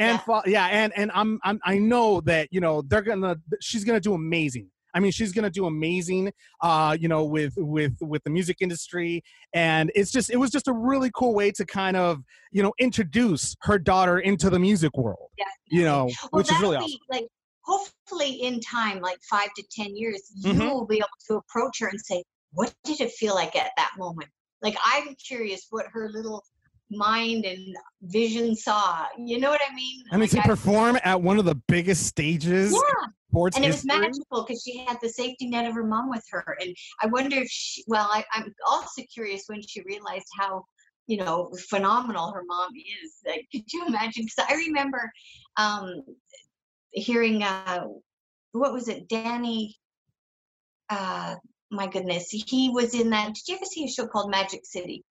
and 0.00 0.20
Yeah. 0.26 0.40
yeah 0.46 0.66
and 0.66 0.92
and 0.96 1.10
I'm, 1.14 1.38
I'm 1.44 1.60
i 1.64 1.78
know 1.78 2.20
that 2.22 2.48
you 2.50 2.60
know 2.60 2.82
they're 2.82 3.02
gonna 3.02 3.36
she's 3.60 3.84
gonna 3.84 4.00
do 4.00 4.14
amazing 4.14 4.68
i 4.94 4.98
mean 5.00 5.12
she's 5.12 5.32
gonna 5.32 5.50
do 5.50 5.66
amazing 5.66 6.32
uh 6.62 6.96
you 6.98 7.06
know 7.08 7.24
with 7.24 7.54
with 7.56 7.94
with 8.00 8.22
the 8.24 8.30
music 8.30 8.56
industry 8.60 9.22
and 9.54 9.92
it's 9.94 10.10
just 10.10 10.30
it 10.30 10.36
was 10.36 10.50
just 10.50 10.66
a 10.68 10.72
really 10.72 11.10
cool 11.14 11.34
way 11.34 11.50
to 11.52 11.64
kind 11.64 11.96
of 11.96 12.18
you 12.50 12.62
know 12.62 12.72
introduce 12.78 13.54
her 13.62 13.78
daughter 13.78 14.18
into 14.18 14.50
the 14.50 14.58
music 14.58 14.96
world 14.96 15.28
yeah. 15.38 15.44
you 15.66 15.84
know 15.84 16.04
Well, 16.32 16.40
which 16.40 16.50
is 16.50 16.58
really 16.60 16.76
that'll 16.76 16.84
awesome 16.86 16.98
Like, 17.10 17.28
hopefully, 17.64 18.30
in 18.42 18.58
time, 18.60 19.00
like 19.00 19.18
five 19.30 19.50
to 19.56 19.62
ten 19.70 19.94
years, 19.94 20.20
you 20.34 20.54
Mhm. 20.54 20.70
will 20.72 20.86
be 20.86 20.96
able 20.96 21.08
to 21.28 21.34
approach 21.36 21.78
her 21.80 21.88
and 21.88 22.00
say, 22.00 22.24
"What 22.52 22.74
did 22.84 23.00
it 23.00 23.12
feel 23.12 23.34
like 23.34 23.54
at 23.54 23.70
that 23.76 23.92
moment?" 23.98 24.30
Like, 24.62 24.76
I'm 24.84 25.14
curious 25.28 25.66
what 25.70 25.86
her 25.92 26.08
little 26.10 26.42
mind 26.90 27.44
and 27.44 27.76
vision 28.02 28.56
saw. 28.56 29.06
You 29.18 29.38
know 29.38 29.50
what 29.50 29.60
I 29.68 29.74
mean? 29.74 30.02
i 30.12 30.16
mean 30.16 30.28
Like, 30.32 30.42
to 30.42 30.48
perform 30.48 30.98
at 31.04 31.20
one 31.20 31.38
of 31.38 31.44
the 31.44 31.54
biggest 31.54 32.06
stages 32.06 32.72
yeah, 32.72 33.08
sports 33.30 33.56
and 33.56 33.64
it 33.64 33.68
was 33.68 33.84
magical 33.84 34.44
because 34.44 34.62
she 34.62 34.84
had 34.86 34.98
the 35.00 35.08
safety 35.08 35.48
net 35.48 35.66
of 35.66 35.74
her 35.74 35.86
mom 35.86 36.10
with 36.10 36.24
her. 36.30 36.56
And 36.60 36.74
I 37.02 37.06
wonder 37.06 37.36
if 37.36 37.48
she, 37.48 37.84
well, 37.86 38.08
I, 38.10 38.24
I'm 38.32 38.52
also 38.68 39.02
curious 39.12 39.44
when 39.46 39.62
she 39.62 39.82
realized 39.82 40.26
how, 40.38 40.64
you 41.06 41.18
know, 41.18 41.52
phenomenal 41.68 42.32
her 42.32 42.42
mom 42.46 42.70
is. 42.74 43.12
Like, 43.26 43.46
could 43.52 43.72
you 43.72 43.86
imagine? 43.86 44.24
Because 44.24 44.50
I 44.50 44.54
remember 44.54 45.10
um, 45.56 46.02
hearing, 46.90 47.42
uh, 47.42 47.86
what 48.52 48.72
was 48.72 48.88
it, 48.88 49.08
Danny? 49.08 49.76
Uh, 50.88 51.36
my 51.70 51.86
goodness, 51.86 52.30
he 52.30 52.70
was 52.70 52.94
in 52.94 53.10
that. 53.10 53.34
Did 53.34 53.48
you 53.48 53.54
ever 53.56 53.64
see 53.64 53.84
a 53.84 53.88
show 53.88 54.06
called 54.08 54.30
Magic 54.30 54.66
City? 54.66 55.04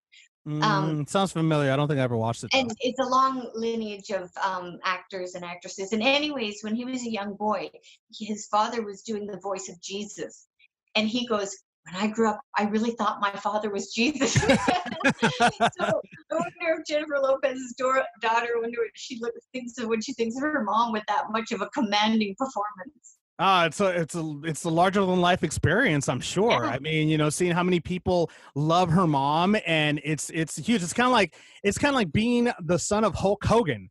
Um, 0.61 0.99
Mm, 0.99 1.09
sounds 1.09 1.31
familiar 1.31 1.71
i 1.71 1.75
don't 1.75 1.87
think 1.87 1.99
i 1.99 2.03
ever 2.03 2.17
watched 2.17 2.43
it 2.43 2.51
though. 2.51 2.59
and 2.59 2.71
it's 2.81 2.99
a 2.99 3.07
long 3.09 3.49
lineage 3.53 4.09
of 4.11 4.29
um, 4.43 4.79
actors 4.83 5.35
and 5.35 5.45
actresses. 5.45 5.93
And 5.93 6.01
anyways, 6.01 6.59
when 6.61 6.75
he 6.75 6.85
was 6.85 7.01
a 7.05 7.11
young 7.11 7.35
boy, 7.35 7.69
his 8.17 8.47
father 8.47 8.83
was 8.83 9.01
doing 9.01 9.25
the 9.27 9.39
voice 9.39 9.69
of 9.69 9.81
Jesus, 9.81 10.47
and 10.95 11.07
he 11.07 11.27
goes, 11.27 11.55
"When 11.85 12.01
I 12.01 12.07
grew 12.07 12.29
up, 12.29 12.39
I 12.57 12.63
really 12.63 12.91
thought 12.91 13.21
my 13.21 13.31
father 13.31 13.69
was 13.69 13.93
Jesus." 13.93 14.33
so 14.41 14.47
I 14.49 16.35
wonder 16.35 16.79
if 16.79 16.85
Jennifer 16.87 17.19
Lopez's 17.21 17.75
daughter, 17.77 18.03
wonder 18.23 18.77
what 18.79 18.91
she 18.95 19.19
look, 19.21 19.33
thinks 19.53 19.77
of 19.77 19.87
when 19.87 20.01
she 20.01 20.13
thinks 20.13 20.35
of 20.35 20.43
her 20.43 20.63
mom 20.63 20.91
with 20.91 21.03
that 21.07 21.25
much 21.31 21.51
of 21.51 21.61
a 21.61 21.69
commanding 21.69 22.35
performance. 22.37 23.18
Ah, 23.41 23.65
it's 23.65 23.79
a 23.79 23.87
it's 23.87 24.15
a 24.15 24.33
it's 24.43 24.65
a 24.65 24.69
larger 24.69 24.99
than 25.05 25.21
life 25.21 25.43
experience, 25.43 26.09
I'm 26.09 26.19
sure. 26.19 26.65
Yeah. 26.65 26.71
I 26.71 26.79
mean, 26.79 27.07
you 27.07 27.17
know, 27.17 27.29
seeing 27.29 27.53
how 27.53 27.63
many 27.63 27.79
people 27.79 28.29
love 28.53 28.89
her 28.89 29.07
mom 29.07 29.55
and 29.65 30.01
it's 30.03 30.29
it's 30.31 30.57
huge. 30.57 30.83
It's 30.83 30.91
kind 30.91 31.07
of 31.07 31.13
like 31.13 31.35
it's 31.63 31.77
kind 31.77 31.89
of 31.93 31.95
like 31.95 32.11
being 32.11 32.51
the 32.61 32.77
son 32.77 33.05
of 33.05 33.15
Hulk 33.15 33.45
Hogan. 33.45 33.89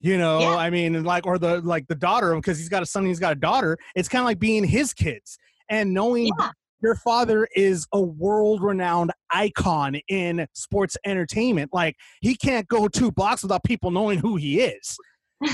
You 0.00 0.16
know, 0.16 0.40
Yeah. 0.40 0.56
I 0.56 0.70
mean, 0.70 1.04
like 1.04 1.26
or 1.26 1.38
the 1.38 1.60
like 1.60 1.86
the 1.88 1.94
daughter 1.94 2.34
because 2.36 2.58
he's 2.58 2.70
got 2.70 2.82
a 2.82 2.86
son, 2.86 3.04
he's 3.04 3.18
got 3.20 3.32
a 3.32 3.36
daughter. 3.36 3.76
It's 3.94 4.08
kind 4.08 4.20
of 4.22 4.26
like 4.26 4.38
being 4.38 4.64
his 4.64 4.94
kids 4.94 5.36
and 5.68 5.92
knowing 5.92 6.30
Yeah. 6.38 6.50
your 6.82 6.94
father 6.94 7.46
is 7.54 7.86
a 7.92 8.00
world-renowned 8.00 9.10
icon 9.30 9.96
in 10.08 10.46
sports 10.54 10.96
entertainment. 11.04 11.70
Like 11.74 11.96
he 12.22 12.34
can't 12.34 12.66
go 12.68 12.88
two 12.88 13.12
blocks 13.12 13.42
without 13.42 13.62
people 13.64 13.90
knowing 13.90 14.20
who 14.20 14.36
he 14.36 14.60
is 14.60 14.96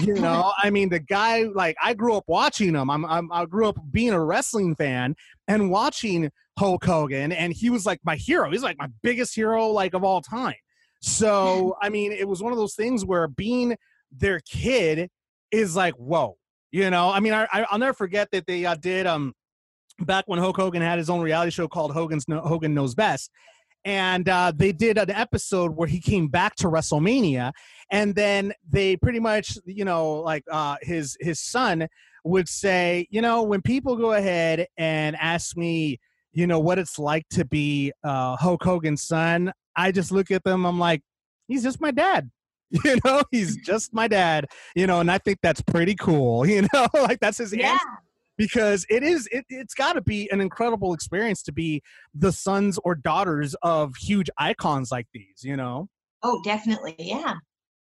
you 0.01 0.15
know 0.21 0.53
i 0.59 0.71
mean 0.71 0.89
the 0.89 1.01
guy 1.01 1.43
like 1.55 1.77
i 1.83 1.93
grew 1.93 2.15
up 2.15 2.25
watching 2.27 2.75
him. 2.75 2.91
I'm, 2.91 3.05
I'm 3.05 3.33
i 3.33 3.45
grew 3.45 3.69
up 3.69 3.79
being 3.91 4.11
a 4.11 4.23
wrestling 4.23 4.75
fan 4.77 5.15
and 5.49 5.71
watching 5.71 6.31
hulk 6.59 6.85
hogan 6.85 7.33
and 7.33 7.53
he 7.53 7.71
was 7.71 7.87
like 7.87 7.99
my 8.05 8.17
hero. 8.17 8.51
He's 8.51 8.63
like 8.63 8.79
my 8.79 8.89
biggest 9.03 9.35
hero 9.35 9.69
like 9.69 9.95
of 9.95 10.05
all 10.05 10.21
time. 10.21 10.55
So 11.05 11.77
i 11.83 11.89
mean 11.89 12.13
it 12.13 12.29
was 12.29 12.45
one 12.45 12.53
of 12.53 12.59
those 12.59 12.77
things 12.77 13.05
where 13.05 13.27
being 13.27 13.77
their 14.13 14.39
kid 14.49 15.11
is 15.51 15.75
like 15.75 15.95
whoa 15.95 16.37
you 16.71 16.89
know? 16.91 17.11
I 17.11 17.19
mean 17.19 17.33
I, 17.33 17.49
I, 17.53 17.67
i'll 17.71 17.79
never 17.81 17.93
forget 17.93 18.29
that 18.31 18.47
they 18.47 18.65
uh, 18.65 18.77
did 18.77 19.09
um 19.09 19.33
back 19.99 20.27
when 20.29 20.39
hulk 20.39 20.57
hogan 20.57 20.81
had 20.81 20.99
his 20.99 21.11
own 21.11 21.21
reality 21.21 21.51
show 21.51 21.67
called 21.67 21.93
hogan's 21.93 22.29
no, 22.29 22.41
hogan 22.41 22.73
knows 22.73 22.95
best 22.95 23.33
and 23.85 24.29
uh, 24.29 24.53
they 24.55 24.73
did 24.73 24.99
an 24.99 25.11
episode 25.11 25.73
where 25.73 25.89
he 25.89 26.01
came 26.01 26.29
back 26.29 26.55
to 26.57 26.69
WrestleMania, 26.69 27.53
and 27.93 28.15
then 28.15 28.53
they 28.69 28.97
pretty 28.97 29.21
much, 29.21 29.59
you 29.67 29.85
know, 29.85 30.15
like 30.15 30.43
uh, 30.51 30.77
his 30.81 31.17
his 31.21 31.39
son 31.39 31.87
would 32.25 32.49
say, 32.49 33.07
you 33.11 33.21
know, 33.21 33.43
when 33.43 33.61
people 33.61 33.97
go 33.97 34.15
ahead 34.15 34.67
and 34.79 35.15
ask 35.17 35.57
me, 35.57 36.01
you 36.33 36.47
know, 36.47 36.59
what 36.59 36.79
it's 36.79 36.99
like 36.99 37.29
to 37.31 37.45
be 37.45 37.93
uh, 38.03 38.37
Hulk 38.37 38.65
Hogan's 38.65 39.03
son, 39.03 39.53
I 39.77 39.93
just 39.93 40.11
look 40.11 40.31
at 40.31 40.43
them. 40.43 40.65
I'm 40.65 40.79
like, 40.79 41.03
he's 41.47 41.63
just 41.63 41.81
my 41.81 41.93
dad. 41.93 42.31
You 42.87 42.97
know, 43.05 43.23
he's 43.31 43.59
just 43.59 43.93
my 43.93 44.09
dad. 44.09 44.47
You 44.75 44.87
know, 44.87 45.01
and 45.01 45.11
I 45.11 45.19
think 45.19 45.41
that's 45.43 45.61
pretty 45.61 45.95
cool. 45.95 46.47
You 46.49 46.63
know, 46.73 46.87
like 46.95 47.21
that's 47.21 47.37
his 47.37 47.53
Yeah. 47.53 47.73
answer 47.73 47.87
because 48.39 48.87
it 48.89 49.03
is 49.03 49.29
it, 49.31 49.45
it's 49.51 49.75
got 49.75 49.93
to 49.93 50.01
be 50.01 50.31
an 50.33 50.41
incredible 50.41 50.95
experience 50.95 51.43
to 51.43 51.53
be 51.53 51.83
the 52.15 52.33
sons 52.33 52.79
or 52.83 52.95
daughters 52.95 53.55
of 53.63 53.95
huge 53.97 54.31
icons 54.39 54.91
like 54.91 55.07
these 55.13 55.43
you 55.43 55.55
know 55.55 55.87
Oh, 56.23 56.41
definitely. 56.45 56.95
Yeah. 56.99 57.35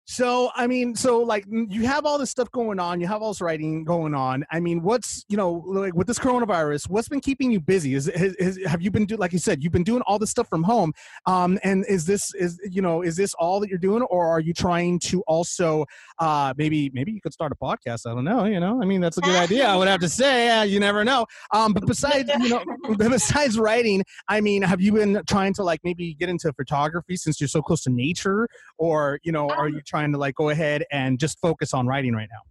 So 0.06 0.50
i 0.56 0.68
mean 0.68 0.96
so 0.96 1.20
like 1.20 1.46
you 1.50 1.86
have 1.86 2.06
all 2.06 2.18
this 2.18 2.30
stuff 2.30 2.50
going 2.52 2.80
on 2.80 3.02
you 3.02 3.08
have 3.08 3.22
all 3.22 3.32
this 3.32 3.42
writing 3.42 3.84
going 3.84 4.14
on. 4.14 4.44
I 4.52 4.60
mean 4.60 4.82
what's 4.82 5.24
you 5.30 5.38
know 5.38 5.64
like 5.68 5.94
with 5.94 6.08
this 6.08 6.20
coronavirus 6.20 6.90
what's 6.90 7.08
been 7.08 7.22
keeping 7.22 7.52
you 7.52 7.60
busy? 7.60 7.94
Is, 7.94 8.08
is, 8.08 8.34
is 8.36 8.66
have 8.66 8.82
you 8.82 8.92
been 8.92 9.06
do 9.06 9.16
like 9.16 9.34
you 9.34 9.40
said 9.40 9.64
you've 9.64 9.74
been 9.74 9.84
doing 9.84 10.02
all 10.08 10.20
this 10.20 10.32
stuff 10.32 10.48
from 10.50 10.64
home 10.64 10.94
um 11.26 11.60
and 11.64 11.86
is 11.88 12.06
this 12.06 12.34
is 12.36 12.60
you 12.70 12.82
know 12.82 13.02
is 13.02 13.16
this 13.16 13.34
all 13.36 13.60
that 13.60 13.70
you're 13.70 13.78
doing 13.78 14.04
or 14.04 14.28
are 14.28 14.40
you 14.40 14.54
trying 14.54 15.00
to 15.00 15.22
also 15.28 15.86
uh 16.20 16.54
maybe 16.58 16.90
maybe 16.94 17.12
you 17.12 17.22
could 17.22 17.34
start 17.34 17.52
a 17.52 17.56
podcast 17.56 18.10
i 18.10 18.14
don't 18.14 18.26
know 18.26 18.46
you 18.46 18.60
know? 18.60 18.82
I 18.82 18.86
mean 18.86 19.02
that's 19.02 19.18
a 19.18 19.22
good 19.22 19.36
idea 19.36 19.68
i 19.68 19.76
would 19.76 19.88
have 19.88 20.02
to 20.02 20.10
say 20.10 20.46
yeah, 20.46 20.64
you 20.64 20.80
never 20.80 21.04
know. 21.04 21.26
Um 21.54 21.74
but 21.74 21.86
besides 21.86 22.30
you 22.40 22.50
know 22.50 22.64
besides 22.98 23.60
writing 23.60 24.04
i 24.28 24.42
mean 24.42 24.62
have 24.62 24.82
you 24.82 24.92
been 24.92 25.22
trying 25.28 25.54
to 25.54 25.64
like 25.64 25.80
maybe 25.84 26.14
get 26.16 26.30
into 26.30 26.52
photography 26.54 27.16
since 27.16 27.40
you're 27.40 27.48
so 27.48 27.62
close 27.62 27.84
to 27.84 27.90
nature? 27.90 28.48
Or 28.78 29.20
you 29.24 29.32
know 29.32 29.50
are 29.50 29.70
you 29.70 29.82
trying 29.82 29.95
to 30.04 30.18
like 30.18 30.36
go 30.36 30.50
ahead 30.50 30.84
and 30.92 31.20
just 31.20 31.40
focus 31.40 31.74
on 31.74 31.88
writing 31.88 32.14
right 32.14 32.30
now. 32.32 32.42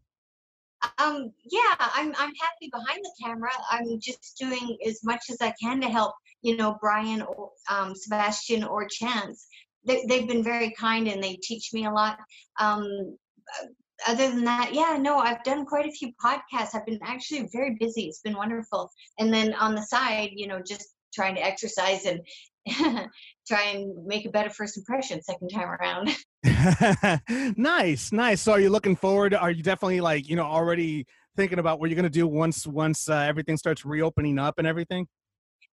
Um 0.98 1.32
yeah 1.44 1.74
i'm 1.78 2.08
i'm 2.18 2.32
happy 2.40 2.70
behind 2.70 3.00
the 3.02 3.12
camera. 3.22 3.50
I'm 3.70 3.98
just 4.00 4.36
doing 4.38 4.76
as 4.86 5.02
much 5.02 5.22
as 5.30 5.38
i 5.40 5.52
can 5.60 5.80
to 5.80 5.88
help 5.88 6.14
you 6.42 6.56
know 6.56 6.76
brian 6.80 7.22
or 7.22 7.50
um, 7.70 7.94
sebastian 7.94 8.64
or 8.64 8.86
chance. 8.86 9.46
They, 9.86 10.04
they've 10.08 10.28
been 10.28 10.42
very 10.42 10.70
kind 10.78 11.08
and 11.08 11.22
they 11.22 11.38
teach 11.42 11.72
me 11.72 11.86
a 11.86 11.90
lot. 11.90 12.18
Um 12.60 13.16
uh, 13.60 13.66
other 14.08 14.28
than 14.28 14.44
that 14.44 14.74
yeah 14.74 14.98
no 15.00 15.18
i've 15.18 15.42
done 15.44 15.64
quite 15.64 15.86
a 15.86 15.92
few 15.92 16.12
podcasts. 16.22 16.74
I've 16.74 16.86
been 16.86 17.00
actually 17.02 17.48
very 17.52 17.76
busy. 17.80 18.02
It's 18.02 18.20
been 18.20 18.36
wonderful. 18.36 18.90
And 19.18 19.32
then 19.32 19.54
on 19.54 19.74
the 19.74 19.82
side 19.82 20.30
you 20.34 20.46
know 20.46 20.60
just 20.66 20.93
trying 21.14 21.34
to 21.36 21.44
exercise 21.44 22.06
and 22.06 22.20
try 23.46 23.62
and 23.74 24.06
make 24.06 24.26
a 24.26 24.30
better 24.30 24.50
first 24.50 24.76
impression 24.76 25.22
second 25.22 25.48
time 25.48 25.68
around. 25.68 26.10
nice, 27.56 28.12
nice. 28.12 28.40
So, 28.40 28.52
are 28.52 28.60
you 28.60 28.70
looking 28.70 28.96
forward? 28.96 29.34
Are 29.34 29.50
you 29.50 29.62
definitely 29.62 30.00
like 30.00 30.28
you 30.28 30.36
know 30.36 30.44
already 30.44 31.06
thinking 31.36 31.58
about 31.58 31.80
what 31.80 31.90
you're 31.90 31.96
gonna 31.96 32.10
do 32.10 32.26
once 32.26 32.66
once 32.66 33.08
uh, 33.08 33.16
everything 33.16 33.56
starts 33.56 33.84
reopening 33.84 34.38
up 34.38 34.58
and 34.58 34.66
everything? 34.66 35.06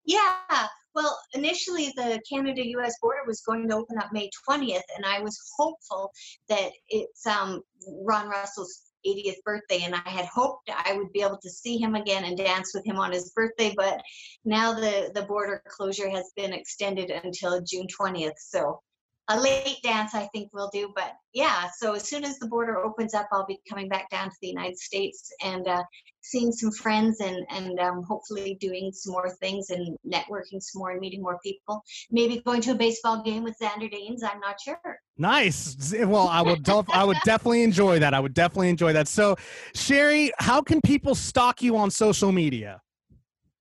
Yeah. 0.05 0.67
Well, 0.95 1.17
initially 1.33 1.93
the 1.95 2.19
Canada 2.29 2.65
US 2.77 2.95
border 3.01 3.21
was 3.27 3.41
going 3.41 3.69
to 3.69 3.75
open 3.75 3.97
up 3.99 4.11
May 4.11 4.29
20th, 4.49 4.81
and 4.95 5.05
I 5.05 5.21
was 5.21 5.39
hopeful 5.57 6.11
that 6.49 6.71
it's 6.89 7.25
um, 7.27 7.61
Ron 7.87 8.27
Russell's 8.27 8.88
80th 9.05 9.41
birthday, 9.43 9.81
and 9.83 9.95
I 9.95 10.09
had 10.09 10.25
hoped 10.25 10.69
I 10.69 10.93
would 10.93 11.11
be 11.11 11.21
able 11.21 11.39
to 11.41 11.49
see 11.49 11.77
him 11.77 11.95
again 11.95 12.25
and 12.25 12.37
dance 12.37 12.73
with 12.73 12.85
him 12.85 12.97
on 12.97 13.11
his 13.11 13.31
birthday. 13.31 13.73
But 13.75 14.01
now 14.45 14.73
the, 14.73 15.11
the 15.13 15.23
border 15.23 15.61
closure 15.67 16.09
has 16.09 16.31
been 16.35 16.53
extended 16.53 17.09
until 17.09 17.61
June 17.61 17.87
20th. 17.87 18.37
So 18.37 18.81
a 19.29 19.39
late 19.39 19.77
dance, 19.83 20.15
I 20.15 20.27
think 20.33 20.49
we'll 20.53 20.71
do. 20.73 20.91
But 20.95 21.13
yeah, 21.33 21.69
so 21.77 21.93
as 21.93 22.07
soon 22.07 22.23
as 22.23 22.39
the 22.39 22.47
border 22.47 22.79
opens 22.79 23.13
up, 23.13 23.27
I'll 23.31 23.45
be 23.45 23.59
coming 23.69 23.87
back 23.87 24.09
down 24.09 24.29
to 24.29 24.35
the 24.41 24.47
United 24.47 24.77
States 24.77 25.31
and 25.43 25.67
uh, 25.67 25.83
seeing 26.21 26.51
some 26.51 26.71
friends 26.71 27.21
and 27.21 27.45
and 27.49 27.79
um, 27.79 28.03
hopefully 28.03 28.57
doing 28.59 28.91
some 28.91 29.13
more 29.13 29.29
things 29.39 29.69
and 29.69 29.95
networking 30.05 30.61
some 30.61 30.79
more 30.79 30.91
and 30.91 30.99
meeting 30.99 31.21
more 31.21 31.39
people. 31.43 31.83
Maybe 32.11 32.41
going 32.41 32.61
to 32.61 32.71
a 32.71 32.75
baseball 32.75 33.23
game 33.23 33.43
with 33.43 33.55
Xander 33.61 33.89
Dames. 33.89 34.23
I'm 34.23 34.39
not 34.39 34.59
sure. 34.59 34.99
Nice. 35.17 35.93
Well, 35.93 36.27
I 36.27 36.41
would 36.41 36.63
def- 36.63 36.89
I 36.89 37.03
would 37.03 37.17
definitely 37.23 37.63
enjoy 37.63 37.99
that. 37.99 38.13
I 38.13 38.19
would 38.19 38.33
definitely 38.33 38.69
enjoy 38.69 38.93
that. 38.93 39.07
So, 39.07 39.35
Sherry, 39.75 40.31
how 40.39 40.61
can 40.61 40.81
people 40.81 41.13
stalk 41.13 41.61
you 41.61 41.77
on 41.77 41.91
social 41.91 42.31
media? 42.31 42.81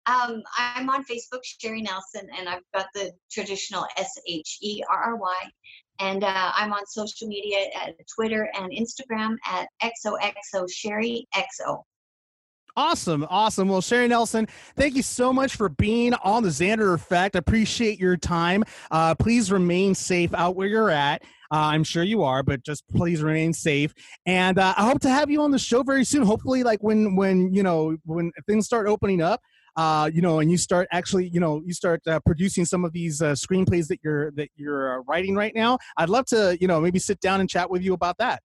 Um, 0.08 0.42
I'm 0.58 0.90
on 0.90 1.04
Facebook, 1.06 1.42
Sherry 1.44 1.82
Nelson, 1.82 2.28
and 2.38 2.50
I've 2.50 2.64
got 2.74 2.88
the 2.96 3.12
traditional 3.32 3.86
S 3.98 4.12
H 4.28 4.58
E 4.62 4.84
R 4.90 4.98
R 4.98 5.16
Y. 5.16 5.36
And 6.00 6.24
uh, 6.24 6.52
I'm 6.56 6.74
on 6.74 6.86
social 6.88 7.28
media 7.28 7.68
at 7.80 7.94
Twitter 8.16 8.50
and 8.56 8.72
Instagram 8.72 9.36
at 9.46 9.68
XOXO 9.84 10.68
Sherry 10.72 11.28
XO. 11.36 11.84
Awesome, 12.78 13.28
awesome. 13.30 13.68
Well, 13.68 13.82
Sherry 13.82 14.08
Nelson, 14.08 14.48
thank 14.78 14.96
you 14.96 15.04
so 15.04 15.34
much 15.34 15.56
for 15.56 15.68
being 15.68 16.14
on 16.16 16.42
the 16.42 16.50
Xander 16.50 16.94
Effect. 16.94 17.36
I 17.36 17.40
appreciate 17.40 18.00
your 18.00 18.16
time. 18.16 18.64
Uh, 18.90 19.14
please 19.14 19.52
remain 19.52 19.94
safe 19.94 20.34
out 20.34 20.56
where 20.56 20.68
you're 20.68 20.90
at. 20.90 21.22
Uh, 21.52 21.68
I'm 21.68 21.84
sure 21.84 22.04
you 22.04 22.24
are, 22.24 22.44
but 22.44 22.64
just 22.64 22.88
please 22.88 23.22
remain 23.22 23.52
safe. 23.52 23.94
And 24.26 24.58
uh, 24.58 24.74
I 24.78 24.86
hope 24.86 25.02
to 25.02 25.10
have 25.10 25.30
you 25.30 25.42
on 25.42 25.52
the 25.52 25.60
show 25.60 25.84
very 25.84 26.06
soon. 26.06 26.24
Hopefully, 26.24 26.64
like 26.64 26.80
when 26.82 27.18
when 27.18 27.54
you 27.54 27.62
know 27.62 27.98
when 28.06 28.32
things 28.48 28.66
start 28.66 28.88
opening 28.88 29.22
up, 29.22 29.42
uh, 29.76 30.10
you 30.14 30.22
know, 30.22 30.40
and 30.40 30.52
you 30.52 30.58
start 30.58 30.88
actually, 30.92 31.28
you 31.30 31.40
know, 31.40 31.62
you 31.66 31.74
start 31.74 32.02
uh, 32.08 32.20
producing 32.26 32.66
some 32.66 32.84
of 32.86 32.94
these 32.94 33.22
uh, 33.22 33.32
screenplays 33.32 33.88
that 33.88 34.00
you're 34.04 34.32
that 34.32 34.50
you're 34.56 35.00
uh, 35.00 35.04
writing 35.08 35.36
right 35.36 35.54
now. 35.56 35.78
I'd 35.98 36.10
love 36.10 36.26
to, 36.28 36.58
you 36.60 36.68
know, 36.68 36.82
maybe 36.82 37.00
sit 37.00 37.20
down 37.20 37.40
and 37.40 37.50
chat 37.50 37.70
with 37.70 37.82
you 37.82 37.94
about 37.94 38.18
that. 38.20 38.42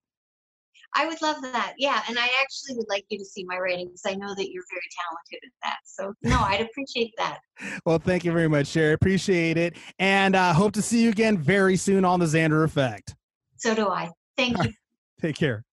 I 0.95 1.05
would 1.05 1.21
love 1.21 1.41
that. 1.41 1.73
Yeah. 1.77 2.01
And 2.07 2.17
I 2.17 2.27
actually 2.41 2.75
would 2.77 2.87
like 2.89 3.05
you 3.09 3.19
to 3.19 3.25
see 3.25 3.43
my 3.43 3.57
writing 3.57 3.87
because 3.87 4.03
I 4.05 4.15
know 4.15 4.33
that 4.33 4.51
you're 4.51 4.63
very 4.71 4.81
talented 4.97 5.39
at 5.45 5.51
that. 5.63 5.77
So, 5.85 6.13
no, 6.23 6.39
I'd 6.39 6.61
appreciate 6.61 7.13
that. 7.17 7.39
Well, 7.85 7.97
thank 7.97 8.23
you 8.23 8.31
very 8.31 8.47
much, 8.47 8.67
Sherry. 8.67 8.93
Appreciate 8.93 9.57
it, 9.57 9.77
and 9.97 10.35
uh, 10.35 10.53
hope 10.53 10.73
to 10.73 10.81
see 10.81 11.01
you 11.01 11.09
again 11.09 11.37
very 11.37 11.75
soon 11.75 12.05
on 12.05 12.19
the 12.19 12.27
Xander 12.27 12.63
Effect. 12.63 13.15
So 13.55 13.73
do 13.73 13.87
I. 13.87 14.11
Thank 14.35 14.63
you. 14.63 14.71
Take 15.21 15.35
care. 15.35 15.63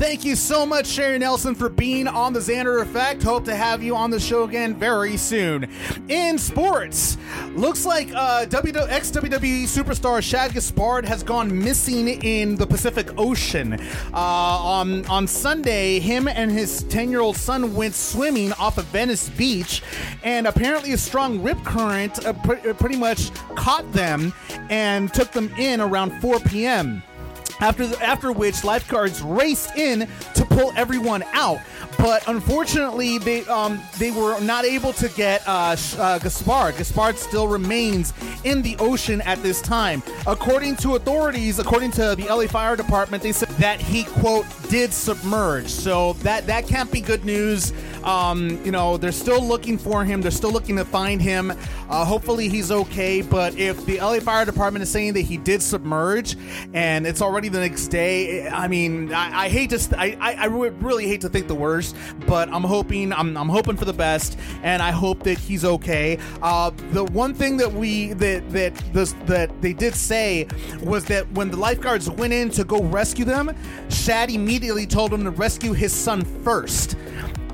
Thank 0.00 0.24
you 0.24 0.34
so 0.34 0.64
much, 0.64 0.86
Sherry 0.86 1.18
Nelson, 1.18 1.54
for 1.54 1.68
being 1.68 2.08
on 2.08 2.32
the 2.32 2.40
Xander 2.40 2.80
Effect. 2.80 3.22
Hope 3.22 3.44
to 3.44 3.54
have 3.54 3.82
you 3.82 3.94
on 3.94 4.10
the 4.10 4.18
show 4.18 4.44
again 4.44 4.74
very 4.74 5.18
soon. 5.18 5.70
In 6.08 6.38
sports, 6.38 7.18
looks 7.50 7.84
like 7.84 8.10
uh, 8.14 8.46
ex 8.48 9.10
WWE 9.10 9.64
superstar 9.64 10.22
Shad 10.22 10.52
Gaspard 10.52 11.04
has 11.04 11.22
gone 11.22 11.56
missing 11.56 12.08
in 12.08 12.56
the 12.56 12.66
Pacific 12.66 13.10
Ocean. 13.18 13.74
Uh, 14.14 14.16
on 14.16 15.04
on 15.04 15.26
Sunday, 15.26 15.98
him 15.98 16.28
and 16.28 16.50
his 16.50 16.82
10 16.84 17.10
year 17.10 17.20
old 17.20 17.36
son 17.36 17.74
went 17.74 17.94
swimming 17.94 18.54
off 18.54 18.78
of 18.78 18.86
Venice 18.86 19.28
Beach, 19.28 19.82
and 20.22 20.46
apparently 20.46 20.94
a 20.94 20.98
strong 20.98 21.42
rip 21.42 21.62
current 21.62 22.24
uh, 22.24 22.32
pre- 22.32 22.72
pretty 22.72 22.96
much 22.96 23.30
caught 23.54 23.92
them 23.92 24.32
and 24.70 25.12
took 25.12 25.30
them 25.32 25.52
in 25.58 25.78
around 25.78 26.18
4 26.22 26.40
p.m. 26.40 27.02
After 27.60 27.84
after 28.02 28.32
which 28.32 28.64
lifeguards 28.64 29.20
raced 29.22 29.76
in 29.76 30.08
to 30.34 30.44
pull 30.46 30.72
everyone 30.76 31.22
out, 31.32 31.58
but 32.00 32.26
unfortunately 32.28 33.18
they 33.18 33.44
um, 33.46 33.80
they 33.98 34.10
were 34.10 34.40
not 34.40 34.64
able 34.64 34.92
to 34.94 35.08
get 35.10 35.46
uh, 35.46 35.76
uh, 35.98 36.18
Gaspard. 36.18 36.76
Gaspard 36.76 37.16
still 37.18 37.48
remains 37.48 38.12
in 38.44 38.62
the 38.62 38.76
ocean 38.78 39.20
at 39.22 39.42
this 39.42 39.60
time. 39.60 40.02
According 40.26 40.76
to 40.76 40.96
authorities, 40.96 41.58
according 41.58 41.90
to 41.92 42.14
the 42.16 42.26
LA 42.28 42.46
Fire 42.46 42.76
Department, 42.76 43.22
they 43.22 43.32
said 43.32 43.48
that 43.58 43.80
he 43.80 44.04
quote 44.04 44.46
did 44.68 44.92
submerge. 44.92 45.68
So 45.68 46.14
that 46.24 46.46
that 46.46 46.66
can't 46.66 46.90
be 46.90 47.00
good 47.00 47.24
news. 47.24 47.72
Um, 48.04 48.62
you 48.64 48.72
know 48.72 48.96
they're 48.96 49.12
still 49.12 49.42
looking 49.42 49.76
for 49.78 50.04
him. 50.04 50.22
They're 50.22 50.30
still 50.30 50.52
looking 50.52 50.76
to 50.76 50.84
find 50.84 51.20
him. 51.20 51.52
Uh, 51.90 52.04
hopefully 52.04 52.48
he's 52.48 52.70
okay. 52.70 53.20
But 53.20 53.58
if 53.58 53.84
the 53.84 53.98
LA 53.98 54.20
Fire 54.20 54.44
Department 54.44 54.82
is 54.82 54.90
saying 54.90 55.14
that 55.14 55.22
he 55.22 55.36
did 55.36 55.62
submerge 55.62 56.36
and 56.72 57.06
it's 57.06 57.20
already 57.20 57.48
the 57.48 57.60
next 57.60 57.88
day, 57.88 58.48
I 58.48 58.68
mean, 58.68 59.12
I, 59.12 59.44
I 59.44 59.48
hate 59.48 59.70
to, 59.70 59.78
st- 59.78 60.00
I, 60.00 60.16
I, 60.20 60.44
I 60.44 60.48
would 60.48 60.82
really 60.82 61.06
hate 61.06 61.20
to 61.22 61.28
think 61.28 61.48
the 61.48 61.54
worst, 61.54 61.89
but 62.26 62.48
I'm 62.52 62.64
hoping, 62.64 63.12
I'm, 63.12 63.36
I'm 63.36 63.48
hoping 63.48 63.76
for 63.76 63.84
the 63.84 63.92
best, 63.92 64.38
and 64.62 64.82
I 64.82 64.90
hope 64.90 65.22
that 65.24 65.38
he's 65.38 65.64
okay. 65.64 66.18
Uh, 66.42 66.70
the 66.92 67.04
one 67.04 67.34
thing 67.34 67.56
that 67.58 67.72
we 67.72 68.12
that 68.14 68.50
that 68.50 68.74
this, 68.92 69.14
that 69.26 69.60
they 69.62 69.72
did 69.72 69.94
say 69.94 70.46
was 70.82 71.04
that 71.06 71.30
when 71.32 71.50
the 71.50 71.56
lifeguards 71.56 72.08
went 72.10 72.32
in 72.32 72.50
to 72.50 72.64
go 72.64 72.82
rescue 72.82 73.24
them, 73.24 73.54
Shad 73.88 74.30
immediately 74.30 74.86
told 74.86 75.10
them 75.10 75.24
to 75.24 75.30
rescue 75.30 75.72
his 75.72 75.92
son 75.92 76.24
first 76.42 76.96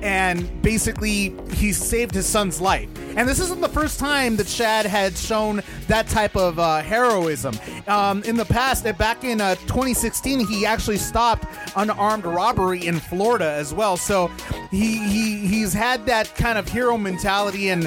and 0.02 0.62
basically 0.62 1.34
he 1.52 1.72
saved 1.72 2.14
his 2.14 2.26
son's 2.26 2.60
life. 2.60 2.88
And 3.16 3.26
this 3.26 3.40
isn't 3.40 3.60
the 3.62 3.68
first 3.68 3.98
time 3.98 4.36
that 4.36 4.46
Shad 4.46 4.84
had 4.84 5.16
shown 5.16 5.62
that 5.88 6.06
type 6.08 6.36
of 6.36 6.58
uh, 6.58 6.82
heroism. 6.82 7.54
Um, 7.88 8.22
in 8.24 8.36
the 8.36 8.44
past, 8.44 8.86
uh, 8.86 8.92
back 8.92 9.24
in 9.24 9.40
uh, 9.40 9.54
2016, 9.54 10.46
he 10.46 10.66
actually 10.66 10.98
stopped 10.98 11.46
unarmed 11.76 12.24
robbery 12.24 12.86
in 12.86 13.00
Florida 13.00 13.50
as 13.50 13.72
well. 13.72 13.96
So 13.96 14.28
he, 14.70 14.98
he 15.08 15.46
he's 15.46 15.72
had 15.72 16.04
that 16.06 16.34
kind 16.36 16.58
of 16.58 16.68
hero 16.68 16.98
mentality, 16.98 17.70
and 17.70 17.86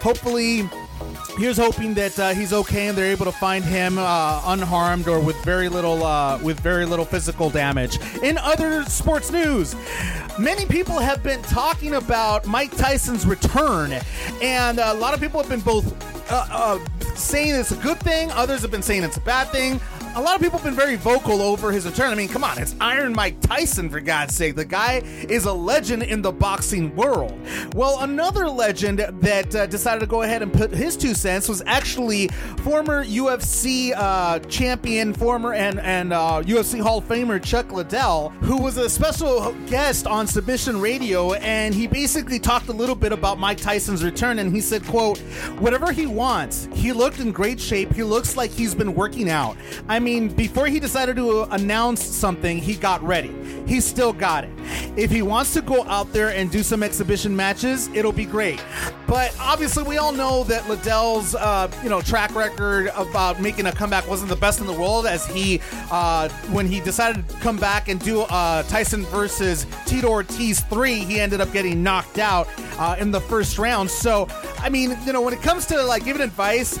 hopefully 0.00 0.68
here's 1.38 1.56
hoping 1.56 1.94
that 1.94 2.18
uh, 2.18 2.34
he's 2.34 2.52
okay 2.52 2.88
and 2.88 2.98
they're 2.98 3.10
able 3.10 3.24
to 3.24 3.32
find 3.32 3.64
him 3.64 3.96
uh, 3.96 4.42
unharmed 4.46 5.08
or 5.08 5.20
with 5.20 5.36
very 5.44 5.68
little 5.68 6.02
uh, 6.04 6.38
with 6.42 6.58
very 6.60 6.84
little 6.84 7.04
physical 7.04 7.48
damage. 7.48 7.98
In 8.22 8.36
other 8.38 8.84
sports 8.84 9.30
news, 9.30 9.74
many 10.38 10.66
people 10.66 10.98
have 10.98 11.22
been 11.22 11.40
talking 11.42 11.94
about 11.94 12.46
Mike 12.46 12.76
Tyson's 12.76 13.24
return, 13.26 13.92
and 14.42 14.78
a 14.78 14.94
lot 14.94 15.14
of 15.14 15.20
people 15.20 15.40
have 15.40 15.48
been 15.48 15.60
both 15.60 15.86
uh, 16.30 16.46
uh, 16.50 17.14
saying 17.14 17.54
it's 17.54 17.72
a 17.72 17.76
good 17.76 17.98
thing. 18.00 18.30
Others 18.32 18.62
have 18.62 18.70
been 18.70 18.82
saying 18.82 19.04
it's 19.04 19.16
a 19.16 19.22
bad 19.22 19.48
thing. 19.48 19.80
A 20.18 20.20
lot 20.20 20.34
of 20.34 20.42
people 20.42 20.58
have 20.58 20.64
been 20.64 20.74
very 20.74 20.96
vocal 20.96 21.40
over 21.40 21.70
his 21.70 21.86
return. 21.86 22.10
I 22.10 22.16
mean, 22.16 22.26
come 22.26 22.42
on, 22.42 22.58
it's 22.58 22.74
Iron 22.80 23.12
Mike 23.12 23.40
Tyson, 23.40 23.88
for 23.88 24.00
God's 24.00 24.34
sake. 24.34 24.56
The 24.56 24.64
guy 24.64 24.96
is 25.28 25.44
a 25.44 25.52
legend 25.52 26.02
in 26.02 26.22
the 26.22 26.32
boxing 26.32 26.92
world. 26.96 27.38
Well, 27.76 28.00
another 28.00 28.48
legend 28.48 28.98
that 28.98 29.54
uh, 29.54 29.66
decided 29.66 30.00
to 30.00 30.06
go 30.06 30.22
ahead 30.22 30.42
and 30.42 30.52
put 30.52 30.72
his 30.72 30.96
two 30.96 31.14
cents 31.14 31.48
was 31.48 31.62
actually 31.66 32.26
former 32.64 33.04
UFC 33.04 33.92
uh, 33.96 34.40
champion, 34.40 35.14
former 35.14 35.54
and, 35.54 35.78
and 35.78 36.12
uh, 36.12 36.42
UFC 36.44 36.80
Hall 36.80 36.98
of 36.98 37.04
Famer 37.04 37.40
Chuck 37.40 37.70
Liddell, 37.70 38.30
who 38.40 38.60
was 38.60 38.76
a 38.76 38.90
special 38.90 39.52
guest 39.68 40.08
on 40.08 40.26
Submission 40.26 40.80
Radio, 40.80 41.34
and 41.34 41.72
he 41.72 41.86
basically 41.86 42.40
talked 42.40 42.66
a 42.66 42.72
little 42.72 42.96
bit 42.96 43.12
about 43.12 43.38
Mike 43.38 43.58
Tyson's 43.58 44.02
return, 44.02 44.40
and 44.40 44.52
he 44.52 44.60
said, 44.60 44.84
quote, 44.86 45.18
whatever 45.60 45.92
he 45.92 46.06
wants, 46.06 46.68
he 46.72 46.92
looked 46.92 47.20
in 47.20 47.30
great 47.30 47.60
shape. 47.60 47.92
He 47.92 48.02
looks 48.02 48.36
like 48.36 48.50
he's 48.50 48.74
been 48.74 48.96
working 48.96 49.30
out. 49.30 49.56
I 49.88 50.00
mean, 50.00 50.07
before 50.36 50.66
he 50.66 50.80
decided 50.80 51.16
to 51.16 51.42
announce 51.52 52.04
something, 52.04 52.58
he 52.58 52.74
got 52.74 53.02
ready. 53.02 53.34
He 53.66 53.80
still 53.80 54.12
got 54.12 54.44
it. 54.44 54.50
If 54.96 55.10
he 55.10 55.22
wants 55.22 55.52
to 55.54 55.60
go 55.60 55.84
out 55.84 56.12
there 56.12 56.30
and 56.30 56.50
do 56.50 56.62
some 56.62 56.82
exhibition 56.82 57.36
matches, 57.36 57.88
it'll 57.94 58.12
be 58.12 58.24
great. 58.24 58.62
But 59.06 59.34
obviously, 59.40 59.84
we 59.84 59.98
all 59.98 60.12
know 60.12 60.44
that 60.44 60.68
Liddell's, 60.68 61.34
uh, 61.34 61.70
you 61.82 61.88
know, 61.88 62.00
track 62.00 62.34
record 62.34 62.90
about 62.96 63.40
making 63.40 63.66
a 63.66 63.72
comeback 63.72 64.08
wasn't 64.08 64.30
the 64.30 64.36
best 64.36 64.60
in 64.60 64.66
the 64.66 64.72
world. 64.72 65.06
As 65.06 65.26
he, 65.26 65.60
uh, 65.90 66.28
when 66.50 66.66
he 66.66 66.80
decided 66.80 67.28
to 67.28 67.34
come 67.36 67.56
back 67.56 67.88
and 67.88 68.00
do 68.00 68.22
uh, 68.22 68.62
Tyson 68.64 69.04
versus 69.06 69.66
Tito 69.86 70.08
Ortiz 70.08 70.60
three, 70.60 70.96
he 71.04 71.20
ended 71.20 71.40
up 71.40 71.52
getting 71.52 71.82
knocked 71.82 72.18
out 72.18 72.48
uh, 72.78 72.96
in 72.98 73.10
the 73.10 73.20
first 73.20 73.58
round. 73.58 73.90
So, 73.90 74.28
I 74.58 74.68
mean, 74.68 74.96
you 75.04 75.12
know, 75.12 75.20
when 75.20 75.34
it 75.34 75.42
comes 75.42 75.66
to 75.66 75.82
like 75.82 76.04
giving 76.04 76.22
advice, 76.22 76.78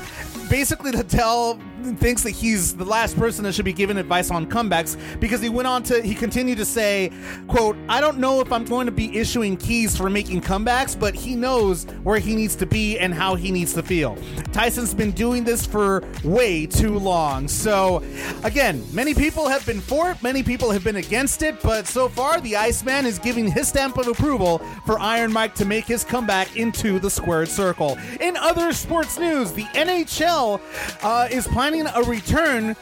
basically 0.48 0.92
Liddell 0.92 1.60
thinks 1.96 2.22
that 2.22 2.30
he's 2.30 2.74
the 2.74 2.84
last 2.84 3.16
person 3.16 3.44
that 3.44 3.54
should 3.54 3.64
be 3.64 3.72
given 3.72 3.96
advice 3.96 4.30
on 4.30 4.46
comebacks 4.46 4.96
because 5.20 5.40
he 5.40 5.48
went 5.48 5.68
on 5.68 5.82
to 5.84 6.02
he 6.02 6.14
continued 6.14 6.58
to 6.58 6.64
say, 6.64 7.10
"quote 7.46 7.76
I 7.88 8.00
don't 8.00 8.18
know 8.18 8.40
if 8.40 8.52
I'm 8.52 8.64
going 8.64 8.86
to 8.86 8.92
be 8.92 9.16
issuing 9.16 9.56
keys 9.56 9.96
for 9.96 10.10
making 10.10 10.40
comebacks, 10.42 10.98
but 10.98 11.14
he 11.14 11.36
knows 11.36 11.84
where 12.02 12.18
he 12.18 12.34
needs 12.34 12.56
to 12.56 12.66
be 12.66 12.98
and 12.98 13.14
how 13.14 13.34
he 13.34 13.50
needs 13.50 13.74
to 13.74 13.82
feel." 13.82 14.16
Tyson's 14.52 14.94
been 14.94 15.12
doing 15.12 15.44
this 15.44 15.66
for 15.66 16.02
way 16.24 16.66
too 16.66 16.98
long. 16.98 17.48
So, 17.48 18.02
again, 18.44 18.84
many 18.92 19.14
people 19.14 19.48
have 19.48 19.64
been 19.66 19.80
for 19.80 20.10
it, 20.10 20.22
many 20.22 20.42
people 20.42 20.70
have 20.70 20.84
been 20.84 20.96
against 20.96 21.42
it, 21.42 21.60
but 21.62 21.86
so 21.86 22.08
far 22.08 22.40
the 22.40 22.56
Iceman 22.56 23.06
is 23.06 23.18
giving 23.18 23.50
his 23.50 23.68
stamp 23.68 23.98
of 23.98 24.08
approval 24.08 24.58
for 24.86 24.98
Iron 24.98 25.32
Mike 25.32 25.54
to 25.56 25.64
make 25.64 25.84
his 25.84 26.04
comeback 26.04 26.56
into 26.56 26.98
the 26.98 27.10
squared 27.10 27.48
circle. 27.48 27.98
In 28.20 28.36
other 28.36 28.72
sports 28.72 29.18
news, 29.18 29.52
the 29.52 29.64
NHL 29.64 30.60
uh, 31.02 31.28
is 31.30 31.46
planning 31.46 31.86
a 31.86 32.02
return. 32.02 32.76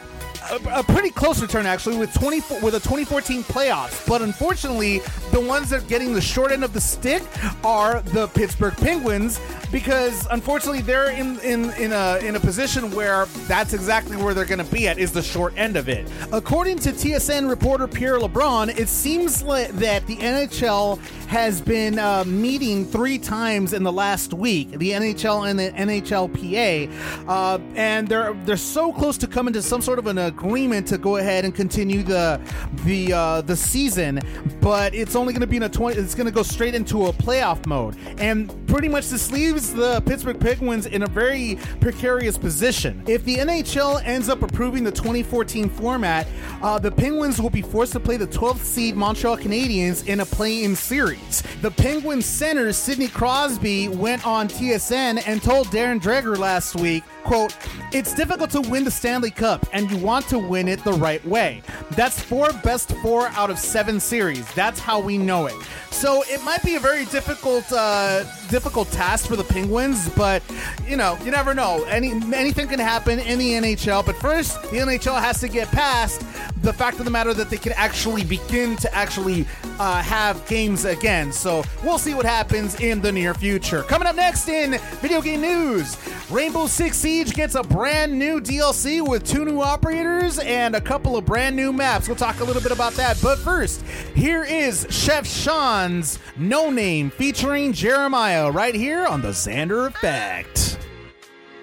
A, 0.51 0.81
a 0.81 0.83
pretty 0.83 1.11
close 1.11 1.41
return 1.41 1.67
actually 1.67 1.97
with 1.97 2.13
20 2.15 2.37
with 2.63 2.75
a 2.75 2.81
2014 2.81 3.43
playoffs, 3.45 4.07
but 4.07 4.23
unfortunately, 4.23 5.01
the 5.33 5.41
ones 5.41 5.71
that 5.71 5.83
are 5.83 5.87
getting 5.87 6.13
the 6.13 6.21
short 6.21 6.53
end 6.53 6.65
of 6.65 6.73
the 6.73 6.81
stick 6.81 7.23
are 7.65 8.01
the 8.03 8.29
Pittsburgh 8.29 8.77
Penguins 8.77 9.41
because 9.73 10.27
unfortunately 10.31 10.81
they're 10.83 11.11
in 11.11 11.39
in 11.41 11.71
in 11.73 11.93
a 11.93 12.19
in 12.23 12.37
a 12.37 12.41
position 12.41 12.91
where 12.93 13.27
that's 13.47 13.73
exactly 13.73 14.17
where 14.17 14.35
they're 14.35 14.45
going 14.45 14.65
to 14.65 14.73
be 14.73 14.89
at 14.89 14.99
is 14.99 15.13
the 15.13 15.23
short 15.23 15.53
end 15.57 15.77
of 15.77 15.89
it. 15.89 16.11
According 16.33 16.79
to 16.81 16.93
TSN 16.93 17.49
reporter 17.49 17.89
Pierre 17.89 18.19
LeBrun, 18.19 18.77
it 18.79 18.89
seems 18.89 19.43
like 19.43 19.71
that 19.73 20.07
the 20.07 20.17
NHL 20.17 20.99
has 21.27 21.61
been 21.61 21.99
uh, 21.99 22.25
meeting 22.25 22.85
three 22.87 23.19
times 23.19 23.73
in 23.73 23.83
the 23.83 23.93
last 23.93 24.33
week, 24.33 24.71
the 24.71 24.93
NHL 24.93 25.49
and 25.49 25.59
the 25.59 25.71
NHLPA, 25.73 27.29
uh, 27.29 27.59
and 27.75 28.09
they're 28.09 28.33
they're 28.45 28.57
so 28.57 28.93
close 28.93 29.19
to 29.19 29.27
coming 29.27 29.53
to 29.55 29.63
some 29.63 29.83
sort 29.83 29.99
of 29.99 30.07
an 30.07 30.19
agreement 30.37 30.87
to 30.89 30.99
go 30.99 31.17
ahead 31.17 31.45
and 31.45 31.55
continue 31.55 32.03
the 32.03 32.41
the 32.85 33.13
uh, 33.13 33.41
the 33.43 33.57
season, 33.57 34.21
but 34.61 34.95
it's 34.95 35.17
only 35.17 35.33
going 35.33 35.41
to 35.41 35.47
be 35.47 35.57
in 35.57 35.63
a 35.63 35.69
twenty. 35.69 35.99
It's 35.99 36.15
going 36.15 36.27
to 36.27 36.33
go 36.33 36.43
straight 36.43 36.75
into 36.75 37.07
a 37.07 37.13
playoff 37.13 37.65
mode, 37.67 37.97
and 38.19 38.53
pretty 38.67 38.89
much 38.89 39.09
this 39.09 39.33
leaves 39.33 39.73
the 39.73 40.03
Pittsburgh 40.03 40.39
Penguins 40.39 40.87
in 40.87 41.03
a 41.03 41.07
very 41.07 41.59
precarious 41.81 42.37
position. 42.37 43.03
If 43.07 43.25
the 43.25 43.37
NHL 43.37 44.05
ends 44.05 44.29
up 44.29 44.43
approving 44.43 44.85
the 44.85 44.93
2014 44.93 45.71
format, 45.71 46.27
uh, 46.63 46.79
the 46.79 46.91
Penguins 46.91 47.41
will 47.41 47.51
be 47.51 47.63
forced 47.63 47.93
to 47.93 48.01
play 48.01 48.17
the 48.17 48.27
12th 48.27 48.59
seed 48.59 48.97
Montreal 48.97 49.39
Canadiens 49.39 50.07
in 50.07 50.21
a 50.21 50.27
play-in 50.27 50.77
series. 50.77 51.43
The 51.63 51.71
Penguins 51.71 52.27
center 52.27 52.73
Sidney 52.73 53.09
Crosby 53.09 53.89
went 53.89 54.27
on 54.27 54.49
TSN 54.49 55.23
and 55.27 55.43
told 55.43 55.69
Darren 55.69 56.01
Dreger 56.01 56.37
last 56.37 56.77
week, 56.77 57.05
quote, 57.27 57.57
It's 57.93 58.15
difficult 58.15 58.51
to 58.51 58.61
win 58.61 58.85
the 58.85 58.91
Stanley 58.91 59.31
Cup, 59.31 59.67
and 59.73 59.91
you 59.91 59.97
want 59.99 60.29
to 60.29 60.39
win 60.39 60.69
it 60.69 60.83
the 60.85 60.93
right 60.93 61.25
way. 61.27 61.63
That's 61.91 62.21
four 62.21 62.53
best 62.65 62.93
four 62.99 63.29
out 63.29 63.51
of 63.51 63.59
seven 63.59 64.01
series. 64.01 64.51
That's 64.55 64.79
how 64.79 65.01
we 65.01 65.19
know 65.19 65.47
it. 65.47 65.55
So 65.91 66.23
it 66.29 66.43
might 66.45 66.63
be 66.63 66.75
a 66.77 66.81
very 66.81 67.07
difficult, 67.07 67.65
uh, 67.73 68.25
difficult 68.49 68.91
task 68.93 69.27
for 69.27 69.35
the 69.35 69.45
Penguins, 69.45 70.09
but 70.11 70.43
you 70.87 70.97
know, 70.97 71.19
you 71.25 71.31
never 71.31 71.55
know. 71.55 71.85
Any 71.85 72.11
anything 72.35 72.69
can 72.69 72.79
happen 72.79 73.19
in 73.19 73.39
the 73.39 73.53
NHL. 73.53 74.05
But 74.05 74.17
first, 74.17 74.61
the 74.63 74.79
NHL 74.79 75.21
has 75.21 75.41
to 75.41 75.49
get 75.49 75.69
past 75.69 76.21
the 76.63 76.73
fact 76.73 76.99
of 76.99 77.05
the 77.05 77.11
matter 77.11 77.33
that 77.35 77.49
they 77.49 77.57
can 77.57 77.73
actually 77.73 78.25
begin 78.25 78.77
to 78.77 78.95
actually 78.95 79.47
uh, 79.79 80.03
have 80.03 80.47
games 80.47 80.85
again. 80.85 81.33
So 81.33 81.65
we'll 81.83 81.99
see 81.99 82.15
what 82.15 82.27
happens 82.27 82.79
in 82.81 83.01
the 83.01 83.11
near 83.11 83.35
future. 83.35 83.83
Coming 83.83 84.07
up 84.07 84.17
next 84.17 84.49
in 84.49 84.79
video 85.01 85.23
game 85.23 85.41
news, 85.41 85.97
Rainbow 86.31 86.67
Six 86.67 86.99
Siege 86.99 87.16
gets 87.25 87.55
a 87.55 87.63
brand 87.63 88.19
new 88.19 88.41
DLC 88.41 89.07
with 89.07 89.25
two 89.25 89.45
new 89.45 89.61
operators 89.61 90.39
and 90.39 90.75
a 90.75 90.81
couple 90.81 91.17
of 91.17 91.25
brand 91.25 91.57
new 91.57 91.73
maps. 91.73 92.09
We'll 92.09 92.17
talk 92.17 92.41
a 92.41 92.45
little 92.45 92.63
bit 92.63 92.73
about 92.73 92.93
that. 92.95 93.19
But 93.23 93.39
first, 93.39 93.83
here 94.15 94.45
is 94.45 94.87
Chef 94.91 95.27
Sean's 95.27 96.19
No 96.37 96.71
Name 96.71 97.11
featuring 97.11 97.73
Jeremiah 97.73 98.51
right 98.51 98.75
here 98.75 99.07
on 99.07 99.23
the 99.23 99.29
Xander 99.29 99.87
Effect. 99.87 100.79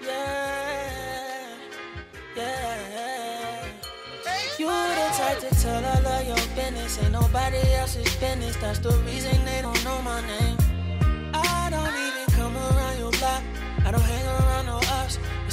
Yeah, 0.02 1.56
yeah. 2.36 3.66
You 4.58 4.66
the 4.66 5.10
type 5.16 5.38
to 5.40 5.50
tell 5.60 5.84
all 5.84 6.06
of 6.06 6.26
your 6.26 6.36
business, 6.56 7.02
ain't 7.02 7.12
nobody 7.12 7.58
else's 7.74 8.14
business. 8.16 8.56
That's 8.56 8.78
the 8.78 8.90
reason 9.06 9.44
they 9.44 9.62
don't 9.62 9.84
know 9.84 10.00
my 10.02 10.20
name. 10.26 10.56
I 11.34 11.68
don't 11.70 11.88
even 11.88 12.34
come 12.34 12.56
around 12.56 12.98
your 12.98 13.10
block. 13.12 13.42
I 13.84 13.90
don't 13.90 14.00
hang 14.00 14.26
around 14.26 14.66
no 14.66 14.83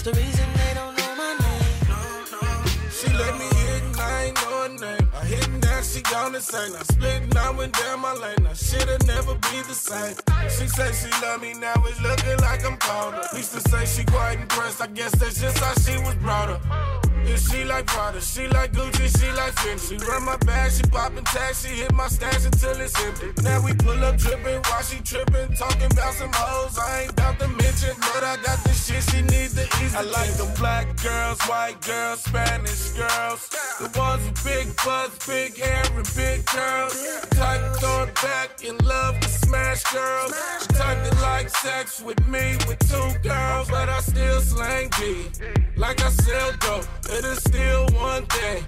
the 0.04 0.14
reason 0.14 0.45
they 0.56 0.74
don't 0.74 0.97
know 0.97 1.16
my 1.16 1.34
name. 1.38 2.89
She 2.89 3.08
let 3.14 3.38
me 3.38 3.45
hit 3.45 3.99
I 3.99 4.24
ain't 4.26 4.36
know 4.36 4.64
her 4.64 4.70
name. 4.70 5.08
I 5.14 5.26
hit 5.26 5.62
down, 5.62 5.84
she 5.84 6.02
gone 6.02 6.34
insane. 6.34 6.74
I 6.76 6.84
split 6.84 7.22
and 7.22 7.38
I 7.38 7.52
went 7.52 7.74
down 7.74 7.99
my 7.99 8.14
lane. 8.14 8.47
I 8.47 8.54
should've 8.54 9.06
never 9.06 9.36
be 9.36 9.62
the 9.68 9.76
same. 9.76 10.16
She 10.49 10.68
say 10.68 10.91
she 10.91 11.10
love 11.22 11.41
me, 11.41 11.54
now 11.54 11.74
it's 11.86 12.02
looking 12.02 12.38
like 12.38 12.66
I'm 12.66 12.78
colder. 12.78 13.22
Used 13.36 13.54
to 13.54 13.62
say 13.70 13.86
she 13.86 14.04
quite 14.06 14.39
impressed, 14.39 14.82
I 14.82 14.88
guess 14.88 15.12
that's 15.20 15.39
just 15.39 15.60
how 15.60 15.74
she 15.76 15.97
was 16.04 16.16
brought 16.16 16.49
up. 16.49 17.11
Yeah, 17.26 17.36
she 17.36 17.64
like 17.64 17.86
Prada, 17.86 18.22
she 18.22 18.48
like 18.48 18.72
Gucci, 18.74 19.08
she 19.20 19.32
like 19.32 19.54
Fendi. 19.56 19.90
She 19.90 19.98
run 20.10 20.26
my 20.26 20.38
bag, 20.38 20.72
she 20.72 20.84
poppin' 20.84 21.24
tags, 21.26 21.62
she 21.62 21.70
hit 21.70 21.94
my 21.94 22.08
stash 22.08 22.46
until 22.46 22.80
it's 22.80 23.00
empty. 23.04 23.32
Now 23.44 23.64
we 23.64 23.74
pull 23.74 24.04
up 24.04 24.18
drippin', 24.18 24.62
while 24.68 24.84
she 24.84 25.00
trippin', 25.02 25.54
talking 25.56 25.92
about 25.92 26.14
some 26.14 26.32
hoes 26.34 26.78
I 26.78 27.04
ain't 27.04 27.12
about 27.12 27.40
to 27.40 27.48
mention, 27.48 27.96
but 28.00 28.24
I 28.24 28.38
got 28.44 28.64
the 28.64 28.74
shit 28.74 29.04
she 29.04 29.22
need 29.22 29.52
to 29.52 29.64
ease. 29.84 29.96
I 29.96 30.02
like 30.02 30.32
the 30.34 30.52
black 30.58 30.88
girls, 31.02 31.40
white 31.44 31.80
girls, 31.82 32.24
Spanish 32.24 32.90
girls, 32.92 33.50
the 33.80 33.90
ones 33.98 34.26
with 34.26 34.44
big 34.44 34.68
butts, 34.84 35.26
big 35.28 35.58
hair, 35.58 35.84
and 35.96 36.10
big 36.16 36.46
curls. 36.46 36.96
Type 37.32 37.62
to 37.62 37.80
throw 37.80 38.04
it 38.04 38.16
back 38.16 38.64
in 38.64 38.78
love 38.80 39.16
with 39.16 39.32
smash 39.32 39.84
girls. 39.94 40.32
Type 40.68 40.98
that 41.04 41.22
like 41.22 41.50
sex 41.50 42.02
with 42.02 42.20
me 42.28 42.58
with 42.68 42.80
two 42.90 43.10
girls, 43.28 43.70
but 43.70 43.90
I 43.90 44.00
still 44.00 44.42
slang 44.42 44.90
G. 44.98 45.28
Like 45.76 46.02
I 46.04 46.10
sell 46.10 46.52
dope, 46.60 46.86
it 47.12 47.26
is 47.26 47.39
still 47.39 47.86
one 47.99 48.26
thing 48.28 48.64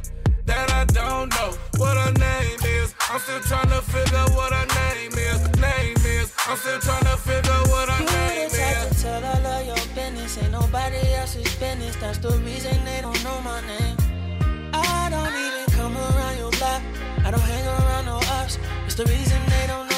that 0.46 0.72
I 0.72 0.86
don't 0.86 1.30
know 1.32 1.52
what 1.78 1.96
her 1.98 2.12
name 2.14 2.60
is. 2.66 2.94
I'm 3.10 3.20
still 3.20 3.40
trying 3.42 3.70
to 3.70 3.82
figure 3.82 4.26
what 4.36 4.52
her 4.54 4.68
name 4.82 5.12
is. 5.14 5.40
Name 5.60 5.98
is. 6.06 6.34
I'm 6.48 6.58
still 6.58 6.80
trying 6.80 7.06
to 7.06 7.18
figure 7.18 7.62
what 7.72 7.90
her 7.90 8.00
You 8.04 8.10
name 8.12 8.50
the 8.50 8.58
type 8.58 8.92
is. 8.92 8.98
to 8.98 9.04
tell 9.04 9.26
all 9.26 9.46
of 9.48 9.66
your 9.68 9.84
business, 9.96 10.38
ain't 10.42 10.52
nobody 10.52 11.02
else's 11.14 11.56
business. 11.56 11.96
That's 11.98 12.18
the 12.20 12.32
reason 12.40 12.76
they 12.86 13.02
don't 13.02 13.24
know 13.24 13.40
my 13.42 13.62
name. 13.62 13.98
I 14.74 15.10
don't 15.10 15.36
even 15.46 15.66
come 15.78 15.96
around 15.98 16.38
your 16.38 16.52
block. 16.52 16.82
I 17.26 17.32
don't 17.32 17.42
hang 17.42 17.68
around 17.68 18.06
no 18.06 18.18
ops. 18.40 18.58
It's 18.86 18.96
the 18.96 19.06
reason 19.06 19.40
they 19.48 19.68
don't 19.68 19.78
know 19.78 19.78
my 19.78 19.88
name. 19.88 19.93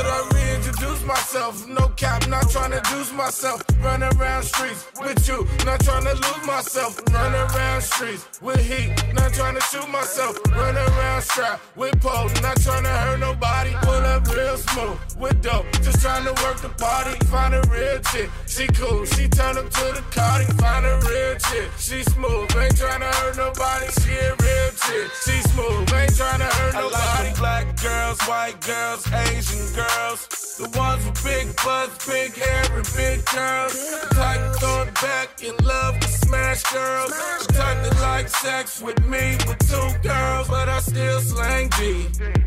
Should 0.00 0.08
I 0.08 0.30
reintroduce 0.32 1.04
myself? 1.04 1.68
No 1.68 1.88
cap, 1.88 2.26
not 2.26 2.48
trying 2.48 2.70
to 2.70 2.80
juice 2.90 3.12
myself. 3.12 3.62
Run 3.82 4.02
around 4.02 4.44
streets 4.44 4.86
with 4.98 5.28
you, 5.28 5.46
not 5.66 5.80
trying 5.80 6.04
to 6.04 6.14
lose 6.14 6.46
myself. 6.46 6.98
Run 7.12 7.34
around 7.34 7.82
streets 7.82 8.26
with 8.40 8.60
heat, 8.60 8.94
not 9.12 9.34
trying 9.34 9.56
to 9.56 9.60
shoot 9.60 9.86
myself. 9.90 10.38
Run 10.56 10.74
around 10.74 11.20
strap 11.20 11.60
with 11.76 12.00
pole, 12.00 12.30
not 12.40 12.58
trying 12.62 12.84
to 12.84 12.88
hurt 12.88 13.20
nobody. 13.20 13.72
Pull 13.82 13.92
up 13.92 14.26
real 14.28 14.56
smooth 14.56 14.98
with 15.18 15.42
dope, 15.42 15.70
just 15.82 16.00
trying 16.00 16.24
to 16.24 16.32
work 16.44 16.56
the 16.62 16.70
party. 16.70 17.22
Find 17.26 17.54
a 17.54 17.60
real 17.68 18.00
chick, 18.10 18.30
she 18.46 18.68
cool, 18.68 19.04
she 19.04 19.28
turn 19.28 19.58
up 19.58 19.68
to 19.68 19.84
the 19.92 20.04
party. 20.16 20.46
Find 20.56 20.86
a 20.86 20.96
real 21.04 21.36
chick, 21.36 21.68
she 21.76 22.02
smooth, 22.04 22.48
ain't 22.56 22.74
trying 22.74 23.00
to 23.00 23.12
hurt 23.20 23.36
nobody. 23.36 23.86
She 24.00 24.16
a 24.16 24.32
real 24.32 24.69
chick, 24.90 25.10
she 25.24 25.40
smooth, 25.48 25.92
ain't 25.94 26.16
trying 26.16 26.38
to 26.38 26.46
hurt 26.46 26.74
nobody. 26.74 26.96
I 26.96 27.24
like 27.24 27.36
black 27.38 27.82
girls, 27.82 28.20
white 28.22 28.60
girls, 28.60 29.06
Asian 29.12 29.64
girls. 29.74 30.26
The 30.58 30.68
ones 30.78 31.04
with 31.06 31.24
big 31.24 31.56
butts, 31.64 32.06
big 32.06 32.34
hair, 32.34 32.64
and 32.76 32.88
big 32.96 33.24
curls. 33.24 33.72
The 33.72 34.14
type 34.14 34.40
to 34.40 34.58
throw 34.58 34.82
it 34.82 34.94
back 34.94 35.42
in 35.42 35.56
love 35.64 35.94
with 35.94 36.10
smash 36.10 36.62
girls. 36.64 37.10
The 37.46 37.52
type 37.54 37.82
that 37.84 38.00
like 38.00 38.28
sex 38.28 38.82
with 38.82 39.00
me 39.06 39.36
with 39.46 39.58
two 39.70 39.90
girls, 40.06 40.48
but 40.48 40.68
I 40.68 40.80
still 40.80 41.20
slang 41.20 41.70
G. 41.78 42.06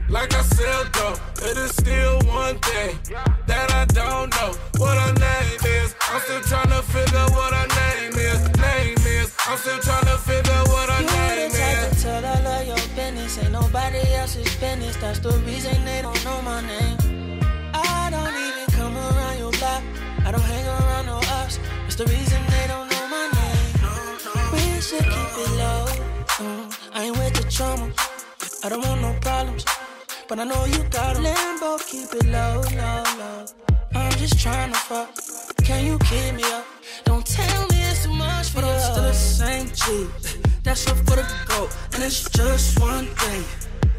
Like 0.10 0.34
I 0.36 0.42
sell 0.42 0.84
dope, 0.94 1.20
it 1.42 1.58
is 1.58 1.72
still 1.72 2.20
one 2.28 2.60
thing 2.60 3.00
that 3.48 3.72
I 3.72 3.86
don't 3.86 4.30
know 4.38 4.54
what 4.78 4.96
her 4.98 5.14
name 5.14 5.60
is. 5.82 5.96
I'm 6.10 6.22
still 6.22 6.42
trying 6.42 6.70
to 6.70 6.82
figure 6.84 7.28
what 7.36 7.54
her 7.54 7.68
name 7.82 8.14
is. 8.14 8.40
Name 8.60 8.98
is. 8.98 9.03
I'm 9.48 9.58
still 9.58 9.80
trying 9.80 10.06
to 10.06 10.18
figure 10.18 10.62
what 10.72 10.90
her 10.90 11.02
You 11.02 11.08
name 11.08 11.52
the 11.52 11.58
type 11.58 11.92
to 11.92 12.02
tell 12.02 12.26
all 12.26 12.48
of 12.48 12.68
your 12.68 12.84
business, 12.96 13.38
ain't 13.40 13.52
nobody 13.52 14.00
else's 14.16 14.56
business. 14.58 14.96
That's 14.98 15.20
the 15.20 15.32
reason 15.46 15.84
they 15.86 16.02
don't 16.02 16.24
know 16.26 16.42
my 16.42 16.62
name. 16.62 16.98
I 17.74 18.10
don't 18.10 18.36
even 18.48 18.66
come 18.78 18.96
around 18.98 19.38
your 19.40 19.52
block. 19.52 19.84
I 20.26 20.32
don't 20.32 20.42
hang 20.54 20.66
around 20.68 21.06
no 21.08 21.18
ops. 21.40 21.60
It's 21.88 21.96
the 21.96 22.06
reason 22.06 22.42
they 22.56 22.66
don't 22.68 22.90
know 22.90 23.06
my 23.10 23.26
name. 23.40 23.68
We 24.54 24.82
should 24.82 25.04
keep 25.16 25.34
it 25.44 25.52
low. 25.62 25.86
mm, 26.40 26.66
I 26.94 27.04
ain't 27.06 27.18
with 27.18 27.34
the 27.34 27.46
drama. 27.50 27.92
I 28.64 28.70
don't 28.70 28.82
want 28.88 29.02
no 29.02 29.14
problems. 29.22 29.66
But 30.30 30.40
I 30.40 30.46
know 30.46 30.66
you 30.66 30.82
got 30.90 31.18
'em. 31.18 31.24
Lambo, 31.26 31.72
keep 31.90 32.10
it 32.20 32.26
low, 32.28 32.62
low, 32.82 33.04
low. 33.20 33.46
I'm 33.96 34.12
just 34.14 34.40
trying 34.40 34.72
to 34.72 34.80
fuck. 34.90 35.10
Can 35.68 35.86
you 35.86 35.98
keep 36.10 36.36
me 36.36 36.44
up? 36.58 36.66
Don't 37.06 37.26
tell 37.26 37.68
me 37.68 37.73
but 38.54 38.64
I'm 38.64 38.80
still 38.80 39.04
the 39.04 39.14
same 39.14 39.68
G. 39.68 40.08
That's 40.64 40.88
up 40.88 40.98
for 40.98 41.18
the 41.18 41.28
goat, 41.48 41.76
and 41.94 42.04
it's 42.04 42.30
just 42.30 42.80
one 42.80 43.06
thing. 43.06 43.44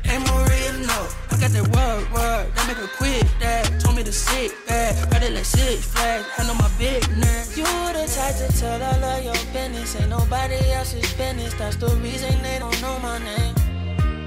Ain't 0.06 0.22
Maria, 0.28 0.72
no. 0.86 1.08
I 1.30 1.36
got 1.40 1.50
that 1.50 1.66
word, 1.74 2.04
word, 2.12 2.54
that 2.54 2.64
make 2.68 2.76
her 2.76 2.88
quit 2.96 3.26
that. 3.40 3.80
Told 3.80 3.96
me 3.96 4.02
to 4.04 4.12
sit 4.12 4.52
back, 4.66 4.94
read 5.12 5.22
it 5.22 5.32
like 5.32 5.44
six 5.44 5.84
flags, 5.84 6.26
handle 6.36 6.54
my 6.56 6.70
business. 6.78 7.56
You 7.56 7.64
the 7.64 8.06
type 8.14 8.36
to 8.36 8.48
tell 8.58 8.82
all 8.82 9.04
of 9.04 9.24
your 9.24 9.34
business, 9.52 9.96
ain't 9.96 10.10
nobody 10.10 10.56
else's 10.72 11.12
business. 11.14 11.54
That's 11.54 11.76
the 11.76 11.88
reason 11.96 12.30
they 12.42 12.58
don't 12.58 12.80
know 12.82 12.98
my 13.00 13.18
name. 13.18 13.54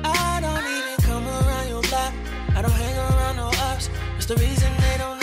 I 0.04 0.40
don't 0.42 0.66
even 0.76 0.98
come 1.08 1.26
around 1.28 1.70
your 1.70 1.82
block, 1.84 2.14
I 2.56 2.62
don't 2.62 2.72
hang 2.72 2.98
around 2.98 3.36
no 3.38 3.48
ops. 3.70 3.90
That's 4.14 4.26
the 4.26 4.36
reason 4.36 4.72
they 4.82 4.98
don't 4.98 5.17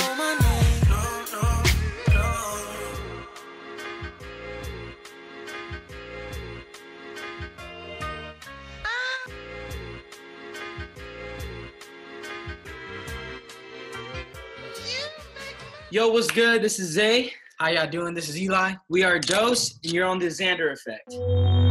Yo, 15.95 16.09
what's 16.09 16.29
good? 16.29 16.61
This 16.61 16.81
is 16.81 16.89
Zay. 16.89 17.33
How 17.57 17.69
y'all 17.69 17.87
doing? 17.89 18.15
This 18.15 18.29
is 18.29 18.37
Eli. 18.37 18.73
We 18.89 19.05
are 19.05 19.21
Dose, 19.21 19.79
and 19.85 19.93
you're 19.93 20.07
on 20.07 20.19
the 20.19 20.27
Xander 20.27 20.73
Effect. 20.73 21.64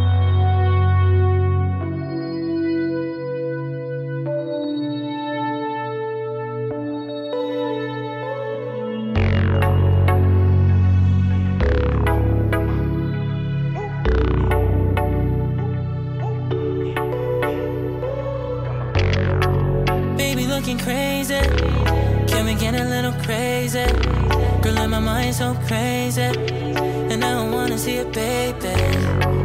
So 25.33 25.55
crazy. 25.65 26.21
And 26.21 27.23
I 27.23 27.31
don't 27.33 27.51
wanna 27.51 27.77
see 27.77 27.95
it, 27.95 28.11
baby. 28.13 28.73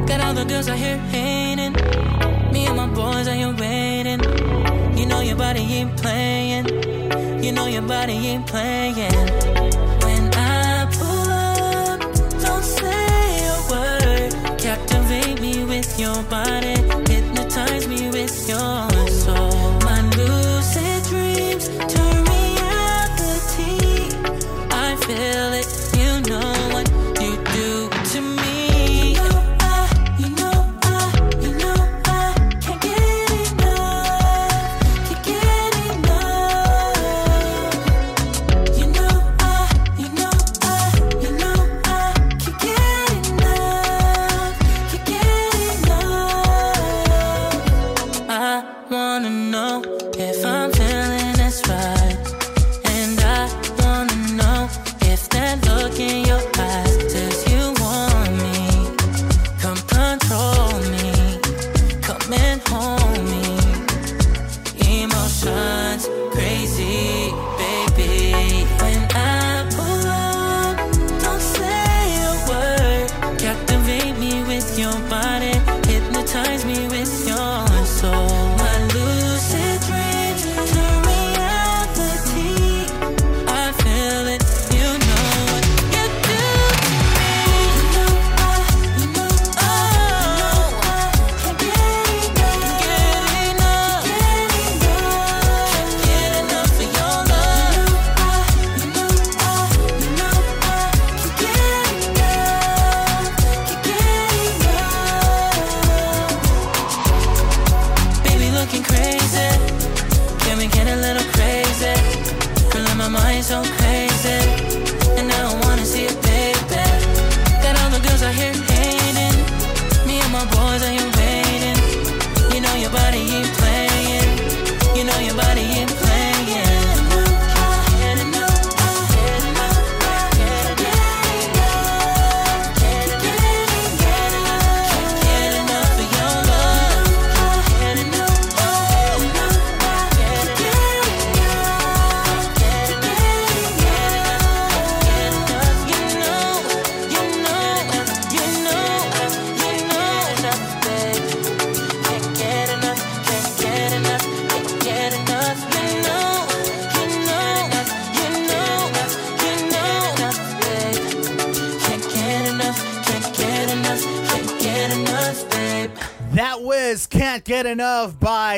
Got 0.06 0.20
all 0.20 0.34
the 0.34 0.44
girls 0.44 0.68
out 0.68 0.76
here 0.76 0.98
hating. 0.98 1.72
Me 2.52 2.66
and 2.66 2.76
my 2.76 2.86
boys 2.88 3.26
are 3.26 3.34
here 3.34 3.54
waiting. 3.54 4.20
You 4.98 5.06
know 5.06 5.20
your 5.20 5.36
body 5.36 5.60
ain't 5.60 5.96
playing. 5.96 6.66
You 7.42 7.52
know 7.52 7.66
your 7.66 7.82
body 7.82 8.12
ain't 8.12 8.46
playing. 8.46 9.12
When 10.04 10.22
I 10.34 10.86
pull 10.92 11.30
up, 11.30 12.00
don't 12.44 12.66
say 12.78 13.46
a 13.54 13.58
word. 13.70 14.58
Captivate 14.58 15.40
me 15.40 15.64
with 15.64 15.98
your 15.98 16.22
body. 16.24 16.77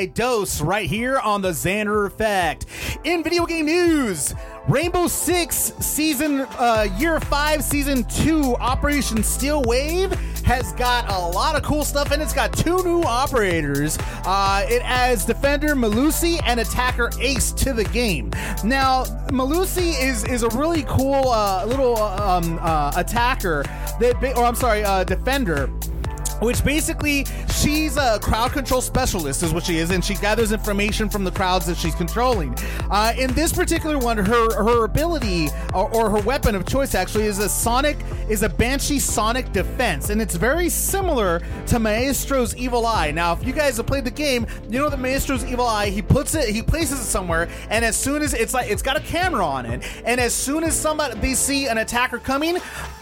Dose 0.06 0.60
right 0.60 0.88
here 0.88 1.18
on 1.18 1.42
the 1.42 1.50
Xander 1.50 2.06
Effect. 2.06 2.66
In 3.04 3.22
video 3.22 3.46
game 3.46 3.66
news, 3.66 4.34
Rainbow 4.68 5.06
Six 5.06 5.72
season, 5.80 6.40
uh, 6.58 6.86
year 6.98 7.20
five, 7.20 7.62
season 7.62 8.04
two, 8.04 8.54
Operation 8.56 9.22
Steel 9.22 9.62
Wave 9.62 10.12
has 10.44 10.72
got 10.72 11.08
a 11.10 11.18
lot 11.28 11.54
of 11.54 11.62
cool 11.62 11.84
stuff 11.84 12.10
and 12.10 12.20
it's 12.20 12.32
got 12.32 12.52
two 12.52 12.82
new 12.82 13.02
operators. 13.02 13.98
Uh, 14.24 14.64
it 14.68 14.82
adds 14.82 15.24
Defender 15.24 15.74
Melusi 15.74 16.40
and 16.44 16.60
Attacker 16.60 17.10
Ace 17.20 17.52
to 17.52 17.72
the 17.72 17.84
game. 17.84 18.30
Now, 18.64 19.04
Melusi 19.30 20.00
is 20.02 20.24
is 20.24 20.42
a 20.42 20.48
really 20.50 20.84
cool 20.88 21.28
uh, 21.28 21.64
little 21.66 21.96
um, 21.96 22.58
uh, 22.62 22.92
attacker 22.96 23.62
that, 24.00 24.34
or 24.36 24.44
I'm 24.44 24.54
sorry, 24.54 24.82
uh, 24.82 25.04
defender 25.04 25.70
which 26.40 26.64
basically 26.64 27.24
she's 27.54 27.96
a 27.96 28.18
crowd 28.20 28.52
control 28.52 28.80
specialist 28.80 29.42
is 29.42 29.52
what 29.52 29.64
she 29.64 29.78
is 29.78 29.90
and 29.90 30.04
she 30.04 30.14
gathers 30.14 30.52
information 30.52 31.08
from 31.08 31.24
the 31.24 31.30
crowds 31.30 31.66
that 31.66 31.76
she's 31.76 31.94
controlling. 31.94 32.56
Uh, 32.90 33.12
in 33.18 33.32
this 33.34 33.52
particular 33.52 33.98
one 33.98 34.18
her 34.18 34.62
her 34.62 34.84
ability 34.84 35.48
or, 35.74 35.92
or 35.94 36.10
her 36.10 36.20
weapon 36.20 36.54
of 36.54 36.66
choice 36.66 36.94
actually 36.94 37.24
is 37.24 37.38
a 37.38 37.48
sonic 37.48 37.96
is 38.30 38.42
a 38.42 38.48
banshee 38.48 39.00
sonic 39.00 39.52
defense 39.52 40.10
and 40.10 40.22
it's 40.22 40.36
very 40.36 40.68
similar 40.68 41.42
to 41.66 41.78
maestro's 41.78 42.56
evil 42.56 42.86
eye 42.86 43.10
now 43.10 43.32
if 43.32 43.44
you 43.44 43.52
guys 43.52 43.76
have 43.76 43.86
played 43.86 44.04
the 44.04 44.10
game 44.10 44.46
you 44.70 44.78
know 44.78 44.88
that 44.88 45.00
maestro's 45.00 45.44
evil 45.44 45.66
eye 45.66 45.90
he 45.90 46.00
puts 46.00 46.34
it 46.34 46.48
he 46.48 46.62
places 46.62 47.00
it 47.00 47.04
somewhere 47.04 47.48
and 47.70 47.84
as 47.84 47.96
soon 47.96 48.22
as 48.22 48.32
it's 48.32 48.54
like 48.54 48.70
it's 48.70 48.82
got 48.82 48.96
a 48.96 49.00
camera 49.00 49.44
on 49.44 49.66
it 49.66 49.84
and 50.04 50.20
as 50.20 50.32
soon 50.32 50.62
as 50.62 50.78
somebody 50.78 51.18
they 51.18 51.34
see 51.34 51.66
an 51.66 51.78
attacker 51.78 52.18
coming 52.18 52.56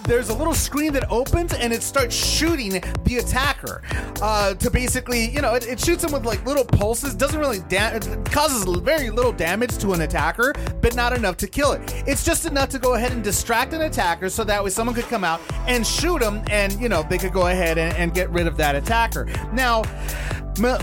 there's 0.08 0.30
a 0.30 0.34
little 0.34 0.54
screen 0.54 0.94
that 0.94 1.04
opens 1.10 1.52
and 1.52 1.70
it 1.70 1.82
starts 1.82 2.14
shooting 2.14 2.82
the 3.04 3.18
attacker 3.18 3.82
uh, 4.22 4.54
to 4.54 4.70
basically, 4.70 5.28
you 5.28 5.42
know, 5.42 5.54
it, 5.54 5.66
it 5.68 5.78
shoots 5.78 6.02
him 6.02 6.12
with 6.12 6.24
like 6.24 6.44
little 6.46 6.64
pulses. 6.64 7.14
Doesn't 7.14 7.38
really 7.38 7.60
da- 7.68 7.90
it 7.90 8.24
causes 8.32 8.64
very 8.80 9.10
little 9.10 9.32
damage 9.32 9.76
to 9.78 9.92
an 9.92 10.00
attacker, 10.00 10.54
but 10.80 10.96
not 10.96 11.12
enough 11.12 11.36
to 11.36 11.46
kill 11.46 11.72
it. 11.72 12.04
It's 12.06 12.24
just 12.24 12.46
enough 12.46 12.70
to 12.70 12.78
go 12.78 12.94
ahead 12.94 13.12
and 13.12 13.22
distract 13.22 13.74
an 13.74 13.82
attacker 13.82 14.30
so 14.30 14.44
that 14.44 14.64
way 14.64 14.70
someone 14.70 14.94
could 14.94 15.04
come 15.04 15.17
out 15.24 15.40
and 15.66 15.86
shoot 15.86 16.22
him, 16.22 16.42
and 16.50 16.72
you 16.80 16.88
know 16.88 17.02
they 17.02 17.18
could 17.18 17.32
go 17.32 17.46
ahead 17.46 17.78
and, 17.78 17.96
and 17.96 18.14
get 18.14 18.30
rid 18.30 18.46
of 18.46 18.56
that 18.56 18.74
attacker. 18.74 19.26
Now, 19.52 19.82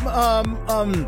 um, 0.07 0.57
um. 0.69 1.07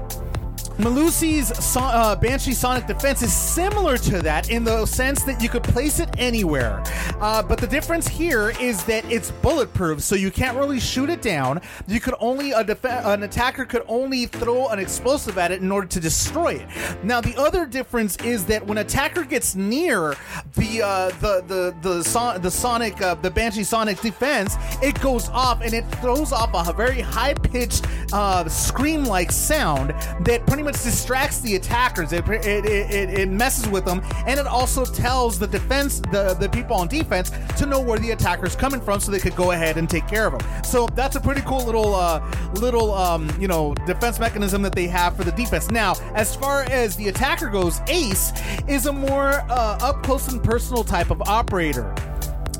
Melusi's 0.77 1.47
so- 1.63 1.79
uh, 1.81 2.15
Banshee 2.15 2.53
Sonic 2.53 2.85
Defense 2.85 3.21
is 3.23 3.33
similar 3.33 3.97
to 3.97 4.21
that 4.21 4.49
in 4.51 4.63
the 4.63 4.85
sense 4.85 5.23
that 5.23 5.41
you 5.41 5.49
could 5.49 5.63
place 5.63 5.99
it 5.99 6.09
anywhere. 6.17 6.83
Uh, 7.19 7.41
but 7.41 7.57
the 7.57 7.65
difference 7.65 8.07
here 8.07 8.51
is 8.61 8.83
that 8.83 9.03
it's 9.11 9.31
bulletproof, 9.31 10.01
so 10.01 10.15
you 10.15 10.29
can't 10.29 10.55
really 10.55 10.79
shoot 10.79 11.09
it 11.09 11.21
down. 11.21 11.61
You 11.87 11.99
could 11.99 12.13
only 12.19 12.51
a 12.51 12.63
def- 12.63 12.85
an 12.85 13.23
attacker 13.23 13.65
could 13.65 13.83
only 13.87 14.27
throw 14.27 14.67
an 14.67 14.77
explosive 14.77 15.37
at 15.39 15.51
it 15.51 15.61
in 15.61 15.71
order 15.71 15.87
to 15.87 15.99
destroy 15.99 16.53
it. 16.55 16.67
Now 17.03 17.21
the 17.21 17.35
other 17.37 17.65
difference 17.65 18.15
is 18.17 18.45
that 18.45 18.65
when 18.65 18.77
attacker 18.77 19.23
gets 19.23 19.55
near 19.55 20.15
the 20.55 20.81
uh, 20.83 21.09
the 21.21 21.43
the 21.47 21.75
the, 21.81 22.03
son- 22.03 22.39
the 22.41 22.51
Sonic 22.51 23.01
uh, 23.01 23.15
the 23.15 23.31
Banshee 23.31 23.63
Sonic 23.63 23.99
Defense, 24.01 24.55
it 24.83 24.99
goes 25.01 25.27
off 25.29 25.61
and 25.61 25.73
it 25.73 25.85
throws 26.01 26.31
off 26.31 26.53
a 26.67 26.71
very 26.73 27.01
high 27.01 27.33
pitched 27.33 27.85
uh, 28.13 28.47
scream 28.47 29.03
like 29.05 29.31
sound 29.31 29.89
that 30.25 30.45
pretty 30.45 30.63
much 30.67 30.83
distracts 30.83 31.39
the 31.39 31.55
attackers. 31.55 32.11
It, 32.11 32.27
it, 32.27 32.65
it, 32.65 33.19
it 33.19 33.29
messes 33.29 33.69
with 33.69 33.85
them, 33.85 34.01
and 34.25 34.37
it 34.37 34.45
also 34.45 34.83
tells 34.83 35.39
the 35.39 35.47
defense, 35.47 36.01
the, 36.11 36.35
the 36.37 36.49
people 36.49 36.75
on 36.75 36.89
defense, 36.89 37.31
to 37.57 37.65
know 37.65 37.79
where 37.79 37.97
the 37.97 38.11
attacker's 38.11 38.55
coming 38.55 38.81
from, 38.81 38.99
so 38.99 39.09
they 39.09 39.19
could 39.19 39.35
go 39.37 39.51
ahead 39.51 39.77
and 39.77 39.89
take 39.89 40.07
care 40.07 40.27
of 40.27 40.37
them. 40.37 40.63
So 40.65 40.87
that's 40.87 41.15
a 41.15 41.21
pretty 41.21 41.41
cool 41.41 41.63
little 41.65 41.95
uh, 41.95 42.19
little 42.55 42.93
um, 42.93 43.31
you 43.39 43.47
know 43.47 43.73
defense 43.85 44.19
mechanism 44.19 44.61
that 44.63 44.75
they 44.75 44.87
have 44.87 45.15
for 45.15 45.23
the 45.23 45.31
defense. 45.31 45.71
Now, 45.71 45.93
as 46.15 46.35
far 46.35 46.63
as 46.63 46.97
the 46.97 47.07
attacker 47.07 47.47
goes, 47.47 47.79
Ace 47.87 48.33
is 48.67 48.87
a 48.87 48.93
more 48.93 49.45
uh, 49.49 49.79
up 49.81 50.03
close 50.03 50.27
and 50.27 50.43
personal 50.43 50.83
type 50.83 51.11
of 51.11 51.21
operator 51.21 51.95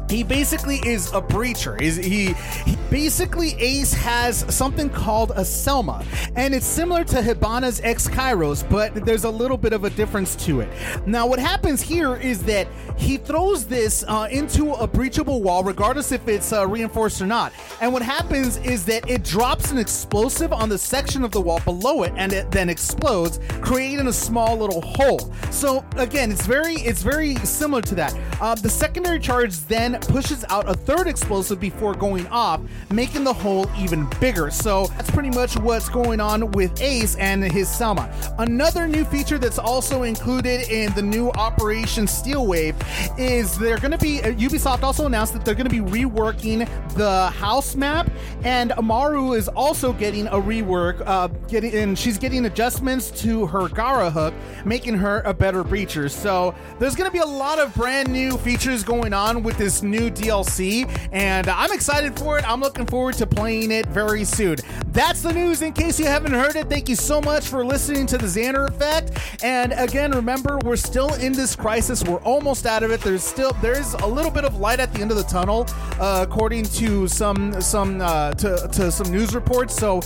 he 0.09 0.23
basically 0.23 0.77
is 0.85 1.07
a 1.13 1.21
breacher. 1.21 1.79
Is 1.81 1.97
he, 1.97 2.33
he 2.65 2.77
basically 2.89 3.55
Ace 3.55 3.93
has 3.93 4.45
something 4.53 4.89
called 4.89 5.31
a 5.35 5.43
Selma, 5.43 6.05
and 6.35 6.53
it's 6.53 6.65
similar 6.65 7.03
to 7.05 7.21
Hibana's 7.21 7.81
X-KAIROS, 7.81 8.69
but 8.69 8.93
there's 9.05 9.25
a 9.25 9.29
little 9.29 9.57
bit 9.57 9.73
of 9.73 9.83
a 9.83 9.89
difference 9.89 10.35
to 10.45 10.61
it. 10.61 10.69
Now, 11.05 11.27
what 11.27 11.39
happens 11.39 11.81
here 11.81 12.15
is 12.15 12.43
that 12.43 12.67
he 12.97 13.17
throws 13.17 13.65
this 13.65 14.03
uh, 14.07 14.27
into 14.31 14.71
a 14.73 14.87
breachable 14.87 15.41
wall, 15.41 15.63
regardless 15.63 16.11
if 16.11 16.27
it's 16.27 16.53
uh, 16.53 16.65
reinforced 16.67 17.21
or 17.21 17.27
not. 17.27 17.53
And 17.81 17.91
what 17.93 18.01
happens 18.01 18.57
is 18.57 18.85
that 18.85 19.09
it 19.09 19.23
drops 19.23 19.71
an 19.71 19.77
explosive 19.77 20.53
on 20.53 20.69
the 20.69 20.77
section 20.77 21.23
of 21.23 21.31
the 21.31 21.41
wall 21.41 21.59
below 21.65 22.03
it, 22.03 22.13
and 22.15 22.31
it 22.33 22.49
then 22.51 22.69
explodes, 22.69 23.39
creating 23.61 24.07
a 24.07 24.13
small 24.13 24.57
little 24.57 24.81
hole. 24.81 25.33
So 25.51 25.83
again, 25.97 26.31
it's 26.31 26.45
very 26.45 26.75
it's 26.75 27.03
very 27.03 27.35
similar 27.37 27.81
to 27.83 27.95
that. 27.95 28.17
Uh, 28.39 28.55
the 28.55 28.69
secondary 28.69 29.19
charge 29.19 29.57
then 29.67 29.96
pushes 30.01 30.43
out 30.49 30.69
a 30.69 30.73
third 30.73 31.07
explosive 31.07 31.59
before 31.59 31.93
going 31.93 32.27
off, 32.27 32.61
making 32.91 33.23
the 33.23 33.33
hole 33.33 33.69
even 33.77 34.07
bigger. 34.19 34.51
So 34.51 34.87
that's 34.87 35.11
pretty 35.11 35.29
much 35.29 35.57
what's 35.57 35.89
going 35.89 36.19
on 36.19 36.51
with 36.51 36.81
Ace 36.81 37.15
and 37.15 37.43
his 37.43 37.69
Selma. 37.69 38.11
Another 38.39 38.87
new 38.87 39.05
feature 39.05 39.37
that's 39.37 39.59
also 39.59 40.03
included 40.03 40.69
in 40.69 40.93
the 40.93 41.01
new 41.01 41.29
Operation 41.31 42.07
Steel 42.07 42.45
Wave 42.45 42.75
is 43.17 43.57
they're 43.57 43.79
going 43.79 43.91
to 43.91 43.97
be 43.97 44.21
uh, 44.21 44.31
Ubisoft 44.33 44.83
also 44.83 45.05
announced 45.05 45.33
that 45.33 45.45
they're 45.45 45.55
going 45.55 45.69
to 45.69 45.83
be 45.83 45.91
reworking 45.91 46.67
the 46.95 47.27
house 47.31 47.75
map, 47.75 48.09
and 48.43 48.71
Amaru 48.73 49.33
is 49.33 49.47
also 49.49 49.93
getting 49.93 50.27
a 50.27 50.35
rework. 50.35 51.01
Uh, 51.05 51.27
getting 51.47 51.73
and 51.73 51.97
she's 51.97 52.17
getting 52.17 52.45
adjustments 52.45 53.11
to 53.21 53.45
her 53.47 53.67
Garra 53.69 54.09
hook, 54.09 54.33
making 54.65 54.95
her 54.95 55.21
a 55.21 55.33
better 55.33 55.63
breacher. 55.63 56.09
So 56.09 56.55
there's 56.79 56.95
going 56.95 57.09
to 57.09 57.13
be 57.13 57.19
a 57.19 57.25
lot 57.25 57.59
of 57.59 57.73
brand 57.75 58.09
new 58.09 58.37
features 58.37 58.83
going 58.83 59.13
on 59.13 59.43
with 59.43 59.57
this 59.57 59.83
new 59.87 60.09
DLC, 60.09 60.87
and 61.11 61.47
I'm 61.47 61.71
excited 61.71 62.17
for 62.19 62.37
it. 62.37 62.49
I'm 62.49 62.59
looking 62.59 62.85
forward 62.85 63.15
to 63.15 63.27
playing 63.27 63.71
it 63.71 63.85
very 63.87 64.23
soon. 64.23 64.57
That's 64.87 65.21
the 65.21 65.31
news. 65.31 65.61
In 65.61 65.73
case 65.73 65.99
you 65.99 66.05
haven't 66.05 66.33
heard 66.33 66.55
it, 66.55 66.69
thank 66.69 66.89
you 66.89 66.95
so 66.95 67.21
much 67.21 67.47
for 67.47 67.65
listening 67.65 68.05
to 68.07 68.17
the 68.17 68.25
Xander 68.25 68.67
Effect. 68.67 69.17
And 69.43 69.73
again, 69.73 70.11
remember, 70.11 70.59
we're 70.63 70.75
still 70.75 71.13
in 71.15 71.33
this 71.33 71.55
crisis. 71.55 72.03
We're 72.03 72.21
almost 72.23 72.65
out 72.65 72.83
of 72.83 72.91
it. 72.91 73.01
There's 73.01 73.23
still 73.23 73.51
there's 73.61 73.93
a 73.93 74.07
little 74.07 74.31
bit 74.31 74.43
of 74.43 74.57
light 74.59 74.79
at 74.79 74.93
the 74.93 75.01
end 75.01 75.11
of 75.11 75.17
the 75.17 75.23
tunnel, 75.23 75.67
uh, 75.99 76.25
according 76.27 76.65
to 76.65 77.07
some 77.07 77.61
some 77.61 78.01
uh, 78.01 78.33
to, 78.33 78.67
to 78.73 78.91
some 78.91 79.11
news 79.11 79.35
reports. 79.35 79.75
So 79.75 80.01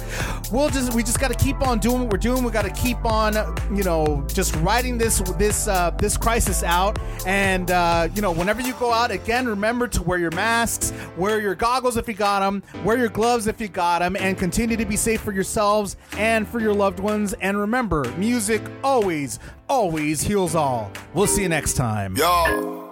we'll 0.51 0.69
just 0.69 0.93
we 0.93 1.03
just 1.03 1.19
got 1.19 1.29
to 1.29 1.43
keep 1.43 1.61
on 1.65 1.79
doing 1.79 2.01
what 2.01 2.11
we're 2.11 2.17
doing. 2.17 2.43
We 2.43 2.51
got 2.51 2.65
to 2.65 2.71
keep 2.71 3.03
on 3.05 3.33
you 3.75 3.83
know 3.83 4.25
just 4.27 4.55
riding 4.57 4.97
this 4.97 5.19
this 5.37 5.67
uh, 5.67 5.91
this 5.91 6.17
crisis 6.17 6.63
out. 6.63 6.99
And 7.25 7.71
uh, 7.71 8.09
you 8.13 8.21
know 8.21 8.31
whenever 8.31 8.61
you 8.61 8.73
go 8.73 8.91
out 8.91 9.11
again, 9.11 9.47
remember 9.47 9.70
to 9.79 10.03
wear 10.03 10.19
your 10.19 10.31
masks, 10.31 10.93
wear 11.17 11.39
your 11.39 11.55
goggles 11.55 11.97
if 11.97 12.07
you 12.07 12.13
got 12.13 12.41
them, 12.41 12.63
wear 12.83 12.97
your 12.97 13.09
gloves 13.09 13.47
if 13.47 13.61
you 13.61 13.67
got 13.67 13.99
them, 13.99 14.15
and 14.15 14.37
continue 14.37 14.77
to 14.77 14.85
be 14.85 14.95
safe 14.95 15.21
for 15.21 15.31
yourselves 15.31 15.95
and 16.17 16.47
for 16.47 16.59
your 16.59 16.73
loved 16.73 16.99
ones. 16.99 17.33
And 17.33 17.57
remember, 17.57 18.03
music 18.17 18.61
always 18.83 19.39
always 19.69 20.21
heals 20.21 20.53
all. 20.53 20.91
We'll 21.13 21.27
see 21.27 21.43
you 21.43 21.49
next 21.49 21.75
time. 21.75 22.15
Y'all. 22.17 22.91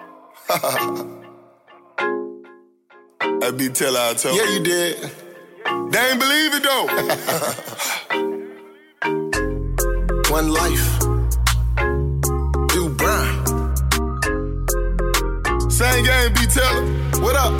I 3.42 3.52
be 3.52 3.70
tell 3.70 3.96
I 3.98 4.14
told. 4.14 4.38
Yeah, 4.38 4.50
you 4.54 4.64
did. 4.64 5.12
They 5.92 6.10
ain't 6.10 6.20
believe 6.20 6.54
it 6.54 6.64
though. 6.64 6.88
One 10.32 10.50
life. 10.52 10.99
Same 15.80 16.04
game, 16.04 16.34
be 16.34 16.46
teller. 16.46 16.82
What 17.24 17.38
up? 17.38 17.54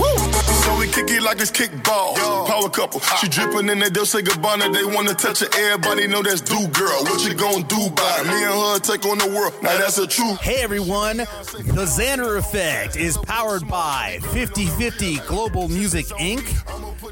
Woo! 0.00 0.16
So 0.64 0.78
we 0.78 0.86
kick 0.86 1.10
it 1.10 1.20
like 1.20 1.42
it's 1.42 1.50
kickball. 1.50 2.16
Power 2.46 2.70
couple. 2.70 3.00
She 3.00 3.26
uh. 3.26 3.30
dripping 3.30 3.68
in 3.68 3.80
that 3.80 3.92
Dolce 3.92 4.22
Gabbana. 4.22 4.72
They 4.72 4.82
wanna 4.82 5.12
touch 5.12 5.40
her. 5.40 5.48
Everybody 5.58 6.06
know 6.06 6.22
that's 6.22 6.40
do 6.40 6.56
girl. 6.68 7.04
What 7.04 7.22
you 7.22 7.34
gonna 7.34 7.62
do 7.64 7.90
by 7.90 8.20
it? 8.20 8.26
Me 8.28 8.44
and 8.44 8.54
her 8.54 8.78
take 8.78 9.04
on 9.04 9.18
the 9.18 9.28
world. 9.28 9.52
Now 9.62 9.76
that's 9.76 9.98
a 9.98 10.06
truth. 10.06 10.40
Hey 10.40 10.62
everyone, 10.62 11.18
the 11.18 11.84
Xander 11.84 12.38
Effect 12.38 12.96
is 12.96 13.18
powered 13.18 13.68
by 13.68 14.20
5050 14.32 15.16
Global 15.28 15.68
Music 15.68 16.06
Inc., 16.18 16.40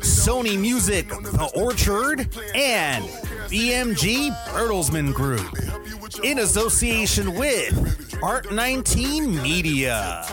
Sony 0.01 0.59
Music 0.59 1.09
The 1.09 1.51
Orchard, 1.55 2.27
and 2.55 3.05
BMG 3.49 4.31
Bertelsmann 4.49 5.15
Group 5.15 5.57
in 6.23 6.41
association 6.41 7.35
with 7.35 8.19
Art 8.23 8.53
19 8.53 9.43
Media. 9.43 10.27